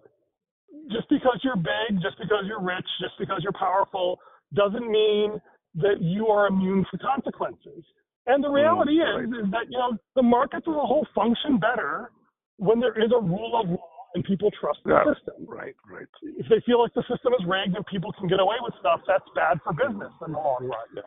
just 0.91 1.09
because 1.11 1.41
you're 1.45 1.57
big, 1.57 2.01
just 2.03 2.19
because 2.19 2.45
you're 2.47 2.63
rich, 2.63 2.87
just 3.01 3.15
because 3.19 3.41
you're 3.43 3.53
powerful, 3.59 4.19
doesn't 4.55 4.91
mean 4.91 5.41
that 5.77 6.01
you 6.01 6.29
are 6.29 6.47
immune 6.49 6.85
to 6.91 6.99
consequences. 6.99 7.85
And 8.27 8.43
the 8.45 8.49
mm, 8.49 8.55
reality 8.55 9.01
right. 9.01 9.25
is, 9.25 9.31
is 9.31 9.51
that 9.53 9.67
you 9.71 9.79
know 9.79 9.97
the 10.17 10.23
markets 10.23 10.67
as 10.69 10.75
a 10.75 10.87
whole 10.87 11.07
function 11.15 11.59
better 11.59 12.11
when 12.59 12.81
there 12.81 12.99
is 13.03 13.11
a 13.17 13.21
rule 13.21 13.61
of 13.61 13.69
law 13.71 13.89
and 14.15 14.25
people 14.25 14.51
trust 14.61 14.81
the 14.85 14.95
Yeah. 14.95 15.05
system 15.15 15.47
Right. 15.47 15.77
Right. 15.89 16.09
if 16.23 16.49
they 16.49 16.61
feel 16.67 16.81
like 16.83 16.95
the 16.95 17.05
system 17.05 17.35
is 17.39 17.45
rigged 17.47 17.77
and 17.77 17.87
people 17.87 18.13
can 18.13 18.29
get 18.29 18.41
away 18.41 18.57
with 18.63 18.75
stuff, 18.81 19.03
that's 19.07 19.29
bad 19.35 19.61
for 19.63 19.73
business 19.75 20.13
in 20.27 20.33
the 20.33 20.39
long 20.39 20.67
run. 20.67 20.89
Yeah. 20.97 21.03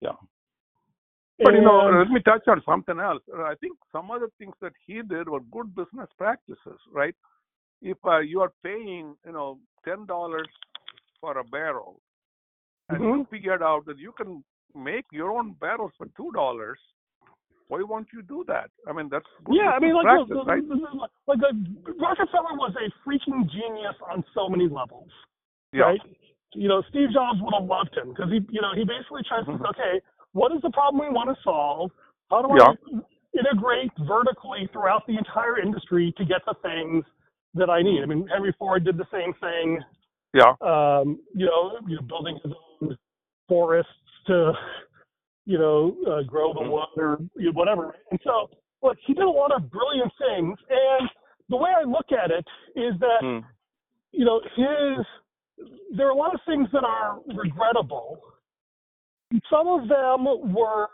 Yeah. 0.00 0.16
But 1.38 1.54
you 1.54 1.62
know, 1.62 1.90
let 1.90 2.10
me 2.10 2.20
touch 2.22 2.42
on 2.48 2.62
something 2.66 3.00
else. 3.00 3.22
I 3.34 3.54
think 3.60 3.78
some 3.92 4.10
of 4.10 4.20
the 4.20 4.28
things 4.38 4.54
that 4.60 4.72
he 4.86 5.02
did 5.02 5.28
were 5.28 5.40
good 5.40 5.74
business 5.74 6.08
practices, 6.18 6.80
right? 6.92 7.14
If 7.82 7.98
uh, 8.04 8.18
you 8.20 8.40
are 8.40 8.52
paying, 8.62 9.16
you 9.24 9.32
know, 9.32 9.58
ten 9.84 10.06
dollars 10.06 10.48
for 11.20 11.38
a 11.38 11.44
barrel, 11.44 12.00
and 12.88 13.02
you 13.02 13.10
Mhm. 13.10 13.30
figured 13.30 13.62
out 13.62 13.86
that 13.86 13.98
you 13.98 14.12
can 14.12 14.44
make 14.74 15.06
your 15.12 15.30
own 15.32 15.52
barrels 15.54 15.92
for 15.98 16.06
two 16.16 16.30
dollars, 16.32 16.78
Why 17.68 17.82
won't 17.82 18.08
you 18.12 18.22
do 18.22 18.44
that? 18.48 18.68
I 18.88 18.92
mean, 18.92 19.08
that's 19.08 19.26
Yeah, 19.48 19.70
I 19.70 19.78
mean, 19.78 19.94
like, 19.94 20.04
practice, 20.04 20.34
look, 20.34 20.48
right? 20.48 20.64
look, 20.64 21.10
like 21.28 21.38
the, 21.38 21.52
Rockefeller 22.00 22.54
was 22.58 22.74
a 22.74 22.90
freaking 23.08 23.48
genius 23.48 23.94
on 24.10 24.24
so 24.34 24.48
many 24.48 24.68
levels, 24.68 25.10
Yeah. 25.72 25.84
right? 25.84 26.00
You 26.54 26.68
know, 26.68 26.82
Steve 26.90 27.10
Jobs 27.12 27.38
would 27.40 27.54
have 27.54 27.64
loved 27.64 27.96
him 27.96 28.08
because 28.10 28.30
he, 28.32 28.40
you 28.50 28.60
know, 28.60 28.74
he 28.74 28.84
basically 28.84 29.22
tries 29.22 29.46
to, 29.46 29.52
Mhm. 29.52 29.70
okay, 29.70 30.00
what 30.32 30.50
is 30.50 30.60
the 30.62 30.70
problem 30.70 30.98
we 31.06 31.14
want 31.14 31.30
to 31.30 31.40
solve? 31.42 31.92
How 32.28 32.42
do 32.42 32.50
Yeah. 32.56 32.74
I 32.74 32.74
integrate 33.38 33.92
vertically 34.00 34.66
throughout 34.72 35.06
the 35.06 35.16
entire 35.16 35.60
industry 35.60 36.12
to 36.18 36.24
get 36.24 36.44
the 36.46 36.54
things 36.54 37.04
that 37.54 37.70
I 37.70 37.82
need? 37.82 38.02
I 38.02 38.06
mean, 38.06 38.26
Henry 38.32 38.54
Ford 38.58 38.84
did 38.84 38.96
the 38.96 39.06
same 39.12 39.32
thing. 39.40 39.80
Yeah. 40.34 40.52
Um, 40.60 41.20
you 41.34 41.46
know, 41.46 41.72
you 41.86 41.96
know, 41.96 42.02
building 42.02 42.38
his 42.42 42.52
own 42.82 42.96
forests 43.48 43.90
to, 44.28 44.52
you 45.46 45.58
know, 45.58 45.96
uh, 46.06 46.22
grow 46.22 46.52
the 46.52 46.60
Mhm. 46.60 46.70
wood 46.70 46.88
or 46.96 47.18
you 47.34 47.46
know, 47.46 47.52
whatever. 47.52 47.96
And 48.10 48.20
so, 48.22 48.48
look, 48.82 48.96
he 49.00 49.14
did 49.14 49.24
a 49.24 49.30
lot 49.30 49.50
of 49.52 49.70
brilliant 49.70 50.12
things. 50.18 50.58
And 50.68 51.10
the 51.48 51.56
way 51.56 51.72
I 51.76 51.82
look 51.82 52.12
at 52.12 52.30
it 52.30 52.46
is 52.76 52.98
that, 53.00 53.22
Mm. 53.22 53.44
you 54.12 54.24
know, 54.24 54.40
his, 54.54 55.06
there 55.96 56.06
are 56.06 56.10
a 56.10 56.14
lot 56.14 56.34
of 56.34 56.40
things 56.46 56.70
that 56.70 56.84
are 56.84 57.18
regrettable. 57.34 58.22
Some 59.48 59.66
of 59.68 59.88
them 59.88 60.52
were 60.52 60.88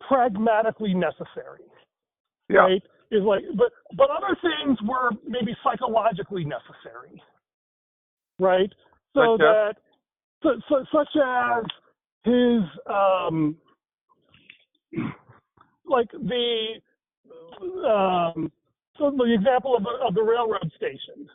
pragmatically 0.00 0.94
necessary 0.94 1.64
Yeah. 2.48 2.60
right? 2.60 2.82
Is 3.10 3.22
like, 3.22 3.42
but 3.56 3.72
but 3.96 4.08
other 4.10 4.36
things 4.42 4.78
were 4.82 5.10
maybe 5.26 5.56
psychologically 5.64 6.44
necessary, 6.44 7.22
right? 8.38 8.70
So 9.14 9.34
as? 9.34 9.38
that, 9.38 9.74
so, 10.42 10.50
so, 10.68 10.84
such 10.92 11.08
as 11.16 11.64
his, 12.24 12.62
um, 12.86 13.56
like 15.86 16.10
the, 16.12 16.74
um, 17.88 18.52
so 18.98 19.10
the 19.16 19.32
example 19.32 19.74
of 19.74 19.84
the 19.84 20.06
of 20.06 20.14
the 20.14 20.22
railroad 20.22 20.70
station 20.76 21.26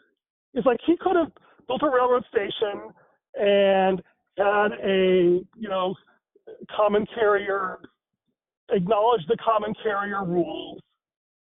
is 0.54 0.64
like 0.68 0.80
he 0.86 0.96
could 0.98 1.16
have 1.16 1.32
built 1.68 1.82
a 1.82 1.90
railroad 1.90 2.24
station 2.30 2.94
and 3.34 4.00
had 4.38 4.74
a 4.84 5.42
you 5.58 5.70
know 5.70 5.96
common 6.76 7.08
carrier 7.16 7.80
acknowledge 8.70 9.22
the 9.28 9.38
common 9.44 9.74
carrier 9.82 10.24
rules 10.24 10.82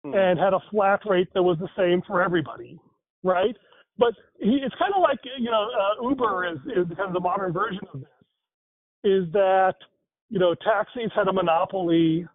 Mm. 0.05 0.15
and 0.15 0.39
had 0.39 0.53
a 0.53 0.59
flat 0.71 1.01
rate 1.05 1.27
that 1.35 1.43
was 1.43 1.59
the 1.59 1.69
same 1.77 2.01
for 2.07 2.23
everybody, 2.23 2.79
right? 3.21 3.55
But 3.99 4.15
he, 4.39 4.59
it's 4.65 4.73
kind 4.79 4.91
of 4.95 5.01
like 5.03 5.19
you 5.37 5.51
know 5.51 5.67
uh, 5.69 6.09
Uber 6.09 6.53
is 6.53 6.57
is 6.75 6.87
kind 6.97 7.07
of 7.07 7.13
the 7.13 7.19
modern 7.19 7.53
version 7.53 7.81
of 7.93 7.99
this. 7.99 8.09
Is 9.03 9.31
that 9.33 9.75
you 10.29 10.39
know 10.39 10.55
taxis 10.55 11.11
had 11.15 11.27
a 11.27 11.33
monopoly 11.33 12.25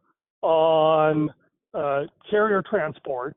on 0.43 1.29
uh, 1.75 2.03
carrier 2.31 2.63
transport, 2.71 3.35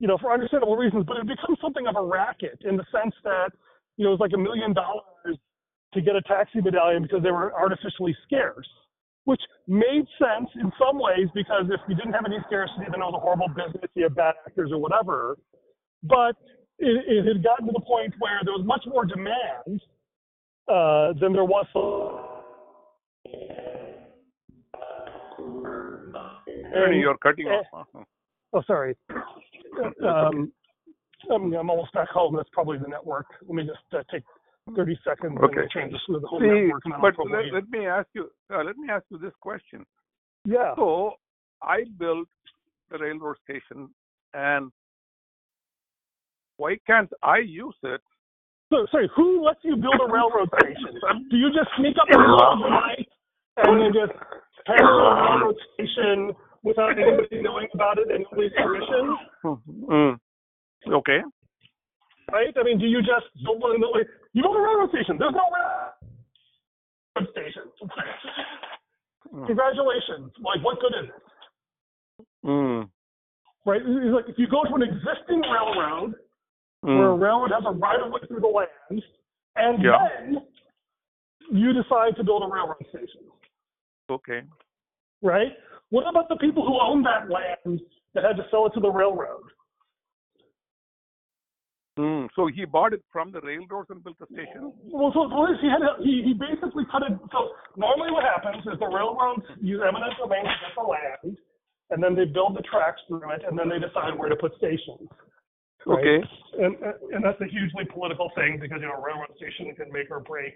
you 0.00 0.08
know 0.08 0.18
for 0.18 0.32
understandable 0.32 0.76
reasons, 0.76 1.04
but 1.06 1.18
it 1.18 1.28
becomes 1.28 1.58
something 1.62 1.86
of 1.86 1.94
a 1.94 2.02
racket 2.02 2.58
in 2.64 2.76
the 2.76 2.84
sense 2.90 3.14
that 3.22 3.50
you 3.96 4.04
know 4.04 4.10
it 4.10 4.18
was 4.18 4.20
like 4.20 4.32
a 4.34 4.38
million 4.38 4.72
dollars 4.72 5.38
to 5.94 6.00
get 6.00 6.16
a 6.16 6.22
taxi 6.22 6.60
medallion 6.60 7.02
because 7.02 7.22
they 7.22 7.30
were 7.30 7.54
artificially 7.54 8.16
scarce 8.26 8.66
which 9.30 9.42
made 9.68 10.04
sense 10.18 10.50
in 10.56 10.72
some 10.76 10.98
ways 10.98 11.28
because 11.36 11.66
if 11.70 11.80
you 11.88 11.94
didn't 11.94 12.14
have 12.14 12.24
any 12.26 12.38
scarcity, 12.48 12.82
then 12.90 13.00
it 13.00 13.04
was 13.06 13.14
a 13.14 13.20
horrible 13.20 13.46
business, 13.46 13.88
you 13.94 14.02
have 14.02 14.16
bad 14.16 14.34
actors 14.44 14.72
or 14.72 14.78
whatever. 14.80 15.38
But 16.02 16.34
it, 16.80 17.04
it 17.06 17.24
had 17.28 17.44
gotten 17.44 17.66
to 17.66 17.72
the 17.72 17.84
point 17.86 18.12
where 18.18 18.40
there 18.42 18.54
was 18.54 18.66
much 18.66 18.82
more 18.88 19.04
demand 19.06 19.80
uh, 20.66 21.12
than 21.20 21.32
there 21.32 21.44
was. 21.44 21.64
Ernie, 26.74 26.96
And- 26.96 27.00
you're 27.00 27.16
cutting 27.18 27.46
eh, 27.46 27.62
off. 27.72 27.86
Oh, 28.52 28.62
sorry. 28.66 28.96
Um, 30.04 30.50
I'm, 31.30 31.52
I'm 31.54 31.70
almost 31.70 31.92
back 31.92 32.08
home. 32.08 32.34
That's 32.34 32.48
probably 32.52 32.78
the 32.78 32.88
network. 32.88 33.26
Let 33.42 33.54
me 33.54 33.62
just 33.62 33.78
uh, 33.92 34.02
take 34.10 34.24
30 34.76 34.98
seconds 35.04 35.38
Okay. 35.42 35.66
to 35.72 36.20
the 36.20 36.26
whole 36.26 36.40
See, 36.40 36.70
but 37.00 37.14
let, 37.30 37.52
let 37.52 37.68
me 37.70 37.86
ask 37.86 38.08
you. 38.14 38.30
Uh, 38.52 38.62
let 38.64 38.76
me 38.76 38.88
ask 38.90 39.04
you 39.10 39.18
this 39.18 39.32
question. 39.40 39.84
yeah. 40.44 40.74
So 40.76 41.12
I 41.62 41.84
built 41.98 42.28
the 42.90 42.98
railroad 42.98 43.36
station, 43.44 43.88
and 44.34 44.70
why 46.56 46.76
can't 46.86 47.10
I 47.22 47.38
use 47.38 47.76
it? 47.82 48.00
So, 48.72 48.86
sorry, 48.90 49.10
who 49.16 49.44
lets 49.44 49.60
you 49.64 49.76
build 49.76 50.00
a 50.00 50.12
railroad 50.12 50.48
station? 50.60 51.00
Do 51.30 51.36
you 51.36 51.48
just 51.48 51.68
sneak 51.78 51.96
up 52.00 52.06
in 52.10 52.14
the 52.20 52.28
middle 52.28 52.42
of 52.52 52.58
the 52.60 52.68
night 52.70 53.08
and 53.56 53.80
then 53.80 53.92
just 53.92 54.12
have 54.66 54.78
a 54.80 54.84
railroad 54.84 55.56
station 55.74 56.32
without 56.62 56.92
anybody 56.98 57.42
knowing 57.42 57.68
about 57.74 57.98
it 57.98 58.10
and 58.10 58.24
nobody's 58.30 58.52
permission? 58.56 59.16
Mm. 59.90 60.18
Okay. 60.92 61.20
Right? 62.30 62.54
I 62.56 62.62
mean, 62.62 62.78
do 62.78 62.86
you 62.86 63.00
just 63.00 63.26
build 63.44 63.60
one 63.60 63.80
the 64.32 64.38
You 64.38 64.42
build 64.42 64.56
a 64.56 64.60
railroad 64.60 64.90
station. 64.90 65.16
There's 65.18 65.32
no 65.34 65.50
railroad 67.16 67.30
station. 67.32 67.62
Congratulations. 69.46 70.32
Like, 70.42 70.64
what 70.64 70.80
good 70.80 70.92
is 71.04 71.08
it? 71.08 72.26
Mm. 72.46 72.90
Right? 73.66 73.82
It's 73.84 74.14
like 74.14 74.28
if 74.28 74.38
you 74.38 74.46
go 74.48 74.64
to 74.64 74.74
an 74.74 74.82
existing 74.82 75.42
railroad 75.42 76.14
where 76.80 77.10
a 77.12 77.14
Mm. 77.16 77.20
railroad 77.20 77.50
has 77.52 77.62
a 77.66 77.72
right 77.72 78.00
of 78.00 78.10
way 78.10 78.20
through 78.26 78.40
the 78.40 78.46
land, 78.46 79.04
and 79.56 79.82
Yeah. 79.82 80.08
then 80.08 80.46
you 81.50 81.72
decide 81.72 82.16
to 82.16 82.24
build 82.24 82.42
a 82.42 82.46
railroad 82.46 82.86
station. 82.88 83.30
Okay. 84.08 84.42
right? 85.22 85.52
What 85.90 86.06
about 86.08 86.28
the 86.28 86.36
people 86.36 86.64
who 86.66 86.80
own 86.80 87.02
that 87.02 87.28
land 87.28 87.80
that 88.14 88.24
had 88.24 88.36
to 88.38 88.48
sell 88.50 88.64
it 88.66 88.72
to 88.72 88.80
the 88.80 88.90
railroad? 88.90 89.42
Mm. 91.98 92.28
So 92.36 92.46
he 92.46 92.64
bought 92.64 92.92
it 92.92 93.02
from 93.12 93.32
the 93.32 93.40
railroads 93.40 93.90
and 93.90 94.02
built 94.02 94.18
the 94.18 94.26
station. 94.32 94.72
Well, 94.88 95.10
so 95.12 95.26
he 95.60 95.68
had 95.68 95.82
a, 95.82 95.98
he, 96.02 96.22
he 96.24 96.32
basically 96.34 96.84
cut 96.90 97.02
it. 97.02 97.12
So 97.32 97.50
normally 97.76 98.10
what 98.12 98.24
happens 98.24 98.62
is 98.64 98.78
the 98.78 98.86
railroads 98.86 99.42
use 99.60 99.80
eminent 99.82 100.14
domain 100.16 100.44
to 100.44 100.56
get 100.62 100.72
the 100.78 100.86
land, 100.86 101.36
and 101.90 101.98
then 102.02 102.14
they 102.14 102.24
build 102.24 102.56
the 102.56 102.62
tracks 102.62 103.00
through 103.08 103.28
it, 103.34 103.42
and 103.46 103.58
then 103.58 103.68
they 103.68 103.78
decide 103.82 104.16
where 104.16 104.28
to 104.30 104.36
put 104.36 104.54
stations. 104.56 105.10
right? 105.84 105.98
Okay. 105.98 106.18
And 106.62 106.76
and 107.12 107.20
that's 107.24 107.40
a 107.42 107.50
hugely 107.50 107.84
political 107.92 108.30
thing 108.34 108.58
because 108.60 108.78
you 108.80 108.86
know 108.86 108.94
a 108.96 109.02
railroad 109.02 109.34
station 109.36 109.74
can 109.74 109.90
make 109.92 110.10
or 110.10 110.20
break 110.20 110.54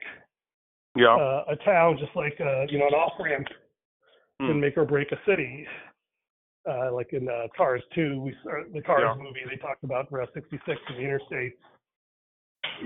Yeah. 0.96 1.14
uh, 1.18 1.44
a 1.50 1.56
town, 1.64 1.98
just 1.98 2.14
like 2.14 2.38
uh, 2.40 2.64
you 2.70 2.78
know 2.78 2.86
an 2.86 2.94
off 2.94 3.18
ramp 3.18 3.48
can 4.40 4.56
Mm. 4.58 4.60
make 4.60 4.76
or 4.76 4.84
break 4.84 5.10
a 5.12 5.18
city. 5.26 5.66
Uh, 6.68 6.90
like 6.92 7.12
in 7.12 7.28
uh, 7.28 7.46
Cars 7.56 7.82
2, 7.94 8.20
we, 8.22 8.34
or 8.46 8.64
the 8.72 8.80
Cars 8.80 9.02
Yeah. 9.04 9.22
movie, 9.22 9.40
they 9.48 9.56
talked 9.56 9.84
about 9.84 10.10
Route 10.10 10.30
66 10.32 10.64
and 10.88 10.96
the 10.96 11.02
interstate, 11.02 11.52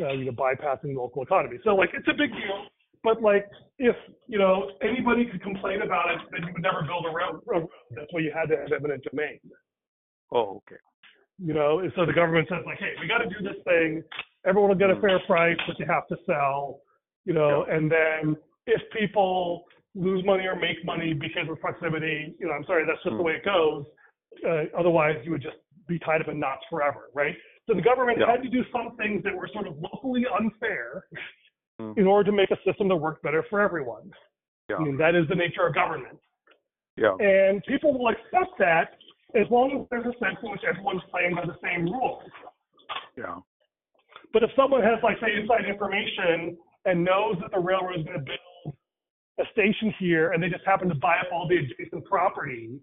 uh, 0.03 0.13
you 0.13 0.25
know, 0.25 0.33
bypassing 0.33 0.95
the 0.95 1.01
local 1.01 1.23
economy. 1.23 1.59
So 1.63 1.77
like, 1.77 1.91
it's 1.95 2.09
a 2.09 2.15
big 2.15 2.33
deal. 2.33 2.67
But 3.05 3.23
like, 3.23 3.47
if 3.79 3.95
you 4.27 4.39
know 4.41 4.73
anybody 4.83 5.25
could 5.31 5.41
complain 5.43 5.83
about 5.83 6.11
it, 6.11 6.19
then 6.33 6.43
you 6.49 6.53
would 6.53 6.63
never 6.63 6.83
build 6.83 7.07
a 7.07 7.15
rail- 7.15 7.41
railroad. 7.47 7.71
That's 7.95 8.13
why 8.13 8.21
you 8.21 8.33
had 8.35 8.49
to 8.49 8.57
have 8.57 8.73
eminent 8.73 9.05
domain. 9.09 9.39
Oh, 10.33 10.57
okay. 10.67 10.81
You 11.39 11.55
know, 11.55 11.81
so 11.95 12.05
the 12.05 12.13
government 12.13 12.49
says 12.51 12.65
like, 12.67 12.79
hey, 12.81 12.95
we 13.01 13.07
got 13.07 13.19
to 13.19 13.29
do 13.29 13.41
this 13.41 13.63
thing. 13.63 14.03
Everyone 14.45 14.71
will 14.71 14.77
get 14.77 14.91
a 14.91 14.97
Mm. 14.97 15.01
fair 15.01 15.21
price, 15.21 15.57
but 15.69 15.79
you 15.79 15.87
have 15.87 16.09
to 16.09 16.17
sell. 16.27 16.81
You 17.25 17.35
know, 17.35 17.63
and 17.71 17.89
then 17.89 18.37
if 18.67 18.83
people 18.91 19.65
lose 19.99 20.25
money 20.25 20.47
or 20.47 20.55
make 20.55 20.85
money 20.85 21.13
because 21.13 21.49
of 21.51 21.61
proximity, 21.61 22.35
you 22.39 22.47
know, 22.47 22.53
I'm 22.53 22.65
sorry, 22.65 22.85
that's 22.87 23.03
just 23.03 23.17
the 23.17 23.23
Mm. 23.23 23.25
way 23.25 23.33
it 23.35 23.45
goes. 23.45 23.85
Uh, 24.45 24.65
otherwise, 24.79 25.17
you 25.25 25.33
would 25.33 25.43
just 25.43 25.57
be 25.89 25.99
tied 25.99 26.21
up 26.21 26.29
in 26.29 26.39
knots 26.39 26.65
forever, 26.71 27.11
right? 27.15 27.37
So 27.67 27.75
the 27.75 27.83
government 27.83 28.19
Yeah. 28.19 28.31
had 28.31 28.43
to 28.43 28.49
do 28.49 28.65
some 28.71 28.97
things 28.97 29.23
that 29.25 29.35
were 29.35 29.49
sort 29.49 29.67
of 29.67 29.77
locally 29.79 30.27
unfair 30.27 31.05
Mm. 31.81 31.99
in 31.99 32.07
order 32.07 32.31
to 32.31 32.33
make 32.33 32.51
a 32.51 32.61
system 32.63 32.89
that 32.89 32.97
worked 32.97 33.23
better 33.23 33.43
for 33.45 33.61
everyone. 33.61 34.13
Yeah. 34.69 34.77
I 34.77 34.81
mean, 34.85 34.97
that 34.99 35.15
is 35.15 35.27
the 35.29 35.35
nature 35.35 35.67
of 35.67 35.75
government. 35.75 36.19
Yeah. 36.97 37.15
And 37.17 37.65
people 37.65 37.97
will 37.99 38.09
accept 38.09 38.57
that 38.59 38.97
as 39.35 39.49
long 39.51 39.81
as 39.81 39.89
there's 39.89 40.07
a 40.07 40.19
sense 40.19 40.39
in 40.43 40.51
which 40.51 40.65
everyone's 40.65 41.03
playing 41.05 41.35
by 41.35 41.45
the 41.45 41.59
same 41.63 41.87
rules. 41.87 42.23
Yeah. 43.17 43.41
But 44.33 44.43
if 44.43 44.53
someone 44.55 44.83
has, 44.83 45.03
like, 45.03 45.19
say, 45.21 45.35
inside 45.35 45.65
information 45.65 46.59
and 46.85 47.05
knows 47.05 47.39
that 47.41 47.51
the 47.51 47.59
railroad 47.59 47.99
is 47.99 48.05
going 48.05 48.19
to 48.19 48.25
build 48.25 48.39
station 49.59 49.93
here, 49.99 50.31
and 50.33 50.43
they 50.43 50.49
just 50.49 50.65
happen 50.65 50.89
to 50.89 50.95
buy 50.95 51.17
up 51.19 51.33
all 51.33 51.49
the 51.49 51.57
adjacent 51.57 52.05
property, 52.05 52.79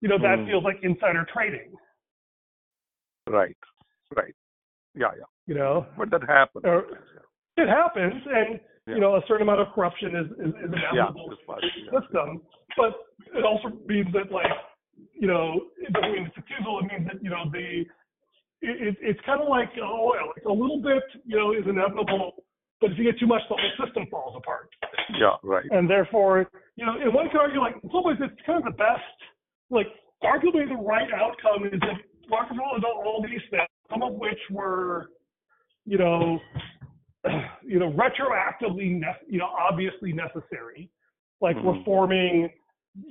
you 0.00 0.08
know, 0.08 0.18
that 0.18 0.38
Mm. 0.38 0.46
feels 0.46 0.64
like 0.64 0.82
insider 0.82 1.24
trading. 1.32 1.76
Right. 3.28 3.56
Right. 4.16 4.34
Yeah. 4.94 5.12
Yeah. 5.18 5.24
You 5.46 5.54
know, 5.54 5.86
But 5.98 6.10
that 6.10 6.22
happens. 6.24 6.64
or 6.64 6.86
it 7.56 7.68
happens, 7.68 8.14
and 8.26 8.60
Yeah. 8.86 8.94
you 8.94 9.00
know, 9.00 9.16
a 9.16 9.22
certain 9.26 9.42
amount 9.42 9.60
of 9.60 9.68
corruption 9.74 10.14
is 10.16 10.30
is, 10.32 10.54
is 10.54 10.72
inevitable 10.72 11.30
in 11.30 11.38
yeah. 11.84 12.00
system. 12.00 12.42
But 12.76 12.92
it 13.34 13.44
also 13.44 13.68
means 13.86 14.12
that, 14.12 14.30
like, 14.32 14.50
you 15.12 15.28
know, 15.28 15.68
it 15.78 15.92
doesn't 15.92 16.12
mean 16.12 16.26
it's 16.26 16.36
excusable. 16.36 16.80
It 16.80 16.86
means 16.92 17.06
that 17.10 17.22
you 17.22 17.30
know 17.30 17.44
the 17.50 17.86
it, 18.62 18.76
it, 18.88 18.96
it's 19.00 19.20
kind 19.22 19.40
of 19.42 19.48
like 19.48 19.70
oil. 19.78 20.32
Like 20.36 20.44
a 20.46 20.52
little 20.52 20.80
bit, 20.80 21.02
you 21.24 21.36
know, 21.36 21.52
is 21.52 21.66
inevitable. 21.66 22.44
But 22.84 22.92
if 22.92 22.98
you 22.98 23.04
get 23.10 23.18
too 23.18 23.26
much, 23.26 23.40
the 23.48 23.56
whole 23.56 23.86
system 23.86 24.04
falls 24.10 24.36
apart. 24.36 24.68
Yeah. 25.18 25.36
Right. 25.42 25.64
and 25.70 25.88
therefore, 25.88 26.50
you 26.76 26.84
know, 26.84 26.96
and 27.00 27.14
one 27.14 27.30
could 27.30 27.40
argue 27.40 27.60
like 27.60 27.76
in 27.82 27.88
some 27.90 28.04
ways 28.04 28.18
it's 28.20 28.36
kind 28.44 28.58
of 28.58 28.64
the 28.64 28.76
best 28.76 29.00
like 29.70 29.86
arguably 30.22 30.68
the 30.68 30.76
right 30.76 31.08
outcome 31.16 31.64
is 31.64 31.80
that 31.80 31.96
Rockefeller 32.30 32.80
done 32.80 32.92
all 32.92 33.22
these 33.26 33.40
things, 33.50 33.68
some 33.90 34.02
of 34.02 34.12
which 34.14 34.38
were, 34.50 35.08
you 35.86 35.96
know, 35.96 36.38
you 37.64 37.78
know, 37.78 37.90
retroactively, 37.92 39.00
ne- 39.00 39.24
you 39.28 39.38
know, 39.38 39.48
obviously 39.48 40.12
necessary, 40.12 40.90
like 41.40 41.56
Mhm. 41.56 41.78
reforming 41.78 42.50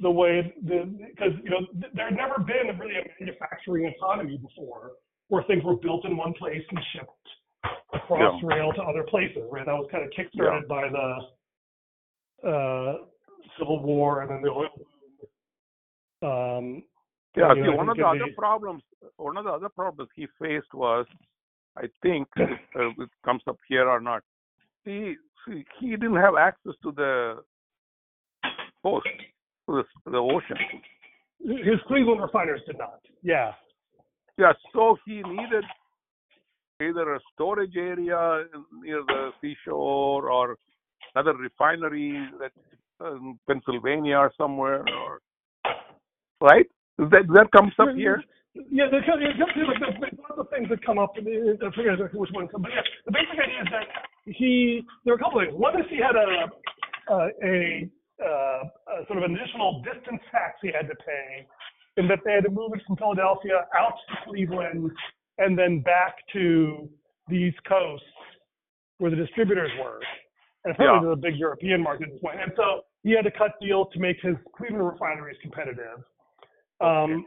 the 0.01 0.09
way 0.11 0.53
the 0.63 0.85
because 1.09 1.33
you 1.43 1.49
know 1.49 1.59
th- 1.81 1.93
there 1.95 2.05
had 2.09 2.15
never 2.15 2.37
been 2.39 2.77
really 2.79 2.95
a 2.95 3.03
manufacturing 3.19 3.85
economy 3.85 4.37
before 4.37 4.91
where 5.29 5.43
things 5.43 5.63
were 5.63 5.75
built 5.75 6.05
in 6.05 6.15
one 6.15 6.33
place 6.35 6.63
and 6.69 6.79
shipped 6.93 7.27
across 7.93 8.41
Yeah. 8.41 8.47
rail 8.47 8.73
to 8.73 8.81
other 8.83 9.03
places. 9.03 9.43
Right, 9.51 9.65
that 9.65 9.73
was 9.73 9.87
kind 9.91 10.03
of 10.03 10.11
kickstarted 10.11 10.67
by 10.67 10.89
the 10.89 12.47
uh, 12.47 12.97
Civil 13.57 13.81
War 13.81 14.21
and 14.21 14.31
then 14.31 14.41
the 14.41 14.49
oil 14.49 14.69
boom. 14.75 16.29
Um, 16.29 16.83
Yeah, 17.35 17.51
and, 17.51 17.57
see, 17.57 17.71
know, 17.71 17.75
one 17.75 17.89
of 17.89 17.97
the 17.97 18.05
other 18.05 18.31
problems, 18.37 18.83
one 19.17 19.37
of 19.37 19.45
the 19.45 19.51
other 19.51 19.69
problems 19.69 20.09
he 20.15 20.27
faced 20.39 20.73
was, 20.73 21.05
I 21.75 21.87
think, 22.01 22.27
uh, 22.39 22.89
it 22.89 23.09
comes 23.25 23.41
up 23.47 23.57
here 23.67 23.89
or 23.89 23.99
not. 23.99 24.23
He 24.85 25.15
see, 25.47 25.65
he 25.79 25.91
didn't 25.91 26.15
have 26.15 26.35
access 26.35 26.73
to 26.83 26.91
the 26.91 27.43
coast, 28.83 29.07
to 29.67 29.83
the, 30.05 30.11
the 30.11 30.17
ocean. 30.17 30.57
his 31.39 31.79
Cleveland 31.87 32.21
refiners 32.21 32.61
did 32.67 32.77
not. 32.77 32.99
Yeah. 33.21 33.53
Yeah, 34.37 34.53
so 34.73 34.97
he 35.05 35.21
needed 35.23 35.63
either 36.81 37.13
a 37.13 37.19
storage 37.33 37.75
area 37.75 38.45
near 38.81 39.03
the 39.07 39.31
seashore 39.41 40.29
or 40.29 40.57
another 41.15 41.35
refinery 41.37 42.29
that 42.39 42.51
in 43.01 43.37
Pennsylvania 43.47 44.17
or 44.17 44.31
somewhere, 44.37 44.83
or 44.97 45.19
right? 46.41 46.65
That 46.97 47.25
that 47.33 47.47
comes 47.51 47.73
up 47.79 47.89
here. 47.95 48.23
Yeah, 48.53 48.85
the, 48.91 48.97
it 48.97 49.05
comes 49.05 49.53
to 49.55 49.65
like 49.65 49.79
the, 49.79 50.17
one 50.21 50.31
of 50.31 50.37
the 50.37 50.49
things 50.55 50.69
that 50.69 50.85
come 50.85 50.99
up. 50.99 51.13
I 51.17 51.23
forget 51.73 51.93
exactly 51.93 52.19
which 52.19 52.29
one. 52.31 52.47
But 52.51 52.69
yeah, 52.69 52.81
the 53.05 53.11
basic 53.11 53.33
idea 53.33 53.61
is 53.61 53.69
that 53.71 53.87
he. 54.25 54.83
There 55.05 55.13
are 55.15 55.17
a 55.17 55.19
couple 55.19 55.39
of 55.41 55.47
things. 55.47 55.57
One 55.57 55.79
is 55.79 55.87
he 55.89 55.97
had 55.97 56.15
a 56.15 56.47
uh, 57.09 57.27
a, 57.43 57.89
uh, 58.23 58.63
a 58.93 59.05
sort 59.07 59.23
of 59.23 59.29
additional 59.29 59.81
distance 59.81 60.21
tax 60.31 60.61
he 60.61 60.69
had 60.69 60.87
to 60.87 60.95
pay, 61.01 61.47
in 61.97 62.07
that 62.07 62.19
they 62.23 62.33
had 62.33 62.45
to 62.45 62.51
move 62.51 62.71
it 62.73 62.81
from 62.85 62.95
Philadelphia 62.95 63.65
out 63.75 63.97
to 64.09 64.29
Cleveland 64.29 64.91
and 65.37 65.57
then 65.57 65.81
back 65.81 66.15
to 66.33 66.89
the 67.27 67.35
East 67.35 67.63
Coast 67.67 68.03
where 68.97 69.09
the 69.11 69.17
distributors 69.17 69.71
were. 69.81 69.99
And 70.65 70.73
apparently, 70.73 71.07
Yeah. 71.07 71.13
a 71.13 71.15
big 71.15 71.35
European 71.35 71.81
market 71.81 72.07
at 72.07 72.13
this 72.13 72.21
point. 72.21 72.39
And 72.39 72.53
so 72.55 72.85
he 73.03 73.11
had 73.11 73.25
to 73.25 73.31
cut 73.31 73.59
deals 73.59 73.91
to 73.93 73.99
make 73.99 74.19
his 74.21 74.35
Cleveland 74.55 74.85
refineries 74.85 75.37
competitive. 75.41 76.03
Um, 76.79 77.25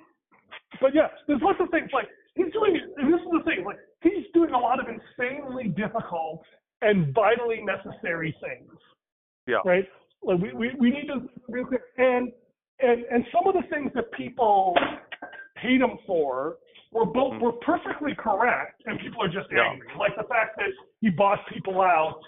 but 0.81 0.95
yeah, 0.95 1.09
there's 1.27 1.43
lots 1.43 1.61
of 1.61 1.69
things 1.71 1.91
like 1.93 2.09
he's 2.35 2.53
doing, 2.53 2.81
and 2.97 3.13
this 3.13 3.21
is 3.21 3.29
the 3.33 3.43
thing, 3.45 3.65
like 3.65 3.79
he's 4.03 4.25
doing 4.33 4.53
a 4.53 4.59
lot 4.59 4.81
of 4.81 4.87
insanely 4.89 5.69
difficult 5.69 6.45
and 6.83 7.15
vitally 7.15 7.63
necessary 7.63 8.35
things. 8.41 8.73
Yeah. 9.47 9.61
Right. 9.65 9.89
Like 10.23 10.41
we, 10.41 10.53
we, 10.53 10.71
we 10.79 10.91
need 10.91 11.07
to 11.09 11.21
be 11.21 11.29
real 11.49 11.67
clear. 11.67 11.85
And 11.99 12.33
and 12.81 13.05
and 13.11 13.25
some 13.33 13.47
of 13.47 13.55
the 13.55 13.69
things 13.69 13.91
that 13.95 14.11
people 14.13 14.75
hate 15.57 15.81
him 15.81 15.99
for 16.07 16.57
were 16.97 17.05
both 17.05 17.35
Mhm. 17.35 17.41
were 17.41 17.53
perfectly 17.53 18.15
correct, 18.15 18.83
and 18.87 18.99
people 18.99 19.23
are 19.23 19.29
just 19.29 19.51
Yeah. 19.53 19.69
angry. 19.71 19.93
Like 19.97 20.17
the 20.17 20.25
fact 20.25 20.57
that 20.57 20.71
he 21.01 21.11
bought 21.11 21.47
people 21.47 21.81
out 21.83 22.23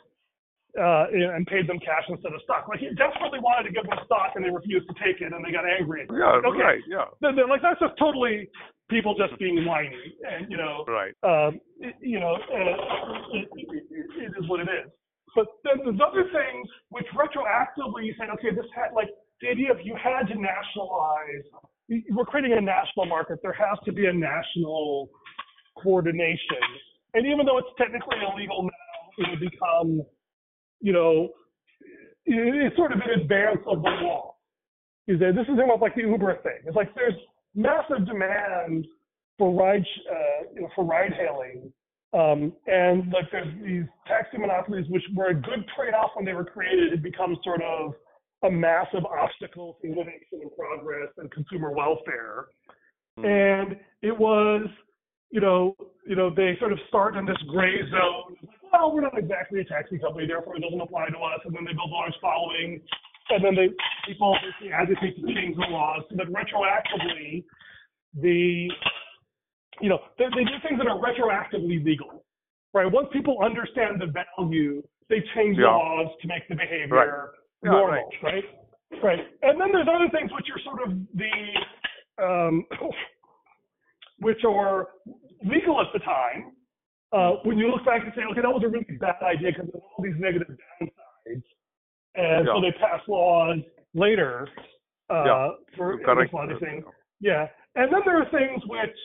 uh, 0.79 1.07
and 1.11 1.47
paid 1.47 1.67
them 1.67 1.79
cash 1.81 2.05
instead 2.09 2.33
of 2.33 2.41
stock. 2.43 2.69
Like 2.69 2.79
he 2.79 2.91
desperately 2.95 3.41
wanted 3.41 3.65
to 3.65 3.73
give 3.73 3.85
them 3.89 3.99
stock, 4.05 4.37
and 4.37 4.45
they 4.45 4.51
refused 4.51 4.87
to 4.89 4.95
take 5.03 5.21
it, 5.23 5.33
and 5.33 5.43
they 5.45 5.51
got 5.51 5.65
angry. 5.67 6.07
Yeah, 6.13 6.41
Okay. 6.45 6.63
right. 6.63 6.83
Yeah, 6.87 7.07
Then- 7.21 7.35
then, 7.37 7.49
like 7.49 7.63
that's 7.63 7.81
just 7.81 7.97
totally 7.97 8.49
people 8.89 9.15
just 9.15 9.37
being 9.39 9.65
whiny, 9.65 10.15
and 10.29 10.49
you 10.51 10.57
know, 10.59 10.85
right. 10.87 11.15
um, 11.25 11.59
it- 11.81 11.97
you 12.01 12.21
know, 12.21 12.35
uh, 12.35 13.29
it, 13.33 13.49
it, 13.57 13.87
it 14.23 14.33
is 14.39 14.47
what 14.49 14.61
it 14.61 14.69
is. 14.69 14.93
But 15.35 15.47
then 15.65 15.79
there's 15.85 16.01
other 16.01 16.25
things 16.31 16.69
which 16.91 17.07
retroactively 17.09 18.05
you 18.05 18.15
say, 18.15 18.29
okay, 18.29 18.51
this 18.51 18.71
had 18.73 18.93
like 18.93 19.09
the 19.41 19.49
idea 19.49 19.71
of 19.73 19.81
you 19.85 19.95
had 19.97 20.29
to 20.29 20.35
nationalize. 20.39 21.45
We're 21.89 22.25
creating 22.25 22.53
a 22.53 22.61
national 22.61 23.07
market. 23.07 23.39
There 23.43 23.53
has 23.53 23.79
to 23.85 23.93
be 23.93 24.07
a 24.07 24.13
national 24.13 25.09
coordination. 25.83 26.63
And 27.15 27.27
even 27.27 27.47
though 27.47 27.59
it's 27.59 27.69
technically 27.79 28.19
illegal 28.21 28.63
now, 28.63 28.71
it 29.19 29.31
would 29.31 29.41
become, 29.41 30.03
you 30.81 30.93
know, 30.93 31.31
it's 32.27 32.77
sort 32.77 32.93
of 32.93 33.01
in 33.01 33.21
advance 33.21 33.61
of 33.67 33.83
the 33.83 33.89
law. 33.89 34.35
Is 35.07 35.19
that 35.21 35.33
this 35.35 35.45
is 35.45 35.59
almost 35.59 35.81
like 35.81 35.95
the 35.95 36.03
Uber 36.03 36.37
thing? 36.43 36.61
It's 36.67 36.77
like 36.77 36.95
there's 36.95 37.15
massive 37.55 38.07
demand 38.07 38.87
for 39.39 39.55
ride, 39.55 39.85
uh, 40.11 40.53
you 40.55 40.61
know, 40.61 40.69
for 40.75 40.85
ride 40.85 41.15
hailing, 41.15 41.73
um, 42.13 42.53
and 42.67 43.11
like 43.13 43.31
there's 43.33 43.49
these 43.65 43.85
taxi 44.07 44.37
monopolies, 44.37 44.85
which 44.91 45.03
were 45.15 45.29
a 45.29 45.35
good 45.35 45.65
trade-off 45.75 46.11
when 46.15 46.27
they 46.27 46.35
were 46.35 46.45
created. 46.45 46.93
It 46.93 47.03
becomes 47.03 47.39
sort 47.43 47.63
of 47.63 47.95
a 48.45 48.51
massive 48.51 49.05
obstacle 49.05 49.79
to 49.83 49.89
innovation 49.89 50.41
and 50.43 50.51
progress 50.57 51.09
and 51.19 51.31
consumer 51.31 51.73
welfare. 51.73 52.47
Mm. 53.19 53.25
And 53.27 53.77
it 54.03 54.17
was, 54.17 54.67
you 55.31 55.41
know, 55.41 55.75
you 56.07 56.15
know, 56.15 56.31
they 56.35 56.57
sort 56.61 56.73
of 56.73 56.79
start 56.89 57.17
in 57.17 57.27
this 57.27 57.37
gray 57.49 57.81
zone. 57.91 58.37
Well, 58.73 58.95
we're 58.95 59.01
not 59.01 59.19
exactly 59.19 59.61
a 59.61 59.65
taxi 59.65 59.99
company, 59.99 60.27
therefore 60.27 60.57
it 60.57 60.61
doesn't 60.63 60.81
apply 60.81 61.09
to 61.09 61.19
us. 61.19 61.41
And 61.45 61.55
then 61.55 61.65
they 61.65 61.73
build 61.73 61.91
a 61.91 61.95
large 61.95 62.15
following, 62.21 62.81
and 63.31 63.45
then 63.45 63.55
they 63.55 63.69
people 64.07 64.37
basically 64.43 64.73
advocate 64.73 65.17
to 65.17 65.35
change 65.35 65.57
the 65.57 65.67
laws 65.69 66.03
so 66.09 66.17
that 66.17 66.27
retroactively 66.29 67.45
the 68.21 68.69
you 69.81 69.89
know 69.89 69.99
they, 70.19 70.25
they 70.35 70.45
do 70.45 70.57
things 70.67 70.79
that 70.79 70.87
are 70.87 70.99
retroactively 70.99 71.85
legal 71.85 72.25
right 72.73 72.91
once 72.91 73.09
people 73.13 73.39
understand 73.43 74.01
the 74.01 74.07
value 74.07 74.83
they 75.09 75.23
change 75.35 75.57
Yeah. 75.59 75.67
laws 75.67 76.09
to 76.23 76.29
make 76.29 76.49
the 76.49 76.55
behavior 76.55 77.31
Yeah, 77.63 77.71
normal 77.71 78.09
right. 78.23 78.45
right 79.03 79.19
and 79.43 79.61
then 79.61 79.69
there's 79.73 79.89
other 79.89 80.09
things 80.13 80.31
which 80.33 80.47
are 80.55 80.61
sort 80.63 80.89
of 80.89 80.97
the 81.15 82.25
um 82.25 82.65
which 84.21 84.45
are 84.45 84.89
legal 85.45 85.81
at 85.81 85.87
the 85.93 86.01
time 86.01 86.53
uh, 87.13 87.33
when 87.45 87.57
you 87.57 87.71
look 87.71 87.85
back 87.87 88.03
and 88.05 88.13
say, 88.15 88.23
okay, 88.31 88.43
that 88.43 88.51
was 88.51 88.63
a 88.65 88.69
really 88.69 88.85
bad 89.01 89.17
idea 89.23 89.51
because 89.53 89.69
of 89.75 89.81
all 89.81 90.05
these 90.05 90.15
negative 90.19 90.49
downsides, 90.49 91.43
and 92.17 92.47
so 92.47 92.61
they 92.61 92.73
pass 92.79 93.01
laws 93.09 93.59
later 93.95 94.47
uh, 95.11 95.25
Yeah. 95.25 95.49
for 95.77 95.97
this, 95.97 96.61
things. 96.61 96.61
you 96.61 96.81
know. 96.83 96.93
Yeah, 97.21 97.47
and 97.77 97.93
then 97.93 98.01
there 98.05 98.21
are 98.21 98.29
things 98.31 98.63
which, 98.67 98.97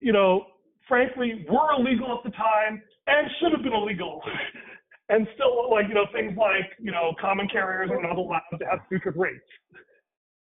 you 0.00 0.12
know, 0.12 0.44
frankly, 0.86 1.44
were 1.50 1.72
illegal 1.78 2.16
at 2.16 2.30
the 2.30 2.36
time 2.36 2.80
and 3.08 3.28
should 3.40 3.52
have 3.52 3.62
been 3.62 3.72
illegal, 3.72 4.22
and 5.12 5.28
still 5.36 5.68
like 5.70 5.86
you 5.88 5.94
know 5.94 6.08
things 6.12 6.32
like 6.36 6.72
you 6.80 6.90
know 6.90 7.12
common 7.20 7.46
carriers 7.48 7.90
are 7.92 8.00
not 8.00 8.16
allowed 8.16 8.48
to 8.58 8.64
have 8.64 8.80
secret 8.90 9.14
rates. 9.16 9.44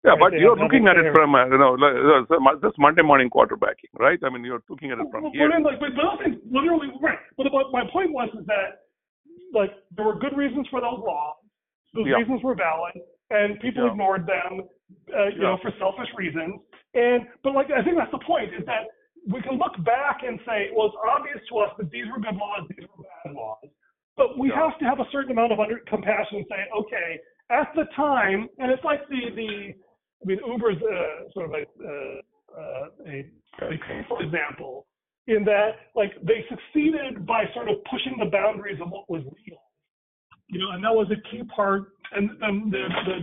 Yeah, 0.04 0.18
but 0.18 0.34
you're 0.34 0.58
looking 0.58 0.86
at 0.88 0.98
it 0.98 1.14
from 1.14 1.34
uh, 1.34 1.46
you 1.46 1.58
know 1.58 1.72
like, 1.80 1.94
uh, 2.28 2.58
this 2.60 2.76
Monday 2.76 3.02
morning 3.02 3.30
quarterbacking, 3.30 3.92
right? 3.98 4.18
I 4.22 4.28
mean, 4.28 4.44
you're 4.44 4.62
looking 4.68 4.90
at 4.90 4.98
it 4.98 5.06
from 5.10 5.22
Well, 5.24 5.32
here. 5.32 5.48
But, 5.48 5.62
like, 5.62 5.80
but, 5.80 5.94
those 5.96 6.18
things 6.22 6.36
literally 6.50 6.90
right. 7.00 7.22
But, 7.36 7.46
but 7.50 7.72
my 7.72 7.88
point 7.90 8.12
was 8.12 8.28
is 8.38 8.44
that 8.46 8.84
like 9.54 9.70
there 9.96 10.04
were 10.04 10.18
good 10.18 10.36
reasons 10.36 10.66
for 10.68 10.80
those 10.80 11.00
laws. 11.00 11.36
Those 11.94 12.06
Yeah. 12.08 12.16
reasons 12.16 12.42
were 12.42 12.54
valid, 12.56 12.98
and 13.30 13.60
people 13.60 13.84
Yeah. 13.84 13.92
ignored 13.92 14.26
them, 14.26 14.68
uh, 15.16 15.26
you 15.26 15.38
know, 15.40 15.56
for 15.62 15.70
selfish 15.78 16.12
reasons. 16.16 16.60
And 16.94 17.26
but 17.42 17.54
like 17.54 17.70
I 17.70 17.80
think 17.82 17.96
that's 17.96 18.10
the 18.10 18.24
point 18.26 18.52
is 18.52 18.66
that 18.66 18.88
we 19.28 19.40
can 19.40 19.56
look 19.56 19.78
back 19.84 20.24
and 20.26 20.40
say, 20.44 20.70
well, 20.74 20.88
it's 20.88 20.96
obvious 21.08 21.38
to 21.48 21.58
us 21.58 21.70
that 21.78 21.90
these 21.90 22.06
were 22.10 22.18
good 22.18 22.34
laws, 22.34 22.66
these 22.74 22.88
were 22.90 23.04
bad 23.06 23.34
laws. 23.38 23.70
But 24.16 24.38
we 24.38 24.48
Yeah. 24.48 24.68
have 24.68 24.78
to 24.78 24.84
have 24.84 25.00
a 25.00 25.08
certain 25.10 25.32
amount 25.32 25.52
of 25.52 25.60
under, 25.60 25.78
compassion 25.86 26.38
and 26.38 26.46
say, 26.48 26.68
okay, 26.76 27.20
at 27.50 27.72
the 27.74 27.84
time, 27.96 28.48
and 28.58 28.70
it's 28.70 28.84
like 28.84 29.06
the 29.08 29.30
the 29.34 29.74
I 30.22 30.24
mean, 30.24 30.38
Uber's 30.46 30.76
uh, 30.80 31.30
sort 31.34 31.46
of 31.46 31.52
a, 31.52 31.64
uh, 31.82 32.20
uh, 32.56 32.86
a, 33.10 33.26
a 33.74 33.78
painful 33.88 34.18
example 34.20 34.86
in 35.26 35.42
that, 35.44 35.90
like, 35.96 36.12
they 36.22 36.44
succeeded 36.48 37.26
by 37.26 37.42
sort 37.54 37.68
of 37.68 37.82
pushing 37.90 38.14
the 38.18 38.30
boundaries 38.30 38.78
of 38.80 38.88
what 38.90 39.10
was 39.10 39.22
legal. 39.22 39.62
You 40.46 40.60
know, 40.60 40.70
and 40.70 40.84
that 40.84 40.94
was 40.94 41.10
a 41.10 41.18
key 41.30 41.42
part. 41.54 41.90
And, 42.12 42.30
and 42.40 42.70
the, 42.70 42.86
the, 43.06 43.16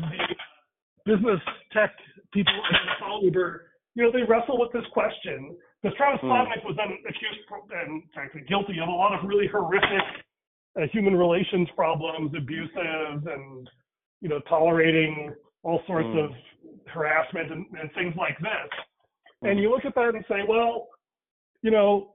the 1.05 1.15
business 1.15 1.39
tech 1.71 1.91
people 2.33 2.51
follow 2.99 3.23
Uber, 3.23 3.67
you 3.95 4.03
know, 4.03 4.11
they 4.11 4.23
wrestle 4.23 4.59
with 4.59 4.73
this 4.73 4.85
question. 4.91 5.55
Because 5.81 5.95
Travis 5.95 6.19
Hmm. 6.19 6.27
Kalanick 6.27 6.65
was 6.65 6.75
then 6.75 6.91
accused 7.07 7.47
and 7.71 8.03
frankly 8.13 8.41
guilty 8.47 8.75
of 8.83 8.89
a 8.89 8.91
lot 8.91 9.17
of 9.17 9.23
really 9.23 9.47
horrific 9.47 10.03
uh, 10.79 10.87
human 10.91 11.15
relations 11.15 11.67
problems, 11.75 12.31
abusive, 12.35 13.27
and 13.27 13.69
you 14.21 14.29
know, 14.29 14.39
tolerating 14.49 15.33
all 15.63 15.81
sorts 15.87 16.07
Hmm. 16.11 16.17
of 16.17 16.31
harassment 16.87 17.51
and, 17.51 17.65
and 17.79 17.91
things 17.93 18.13
like 18.17 18.37
this. 18.39 18.69
And 19.43 19.59
you 19.59 19.69
look 19.69 19.85
at 19.85 19.95
that 19.95 20.15
and 20.15 20.25
say, 20.27 20.41
well, 20.47 20.87
you 21.61 21.71
know, 21.71 22.13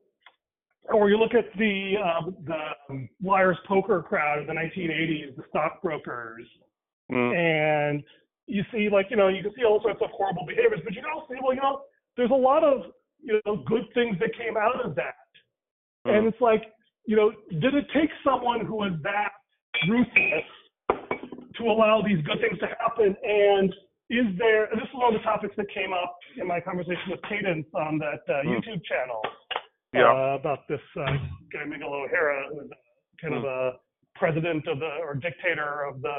or 0.92 1.08
you 1.08 1.16
look 1.16 1.32
at 1.34 1.46
the 1.58 1.94
uh, 2.04 2.30
the 2.46 3.08
liar's 3.22 3.56
poker 3.66 4.02
crowd 4.02 4.40
of 4.40 4.46
the 4.46 4.52
1980s, 4.52 5.36
the 5.36 5.44
stockbrokers, 5.48 6.46
Mm. 7.12 7.34
and 7.36 8.02
you 8.46 8.62
see 8.72 8.88
like 8.90 9.06
you 9.10 9.16
know 9.16 9.28
you 9.28 9.42
can 9.42 9.52
see 9.54 9.64
all 9.64 9.80
sorts 9.82 10.00
of 10.02 10.08
horrible 10.10 10.46
behaviors, 10.46 10.80
but 10.84 10.94
you 10.94 11.02
can 11.02 11.10
also 11.10 11.26
see 11.34 11.38
well 11.42 11.54
you 11.54 11.60
know 11.60 11.82
there's 12.16 12.30
a 12.30 12.34
lot 12.34 12.64
of 12.64 12.92
you 13.22 13.40
know 13.44 13.56
good 13.66 13.84
things 13.92 14.18
that 14.20 14.34
came 14.36 14.56
out 14.56 14.80
of 14.84 14.94
that, 14.94 15.14
Mm. 16.06 16.18
and 16.18 16.26
it's 16.26 16.40
like 16.40 16.72
you 17.06 17.16
know 17.16 17.32
did 17.60 17.74
it 17.74 17.86
take 17.94 18.10
someone 18.24 18.64
who 18.64 18.76
was 18.76 18.92
that 19.02 19.32
ruthless 19.88 20.48
to 21.56 21.62
allow 21.64 22.02
these 22.02 22.24
good 22.24 22.40
things 22.40 22.58
to 22.60 22.66
happen? 22.80 23.14
And 23.22 23.72
is 24.10 24.26
there? 24.38 24.64
And 24.70 24.80
this 24.80 24.88
is 24.88 24.94
one 24.94 25.14
of 25.14 25.20
the 25.20 25.24
topics 25.24 25.54
that 25.56 25.66
came 25.72 25.92
up 25.92 26.16
in 26.40 26.46
my 26.46 26.60
conversation 26.60 27.10
with 27.10 27.20
Cadence 27.28 27.66
on 27.74 27.98
that 27.98 28.20
uh, 28.28 28.42
Mm. 28.44 28.58
YouTube 28.58 28.84
channel 28.84 29.22
Yeah. 29.94 30.10
uh, 30.12 30.36
about 30.40 30.66
this 30.68 30.80
uh, 30.96 31.06
guy 31.52 31.64
Miguel 31.64 31.94
O'Hara, 31.94 32.48
who 32.48 32.56
was 32.56 32.70
kind 33.20 33.34
of 33.34 33.44
a 33.44 33.78
president 34.16 34.66
of 34.68 34.78
the 34.80 34.92
or 35.02 35.14
dictator 35.14 35.84
of 35.84 36.02
the 36.02 36.16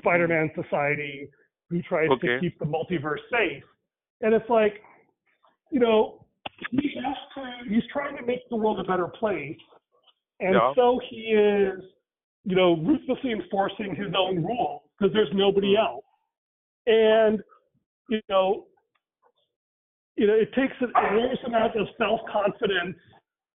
Spider-Man 0.00 0.50
Society, 0.54 1.28
who 1.70 1.82
tries 1.82 2.10
Okay. 2.10 2.28
to 2.28 2.40
keep 2.40 2.58
the 2.58 2.64
multiverse 2.64 3.20
safe. 3.30 3.62
And 4.22 4.34
it's 4.34 4.48
like, 4.48 4.82
you 5.70 5.80
know, 5.80 6.26
he 6.70 6.88
has 7.04 7.16
to. 7.34 7.68
He's 7.68 7.86
trying 7.92 8.16
to 8.16 8.22
make 8.24 8.40
the 8.48 8.56
world 8.56 8.80
a 8.80 8.84
better 8.84 9.08
place, 9.08 9.58
and 10.40 10.54
Yeah. 10.54 10.74
so 10.74 10.98
he 10.98 11.32
is, 11.32 11.82
you 12.44 12.56
know, 12.56 12.76
ruthlessly 12.76 13.32
enforcing 13.32 13.94
his 13.94 14.12
own 14.14 14.44
rules 14.44 14.82
because 14.98 15.12
there's 15.12 15.32
nobody 15.32 15.74
Mm. 15.74 15.78
else. 15.78 16.04
And 16.86 17.42
you 18.10 18.20
know, 18.28 18.66
you 20.16 20.26
know, 20.26 20.34
it 20.34 20.52
takes 20.52 20.74
an 20.80 20.92
enormous 20.96 21.42
amount 21.44 21.74
of 21.74 21.88
self-confidence 21.96 22.98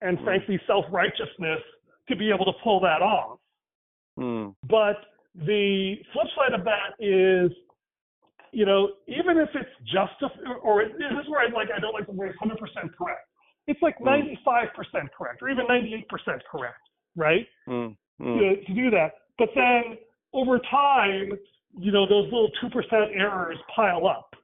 and 0.02 0.18
Mm. 0.18 0.24
frankly 0.24 0.60
self-righteousness 0.66 1.62
to 2.08 2.16
be 2.16 2.30
able 2.30 2.44
to 2.44 2.52
pull 2.62 2.78
that 2.80 3.02
off. 3.02 3.40
Mm. 4.16 4.54
But 4.62 5.04
the 5.34 5.96
flip 6.12 6.28
side 6.36 6.54
of 6.54 6.64
that 6.64 6.94
is, 7.00 7.52
you 8.52 8.64
know, 8.64 8.94
even 9.08 9.36
if 9.38 9.54
it's 9.54 9.76
justified, 9.84 10.46
or 10.62 10.80
it, 10.82 10.96
this 10.96 11.12
is 11.12 11.28
where 11.28 11.40
I 11.40 11.46
like, 11.46 11.70
I 11.72 11.80
don't 11.80 11.92
like 11.92 12.06
the 12.06 12.12
word 12.12 12.34
100% 12.36 12.94
correct. 12.96 13.28
It's 13.66 13.82
like 13.82 13.98
Mm. 13.98 14.04
95% 14.04 15.10
correct, 15.12 15.42
or 15.42 15.48
even 15.48 15.66
98% 15.66 16.44
correct, 16.44 16.80
right? 17.16 17.46
Mm. 17.68 17.96
Mm. 18.20 18.40
know, 18.40 18.54
to 18.56 18.72
do 18.72 18.90
that. 18.90 19.14
But 19.38 19.54
then 19.54 19.98
over 20.32 20.58
time, 20.60 21.38
you 21.78 21.92
know, 21.92 22.06
those 22.06 22.24
little 22.32 22.50
2% 22.60 23.10
errors 23.12 23.58
pile 23.74 24.06
up, 24.06 24.34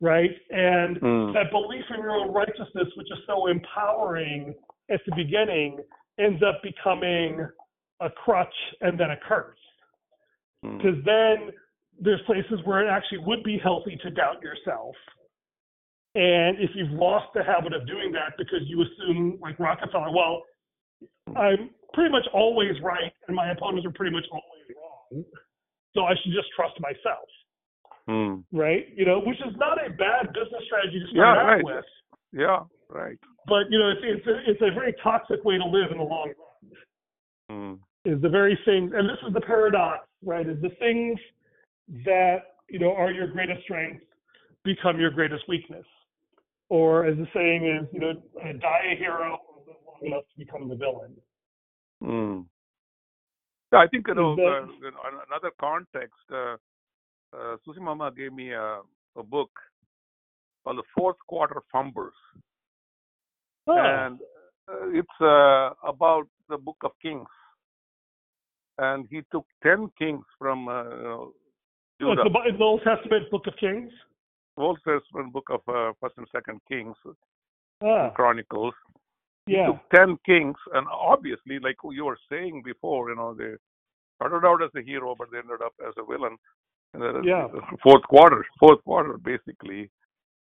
right? 0.00 0.36
And 0.50 1.00
Mm. 1.00 1.32
that 1.34 1.50
belief 1.50 1.88
in 1.90 2.00
your 2.00 2.12
own 2.12 2.32
righteousness, 2.32 2.88
which 2.96 3.10
is 3.10 3.24
so 3.26 3.46
empowering 3.46 4.54
at 4.88 5.04
the 5.04 5.14
beginning, 5.14 5.78
ends 6.18 6.42
up 6.42 6.62
becoming 6.62 7.46
a 8.00 8.10
crutch 8.10 8.74
and 8.80 8.98
then 8.98 9.10
a 9.10 9.16
curse. 9.16 9.58
Because 10.62 11.02
then 11.04 11.52
there's 11.98 12.20
places 12.22 12.60
where 12.64 12.80
it 12.80 12.88
actually 12.88 13.18
would 13.18 13.42
be 13.42 13.58
healthy 13.58 13.96
to 13.96 14.10
doubt 14.10 14.42
yourself. 14.42 14.96
And 16.14 16.58
if 16.58 16.70
you've 16.74 16.90
lost 16.90 17.26
the 17.34 17.42
habit 17.44 17.72
of 17.72 17.86
doing 17.86 18.10
that 18.12 18.34
because 18.36 18.60
you 18.66 18.82
assume, 18.82 19.38
like 19.40 19.58
Rockefeller, 19.58 20.10
well, 20.10 20.42
I'm 21.36 21.70
pretty 21.94 22.10
much 22.10 22.26
always 22.34 22.72
right 22.82 23.12
and 23.28 23.36
my 23.36 23.52
opponents 23.52 23.86
are 23.86 23.92
pretty 23.92 24.14
much 24.14 24.24
always 24.32 24.64
wrong. 24.74 25.24
So 25.94 26.04
I 26.04 26.14
should 26.22 26.32
just 26.32 26.48
trust 26.54 26.74
myself, 26.80 27.28
Mm. 28.08 28.44
right? 28.52 28.88
You 28.96 29.04
know, 29.04 29.20
which 29.20 29.38
is 29.40 29.56
not 29.56 29.78
a 29.84 29.90
bad 29.90 30.32
business 30.32 30.64
strategy 30.66 30.98
to 31.00 31.06
start 31.12 31.36
Yeah, 31.36 31.42
out 31.42 31.46
right. 31.46 31.64
with. 31.64 31.84
Yeah. 32.32 32.64
Right. 32.88 33.18
But 33.46 33.70
you 33.70 33.78
know, 33.78 33.90
it's 33.90 34.00
it's 34.02 34.26
a, 34.26 34.50
it's 34.50 34.62
a 34.62 34.70
very 34.74 34.92
toxic 35.02 35.44
way 35.44 35.58
to 35.58 35.64
live 35.64 35.92
in 35.92 35.98
the 35.98 36.04
long 36.04 36.32
run. 37.48 37.50
Mm. 37.50 37.78
Is 38.04 38.20
the 38.20 38.28
very 38.28 38.58
thing, 38.64 38.92
and 38.94 39.08
this 39.08 39.18
is 39.26 39.32
the 39.32 39.40
paradox, 39.40 40.06
right? 40.24 40.46
Is 40.48 40.60
the 40.60 40.70
things 40.78 41.18
that 42.04 42.56
you 42.68 42.78
know 42.78 42.92
are 42.94 43.10
your 43.12 43.28
greatest 43.28 43.62
strength 43.62 44.02
become 44.64 44.98
your 44.98 45.10
greatest 45.10 45.46
weakness, 45.48 45.84
or 46.70 47.04
as 47.04 47.16
the 47.18 47.26
saying 47.34 47.66
is, 47.66 47.86
you 47.92 48.00
know, 48.00 48.14
die 48.60 48.92
a 48.92 48.96
hero 48.96 49.38
long 49.86 49.98
enough 50.02 50.22
to 50.32 50.38
become 50.38 50.68
the 50.68 50.74
villain. 50.76 51.14
Mm. 52.02 52.46
Yeah, 53.72 53.80
I 53.80 53.86
think 53.88 54.08
you 54.08 54.14
know, 54.14 54.34
that- 54.36 54.42
uh, 54.46 54.62
in 54.62 54.94
an- 55.04 55.22
another 55.28 55.50
context. 55.60 56.18
Uh, 56.32 56.56
uh, 57.36 57.56
Susie 57.64 57.80
Mama 57.80 58.10
gave 58.10 58.32
me 58.32 58.52
a, 58.52 58.80
a 59.16 59.22
book 59.22 59.50
called 60.64 60.78
"The 60.78 60.82
Fourth 60.96 61.18
Quarter 61.28 61.62
Fumbles," 61.70 62.14
Oh, 63.66 63.76
and 63.78 64.18
uh, 64.68 64.88
it's 64.98 65.20
uh, 65.20 65.70
about 65.86 66.26
the 66.48 66.56
Book 66.56 66.78
of 66.82 66.92
Kings. 67.02 67.28
And 68.78 69.06
he 69.10 69.20
took 69.30 69.46
ten 69.62 69.90
kings 69.98 70.24
from 70.38 70.66
uh, 70.66 70.84
you 70.84 71.02
know, 71.02 71.32
Judah, 72.00 72.24
the, 72.24 72.30
Bi- 72.30 72.50
the 72.56 72.64
Old 72.64 72.82
Testament 72.82 73.30
Book 73.30 73.46
of 73.46 73.54
Kings. 73.60 73.92
Old 74.60 74.78
Testament 74.86 75.32
book 75.32 75.48
of 75.50 75.60
uh, 75.68 75.92
First 76.00 76.16
and 76.18 76.26
Second 76.32 76.60
Kings, 76.68 76.96
Ah, 77.82 78.10
Chronicles. 78.10 78.74
He 79.46 79.54
yeah, 79.54 79.66
took 79.66 79.80
ten 79.94 80.18
kings, 80.26 80.56
and 80.74 80.86
obviously, 80.92 81.58
like 81.58 81.76
you 81.90 82.04
were 82.04 82.18
saying 82.30 82.62
before, 82.64 83.10
you 83.10 83.16
know, 83.16 83.34
they 83.34 83.54
started 84.16 84.46
out 84.46 84.62
as 84.62 84.70
a 84.76 84.82
hero, 84.82 85.14
but 85.18 85.30
they 85.30 85.38
ended 85.38 85.62
up 85.64 85.72
as 85.86 85.94
a 85.96 86.04
villain. 86.04 86.36
And 86.92 87.02
the, 87.02 87.22
Yeah. 87.24 87.48
fourth 87.82 88.02
quarter, 88.02 88.44
fourth 88.58 88.84
quarter, 88.84 89.16
basically. 89.16 89.90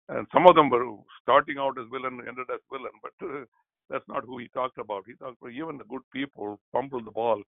And 0.08 0.26
some 0.34 0.46
of 0.48 0.56
them 0.56 0.70
were 0.70 0.86
starting 1.22 1.58
out 1.58 1.78
as 1.78 1.86
villain, 1.90 2.20
ended 2.26 2.48
as 2.52 2.61
villain, 2.72 2.90
but 3.00 3.12
uh, 3.24 3.44
that's 3.88 4.08
not 4.08 4.24
who 4.24 4.38
he 4.38 4.48
talked 4.48 4.78
about. 4.78 5.04
He 5.06 5.14
talked 5.14 5.40
about 5.40 5.52
even 5.52 5.78
the 5.78 5.84
good 5.84 6.02
people 6.12 6.58
fumbled 6.72 7.06
the 7.06 7.12
ball 7.12 7.40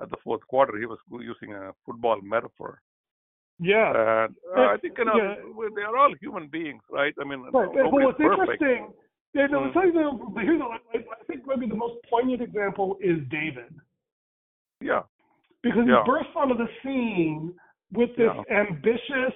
at 0.00 0.08
the 0.10 0.16
fourth 0.24 0.46
quarter. 0.48 0.78
He 0.78 0.86
was 0.86 0.98
using 1.10 1.52
a 1.54 1.72
football 1.84 2.20
metaphor. 2.22 2.80
Yeah. 3.60 4.24
And 4.24 4.34
uh, 4.56 4.60
I 4.72 4.76
think 4.80 4.98
you 4.98 5.04
know 5.04 5.16
Yeah. 5.16 5.34
they 5.76 5.82
are 5.82 5.96
all 5.96 6.14
human 6.20 6.48
beings, 6.48 6.82
right? 6.90 7.14
I 7.20 7.24
mean, 7.24 7.42
Right. 7.52 7.68
But 7.72 7.92
what's 7.92 8.16
perfect. 8.18 8.62
interesting, 8.62 8.92
yeah, 9.34 9.46
no, 9.46 9.60
Mm. 9.60 9.66
it's 9.68 9.76
like 9.76 10.44
here's 10.44 10.60
I 10.60 10.98
I 10.98 11.24
think 11.26 11.46
maybe 11.46 11.66
the 11.66 11.76
most 11.76 11.96
poignant 12.08 12.42
example 12.42 12.96
is 13.00 13.18
David. 13.28 13.72
Yeah, 14.80 15.02
because 15.62 15.86
Yeah. 15.86 16.02
he 16.02 16.10
bursts 16.10 16.34
onto 16.34 16.54
the 16.56 16.68
scene 16.82 17.54
with 17.92 18.14
this 18.16 18.32
ambitious, 18.50 19.34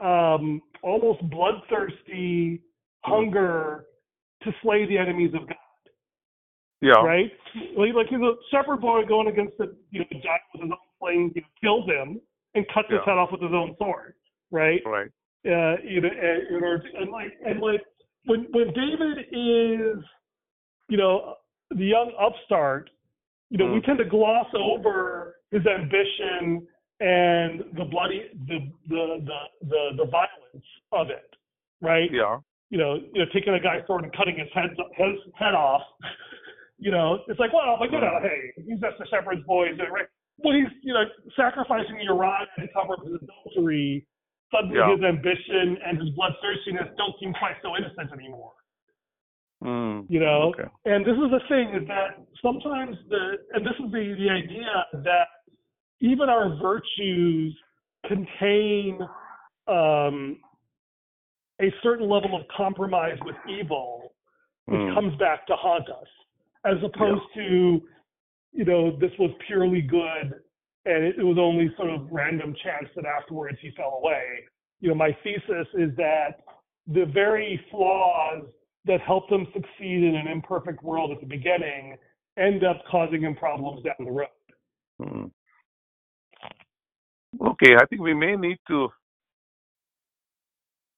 um, 0.00 0.62
almost 0.82 1.28
bloodthirsty 1.30 2.62
hunger 3.04 3.86
to 4.42 4.52
slay 4.62 4.84
the 4.86 4.96
enemies 4.98 5.34
of 5.34 5.46
God. 5.46 5.56
yeah, 6.80 7.02
Right? 7.02 7.32
Like, 7.76 7.94
like 7.94 8.06
he's 8.08 8.20
a 8.20 8.34
shepherd 8.50 8.80
boy 8.80 9.04
going 9.06 9.26
against 9.28 9.56
the 9.58 9.74
you 9.90 10.00
know 10.00 10.06
the 10.10 10.20
giant 10.20 10.42
with 10.52 10.62
his 10.62 10.70
own 10.70 10.78
sling, 10.98 11.32
you 11.34 11.40
know, 11.40 11.48
kills 11.60 11.86
him 11.88 12.20
and 12.54 12.64
cuts 12.72 12.88
his 12.90 13.00
head 13.04 13.18
off 13.18 13.30
with 13.32 13.42
his 13.42 13.52
own 13.52 13.74
sword. 13.78 14.14
Right? 14.50 14.80
right. 14.86 15.10
uh, 15.46 15.76
you 15.82 16.00
know, 16.00 16.08
and, 16.08 16.56
in 16.56 16.62
order 16.62 16.78
to, 16.78 16.96
and 16.98 17.10
like, 17.10 17.32
and 17.44 17.60
like, 17.60 17.80
when 18.26 18.46
when 18.52 18.68
David 18.72 19.18
is, 19.32 20.02
you 20.88 20.96
know, 20.96 21.34
the 21.70 21.84
young 21.84 22.12
upstart, 22.20 22.90
you 23.50 23.58
know, 23.58 23.72
we 23.72 23.80
Mm. 23.80 23.84
tend 23.84 23.98
to 23.98 24.04
gloss 24.04 24.46
over 24.54 25.36
his 25.50 25.66
ambition 25.66 26.66
and 27.00 27.64
the 27.76 27.84
bloody, 27.90 28.28
the 28.46 28.58
the 28.88 29.24
the 29.26 29.38
the, 29.68 29.90
the 30.04 30.10
violence 30.10 30.66
of 30.92 31.10
it, 31.10 31.34
right? 31.82 32.10
Yeah, 32.12 32.38
You 32.70 32.78
know, 32.78 32.94
you 33.12 33.24
know, 33.24 33.26
taking 33.32 33.52
a 33.54 33.60
guy's 33.60 33.84
sword 33.86 34.04
and 34.04 34.12
cutting 34.16 34.38
his 34.38 34.48
head 34.54 34.70
his 34.96 35.18
head 35.34 35.54
off. 35.54 35.82
you 36.78 36.90
know, 36.90 37.18
it's 37.28 37.40
like, 37.40 37.52
well, 37.52 37.76
but 37.78 37.90
you 37.92 38.00
know, 38.00 38.18
hey, 38.22 38.52
he's 38.66 38.78
just 38.80 39.00
a 39.00 39.06
shepherd's 39.10 39.44
boy, 39.44 39.66
right. 39.90 40.06
Well, 40.38 40.54
he's 40.54 40.68
you 40.82 40.92
know 40.92 41.04
sacrificing 41.36 42.00
Uriah 42.02 42.46
to 42.58 42.66
cover 42.74 42.94
up 42.94 43.04
his 43.04 43.14
adultery. 43.22 44.06
Suddenly, 44.52 44.76
Yeah. 44.78 44.94
his 44.94 45.02
ambition 45.02 45.78
and 45.84 45.98
his 45.98 46.10
bloodthirstiness 46.10 46.94
don't 46.96 47.18
seem 47.18 47.32
quite 47.34 47.56
so 47.62 47.76
innocent 47.76 48.12
anymore. 48.12 48.52
Mm. 49.62 50.06
You 50.08 50.20
know, 50.20 50.52
Okay. 50.54 50.68
and 50.84 51.04
this 51.04 51.16
is 51.16 51.30
the 51.30 51.40
thing 51.48 51.68
is 51.70 51.86
that 51.88 52.18
sometimes 52.42 52.96
the 53.08 53.38
and 53.54 53.64
this 53.64 53.74
is 53.78 53.90
the 53.92 54.14
the 54.18 54.30
idea 54.30 54.86
that 55.04 55.28
even 56.00 56.28
our 56.28 56.56
virtues 56.56 57.56
contain 58.06 59.00
um, 59.66 60.38
a 61.62 61.72
certain 61.82 62.08
level 62.08 62.34
of 62.36 62.46
compromise 62.48 63.18
with 63.24 63.36
evil, 63.48 64.12
which 64.66 64.78
Mm. 64.80 64.94
comes 64.94 65.16
back 65.16 65.46
to 65.46 65.56
haunt 65.56 65.88
us, 65.88 66.08
as 66.64 66.82
opposed 66.82 67.22
to, 67.34 67.88
you 68.54 68.64
know, 68.64 68.96
this 68.98 69.10
was 69.18 69.30
purely 69.46 69.82
good 69.82 70.34
and 70.86 71.04
it, 71.04 71.16
it 71.18 71.22
was 71.22 71.36
only 71.38 71.72
sort 71.76 71.90
of 71.90 72.06
random 72.10 72.54
chance 72.62 72.88
that 72.96 73.04
afterwards 73.04 73.58
he 73.60 73.70
fell 73.76 74.00
away. 74.02 74.22
You 74.80 74.90
know, 74.90 74.94
my 74.94 75.16
thesis 75.22 75.66
is 75.74 75.90
that 75.96 76.44
the 76.86 77.06
very 77.12 77.60
flaws 77.70 78.44
that 78.84 79.00
help 79.00 79.28
them 79.30 79.46
succeed 79.52 80.04
in 80.04 80.14
an 80.14 80.28
imperfect 80.28 80.82
world 80.82 81.10
at 81.10 81.20
the 81.20 81.26
beginning 81.26 81.96
end 82.38 82.64
up 82.64 82.82
causing 82.90 83.22
him 83.22 83.34
problems 83.34 83.82
down 83.82 83.94
the 83.98 84.10
road. 84.10 84.28
Mm. 85.00 85.30
Okay, 87.40 87.74
I 87.80 87.86
think 87.86 88.02
we 88.02 88.14
may 88.14 88.36
need 88.36 88.58
to 88.68 88.88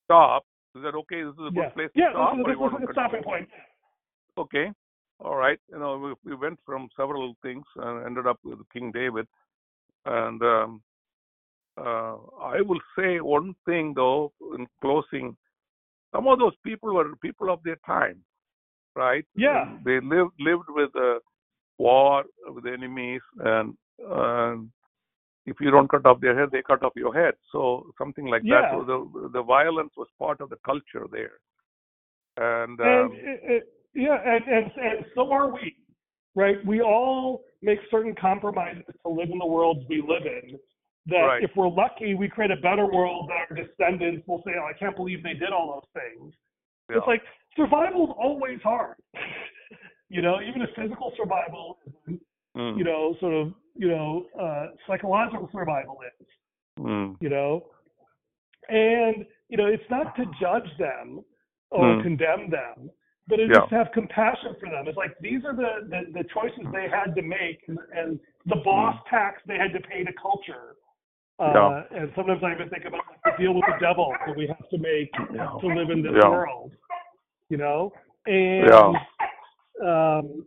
stop. 0.04 0.44
Is 0.74 0.82
that 0.82 0.94
okay? 0.94 1.22
This 1.22 1.32
is 1.32 1.38
a 1.38 1.50
good 1.50 1.54
yeah, 1.54 1.68
place 1.70 1.88
to 1.94 2.00
yeah, 2.00 2.10
stop. 2.10 2.36
this 2.36 2.44
or 2.44 2.50
is, 2.50 2.54
you 2.54 2.60
want 2.60 2.80
this 2.80 2.82
is 2.82 2.90
a 2.90 2.92
stopping 2.92 3.22
point. 3.22 3.48
Okay. 4.36 4.72
All 5.20 5.36
right. 5.36 5.58
You 5.70 5.78
know, 5.78 6.16
we, 6.24 6.30
we 6.30 6.36
went 6.36 6.58
from 6.64 6.88
several 6.96 7.34
things 7.42 7.64
and 7.76 8.04
ended 8.04 8.26
up 8.26 8.38
with 8.44 8.58
King 8.72 8.92
David. 8.92 9.26
And 10.04 10.40
um, 10.42 10.82
uh, 11.78 12.16
I 12.40 12.60
will 12.60 12.80
say 12.98 13.20
one 13.20 13.54
thing 13.64 13.92
though 13.94 14.32
in 14.58 14.66
closing. 14.80 15.36
Some 16.14 16.28
of 16.28 16.38
those 16.38 16.54
people 16.64 16.94
were 16.94 17.16
people 17.16 17.50
of 17.50 17.62
their 17.64 17.78
time, 17.84 18.22
right? 18.94 19.26
Yeah. 19.36 19.76
They 19.84 20.00
lived 20.00 20.32
lived 20.38 20.68
with 20.68 20.94
a 20.94 21.18
war 21.78 22.24
with 22.46 22.66
enemies, 22.66 23.20
and 23.40 23.76
uh, 24.10 24.56
if 25.44 25.56
you 25.60 25.70
don't 25.70 25.90
cut 25.90 26.06
off 26.06 26.20
their 26.20 26.38
head, 26.38 26.48
they 26.50 26.62
cut 26.62 26.82
off 26.82 26.92
your 26.96 27.12
head. 27.12 27.34
So 27.52 27.92
something 27.98 28.26
like 28.26 28.42
that. 28.42 28.48
Yeah. 28.48 28.70
So 28.70 28.84
the 28.84 29.28
the 29.28 29.42
violence 29.42 29.92
was 29.96 30.08
part 30.18 30.40
of 30.40 30.48
the 30.48 30.58
culture 30.64 31.06
there, 31.10 31.38
and, 32.38 32.80
um, 32.80 32.86
And 32.86 33.12
it, 33.14 33.40
it, 33.42 33.72
yeah, 33.96 34.18
and, 34.24 34.44
and 34.44 34.64
and 34.76 35.06
so 35.14 35.32
are 35.32 35.52
we, 35.52 35.74
right? 36.34 36.64
We 36.66 36.82
all 36.82 37.44
make 37.62 37.78
certain 37.90 38.14
compromises 38.20 38.84
to 39.04 39.08
live 39.08 39.30
in 39.30 39.38
the 39.38 39.46
worlds 39.46 39.80
we 39.88 40.02
live 40.06 40.26
in. 40.26 40.58
That 41.08 41.22
Right. 41.26 41.42
if 41.42 41.50
we're 41.56 41.68
lucky, 41.68 42.14
we 42.14 42.28
create 42.28 42.50
a 42.50 42.56
better 42.56 42.84
world 42.86 43.30
that 43.30 43.46
our 43.48 43.64
descendants 43.64 44.26
will 44.26 44.42
say, 44.44 44.52
"Oh, 44.60 44.66
I 44.66 44.72
can't 44.72 44.96
believe 44.96 45.22
they 45.22 45.34
did 45.34 45.50
all 45.50 45.80
those 45.80 46.02
things." 46.02 46.34
yeah. 46.90 46.98
It's 46.98 47.06
like 47.06 47.22
survival 47.56 48.08
is 48.08 48.14
always 48.18 48.60
hard. 48.62 48.96
you 50.08 50.20
know, 50.22 50.40
even 50.40 50.62
if 50.62 50.70
physical 50.76 51.12
survival, 51.16 51.78
Mm, 52.56 52.78
you 52.78 52.84
know, 52.84 53.14
sort 53.20 53.34
of, 53.34 53.52
you 53.74 53.88
know, 53.88 54.24
uh, 54.40 54.68
psychological 54.86 55.48
survival 55.52 55.98
is. 56.20 56.26
mm, 56.80 57.14
you 57.20 57.28
know 57.28 57.66
and 58.68 59.24
you 59.48 59.56
know 59.56 59.66
it's 59.66 59.88
not 59.90 60.14
to 60.16 60.24
judge 60.40 60.68
them 60.78 61.24
or 61.70 61.94
Hmm. 61.96 62.02
condemn 62.02 62.50
them 62.50 62.90
but 63.28 63.40
it's 63.40 63.50
Yeah. 63.52 63.60
just 63.60 63.70
to 63.70 63.76
have 63.76 63.92
compassion 63.92 64.54
for 64.60 64.68
them 64.70 64.86
it's 64.88 64.96
like 64.96 65.18
these 65.20 65.44
are 65.44 65.54
the 65.54 65.86
the, 65.88 66.00
the 66.12 66.24
choices 66.32 66.64
they 66.72 66.88
had 66.88 67.14
to 67.14 67.22
make 67.22 67.62
and, 67.68 67.78
and 67.94 68.20
the 68.46 68.56
boss 68.64 68.96
tax 69.10 69.42
they 69.46 69.56
had 69.58 69.72
to 69.72 69.80
pay 69.80 70.04
to 70.04 70.12
culture 70.20 70.76
uh. 71.38 71.52
Yeah. 71.54 71.82
and 72.00 72.12
sometimes 72.16 72.42
I 72.42 72.52
even 72.52 72.68
think 72.70 72.84
about 72.86 73.02
the 73.24 73.32
deal 73.38 73.52
with 73.52 73.64
the 73.66 73.78
devil 73.80 74.14
that 74.26 74.36
we 74.36 74.46
have 74.46 74.68
to 74.70 74.78
make 74.78 75.10
Yeah. 75.34 75.52
to 75.60 75.66
live 75.66 75.90
in 75.90 76.02
this 76.02 76.14
world, 76.24 76.72
you 77.50 77.58
know, 77.58 77.92
and 78.26 78.96
um, 79.84 80.44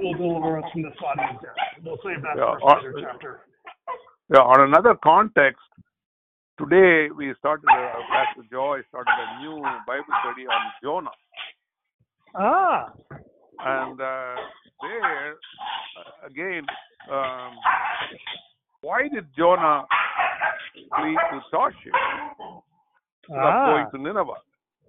will 0.00 0.14
deliver 0.14 0.58
us 0.58 0.64
from 0.72 0.82
the 0.82 0.92
body 1.00 1.22
of 1.34 1.42
death. 1.42 1.52
We'll 1.84 1.98
save 2.02 2.22
that 2.22 2.36
for 2.36 2.56
a 2.58 2.76
later 2.76 2.98
Uh, 2.98 3.00
chapter. 3.02 3.40
Yeah, 4.30 4.40
on 4.40 4.60
another 4.62 4.94
context, 4.94 5.60
today 6.58 7.10
we 7.10 7.34
started, 7.38 7.66
uh, 7.68 8.00
Pastor 8.08 8.44
Joy 8.50 8.80
started 8.88 9.12
a 9.12 9.42
new 9.42 9.60
Bible 9.86 10.14
study 10.24 10.46
on 10.46 10.72
Jonah. 10.82 11.10
Ah, 12.34 12.92
And 13.60 14.00
uh, 14.00 14.34
there, 14.80 15.32
uh, 15.32 16.26
again, 16.26 16.64
um, 17.10 17.52
why 18.80 19.02
did 19.08 19.26
Jonah 19.36 19.84
flee 20.96 21.16
to 21.30 21.40
Tarshish 21.50 21.92
ah, 23.30 23.66
going 23.66 23.86
to 23.92 23.98
Nineveh? 23.98 24.40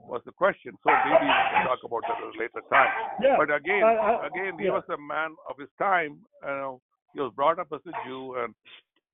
Was 0.06 0.22
the 0.26 0.32
question. 0.34 0.74
So 0.84 0.91
maybe 0.91 1.24
we 1.24 1.32
can 1.32 1.66
talk 1.66 1.80
about 1.86 2.02
that 2.04 2.18
at 2.20 2.36
a 2.36 2.39
later 2.39 2.62
time. 2.70 2.89
yeah. 3.22 3.36
But 3.38 3.54
again, 3.56 3.84
I- 3.84 3.96
I- 3.96 4.28
again, 4.28 4.60
he 4.60 4.66
yeah. 4.66 4.72
was 4.72 4.84
a 4.89 4.98
man 4.98 5.36
of 5.50 5.58
his 5.58 5.70
time. 5.80 6.20
You 6.44 6.48
know, 6.50 6.82
he 7.14 7.22
was 7.22 7.32
brought 7.36 7.58
up 7.60 7.68
as 7.74 7.80
a 7.88 7.91
Jew, 8.06 8.36
and 8.36 8.54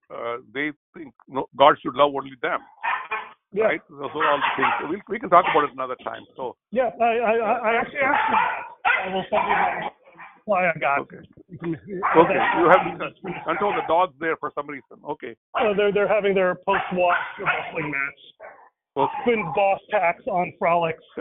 uh, 0.09 0.37
they 0.51 0.71
think 0.95 1.13
no, 1.27 1.45
God 1.55 1.75
should 1.81 1.93
love 1.93 2.15
only 2.15 2.33
them, 2.41 2.61
Yeah. 3.51 3.63
right? 3.65 3.81
Are 3.89 4.03
all 4.03 4.11
the 4.37 4.51
things. 4.55 4.73
So 4.81 4.87
we 4.87 5.01
we 5.09 5.19
can 5.19 5.29
talk 5.29 5.45
about 5.49 5.65
it 5.65 5.73
another 5.73 5.95
time. 6.03 6.21
So 6.35 6.55
Yeah, 6.71 6.89
I, 7.01 7.05
I, 7.17 7.33
I- 7.71 7.75
actually 7.81 7.99
asked. 7.99 8.33
I 8.85 9.13
will 9.13 9.25
send 9.29 9.41
you 9.47 9.89
reply 10.37 10.71
I 10.75 10.79
got. 10.79 10.99
okay, 10.99 11.17
Okay, 11.57 12.39
you 12.57 12.69
have 12.69 12.85
control 13.45 13.73
the 13.73 13.85
dogs 13.87 14.13
there 14.19 14.37
for 14.37 14.51
some 14.55 14.67
reason. 14.67 14.97
Okay, 15.07 15.35
Uh, 15.55 15.73
they're 15.75 15.91
they're 15.91 16.07
having 16.07 16.33
their 16.33 16.55
post-watch 16.65 17.17
wrestling 17.39 17.89
match. 17.91 18.21
okay. 18.97 19.13
Quinn's 19.23 19.45
boss 19.55 19.79
tax 19.91 20.23
on 20.27 20.53
Frolic. 20.59 20.97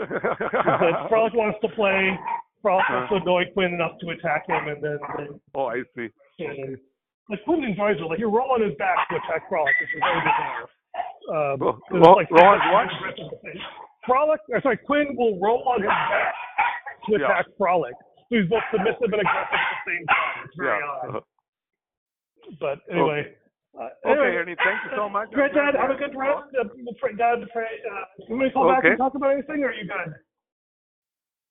Frolic 1.09 1.33
wants 1.33 1.59
to 1.61 1.69
play. 1.75 2.17
Frolic 2.61 2.85
wants 2.89 3.09
to 3.09 3.15
annoy 3.21 3.43
Quinn 3.53 3.73
enough 3.73 3.97
to 4.01 4.09
attack 4.09 4.43
him, 4.47 4.67
and 4.67 4.83
then, 4.83 4.97
then 5.17 5.39
oh, 5.55 5.67
I 5.67 5.81
see. 5.95 6.09
and, 6.39 6.77
like 7.29 7.39
Quinn 7.45 7.63
enjoys 7.63 7.97
it. 7.97 8.03
Like 8.03 8.17
he'll 8.19 8.31
roll 8.31 8.51
on 8.51 8.61
his 8.61 8.75
back 8.77 9.07
to 9.09 9.15
attack 9.15 9.47
Frolic, 9.49 9.73
which 9.79 9.89
is 9.95 10.01
very 10.03 10.19
bizarre. 10.21 10.67
Ro- 11.29 11.57
'cause 11.73 11.81
it's 11.91 12.07
Ro- 12.07 12.13
like 12.13 12.31
what? 12.31 12.59
Frolic, 14.05 14.41
or 14.49 14.61
sorry, 14.61 14.77
Quinn 14.77 15.15
will 15.15 15.39
roll 15.39 15.67
on 15.69 15.81
his 15.81 15.87
back 15.89 16.35
to 17.05 17.11
Yeah. 17.11 17.25
attack 17.25 17.45
Frolic. 17.57 17.93
So 18.29 18.35
he's 18.37 18.49
both 18.49 18.63
submissive 18.71 19.11
and 19.13 19.21
aggressive 19.21 19.53
at 19.53 19.77
the 19.85 19.91
same 19.91 20.05
time. 20.07 20.45
It's 20.45 20.55
very 20.55 20.79
Yeah. 20.79 20.87
odd. 20.87 21.23
But 22.59 22.79
anyway. 22.89 23.35
Uh, 23.77 23.83
Okay, 24.03 24.11
anyway, 24.11 24.35
Ernie, 24.37 24.55
thank 24.55 24.83
you 24.83 24.89
so 24.95 25.07
much. 25.07 25.29
Great, 25.31 25.53
Dad. 25.53 25.75
Have 25.75 25.91
a 25.91 25.95
good 25.95 26.15
rest. 26.15 26.53
Uh, 26.59 26.63
we'll 26.75 26.93
pray- 26.95 27.13
Dad, 27.13 27.47
pray, 27.53 27.81
uh, 27.91 28.05
you 28.17 28.25
want 28.29 28.39
me 28.41 28.45
to 28.47 28.51
call 28.53 28.67
back 28.67 28.83
and 28.83 28.97
talk 28.97 29.13
about 29.13 29.31
anything, 29.31 29.63
or 29.63 29.67
are 29.69 29.73
you 29.73 29.85
good? 29.85 30.15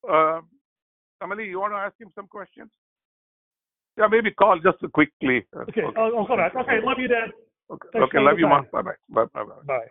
Uh, 0.09 0.41
Emily, 1.23 1.49
you 1.49 1.61
want 1.61 1.73
to 1.73 1.77
ask 1.79 1.99
him 2.01 2.11
some 2.15 2.27
questions? 2.27 2.73
Yeah, 3.97 4.09
maybe 4.09 4.33
call 4.33 4.59
just 4.59 4.79
quickly. 4.93 5.47
Uh, 5.55 5.61
Okay, 5.63 5.83
I'll, 5.97 6.19
I'll 6.19 6.27
call 6.27 6.37
back. 6.37 6.55
Okay, 6.57 6.81
love 6.81 6.99
you, 6.99 7.09
Dad. 7.09 7.33
Okay, 7.71 7.89
Thanks 7.93 8.09
okay 8.09 8.19
love 8.25 8.39
you. 8.39 8.47
Mom. 8.49 8.67
Bye 8.73 8.83
bye. 8.83 8.93
Bye 9.11 9.25
bye. 9.35 9.45
Bye. 9.67 9.89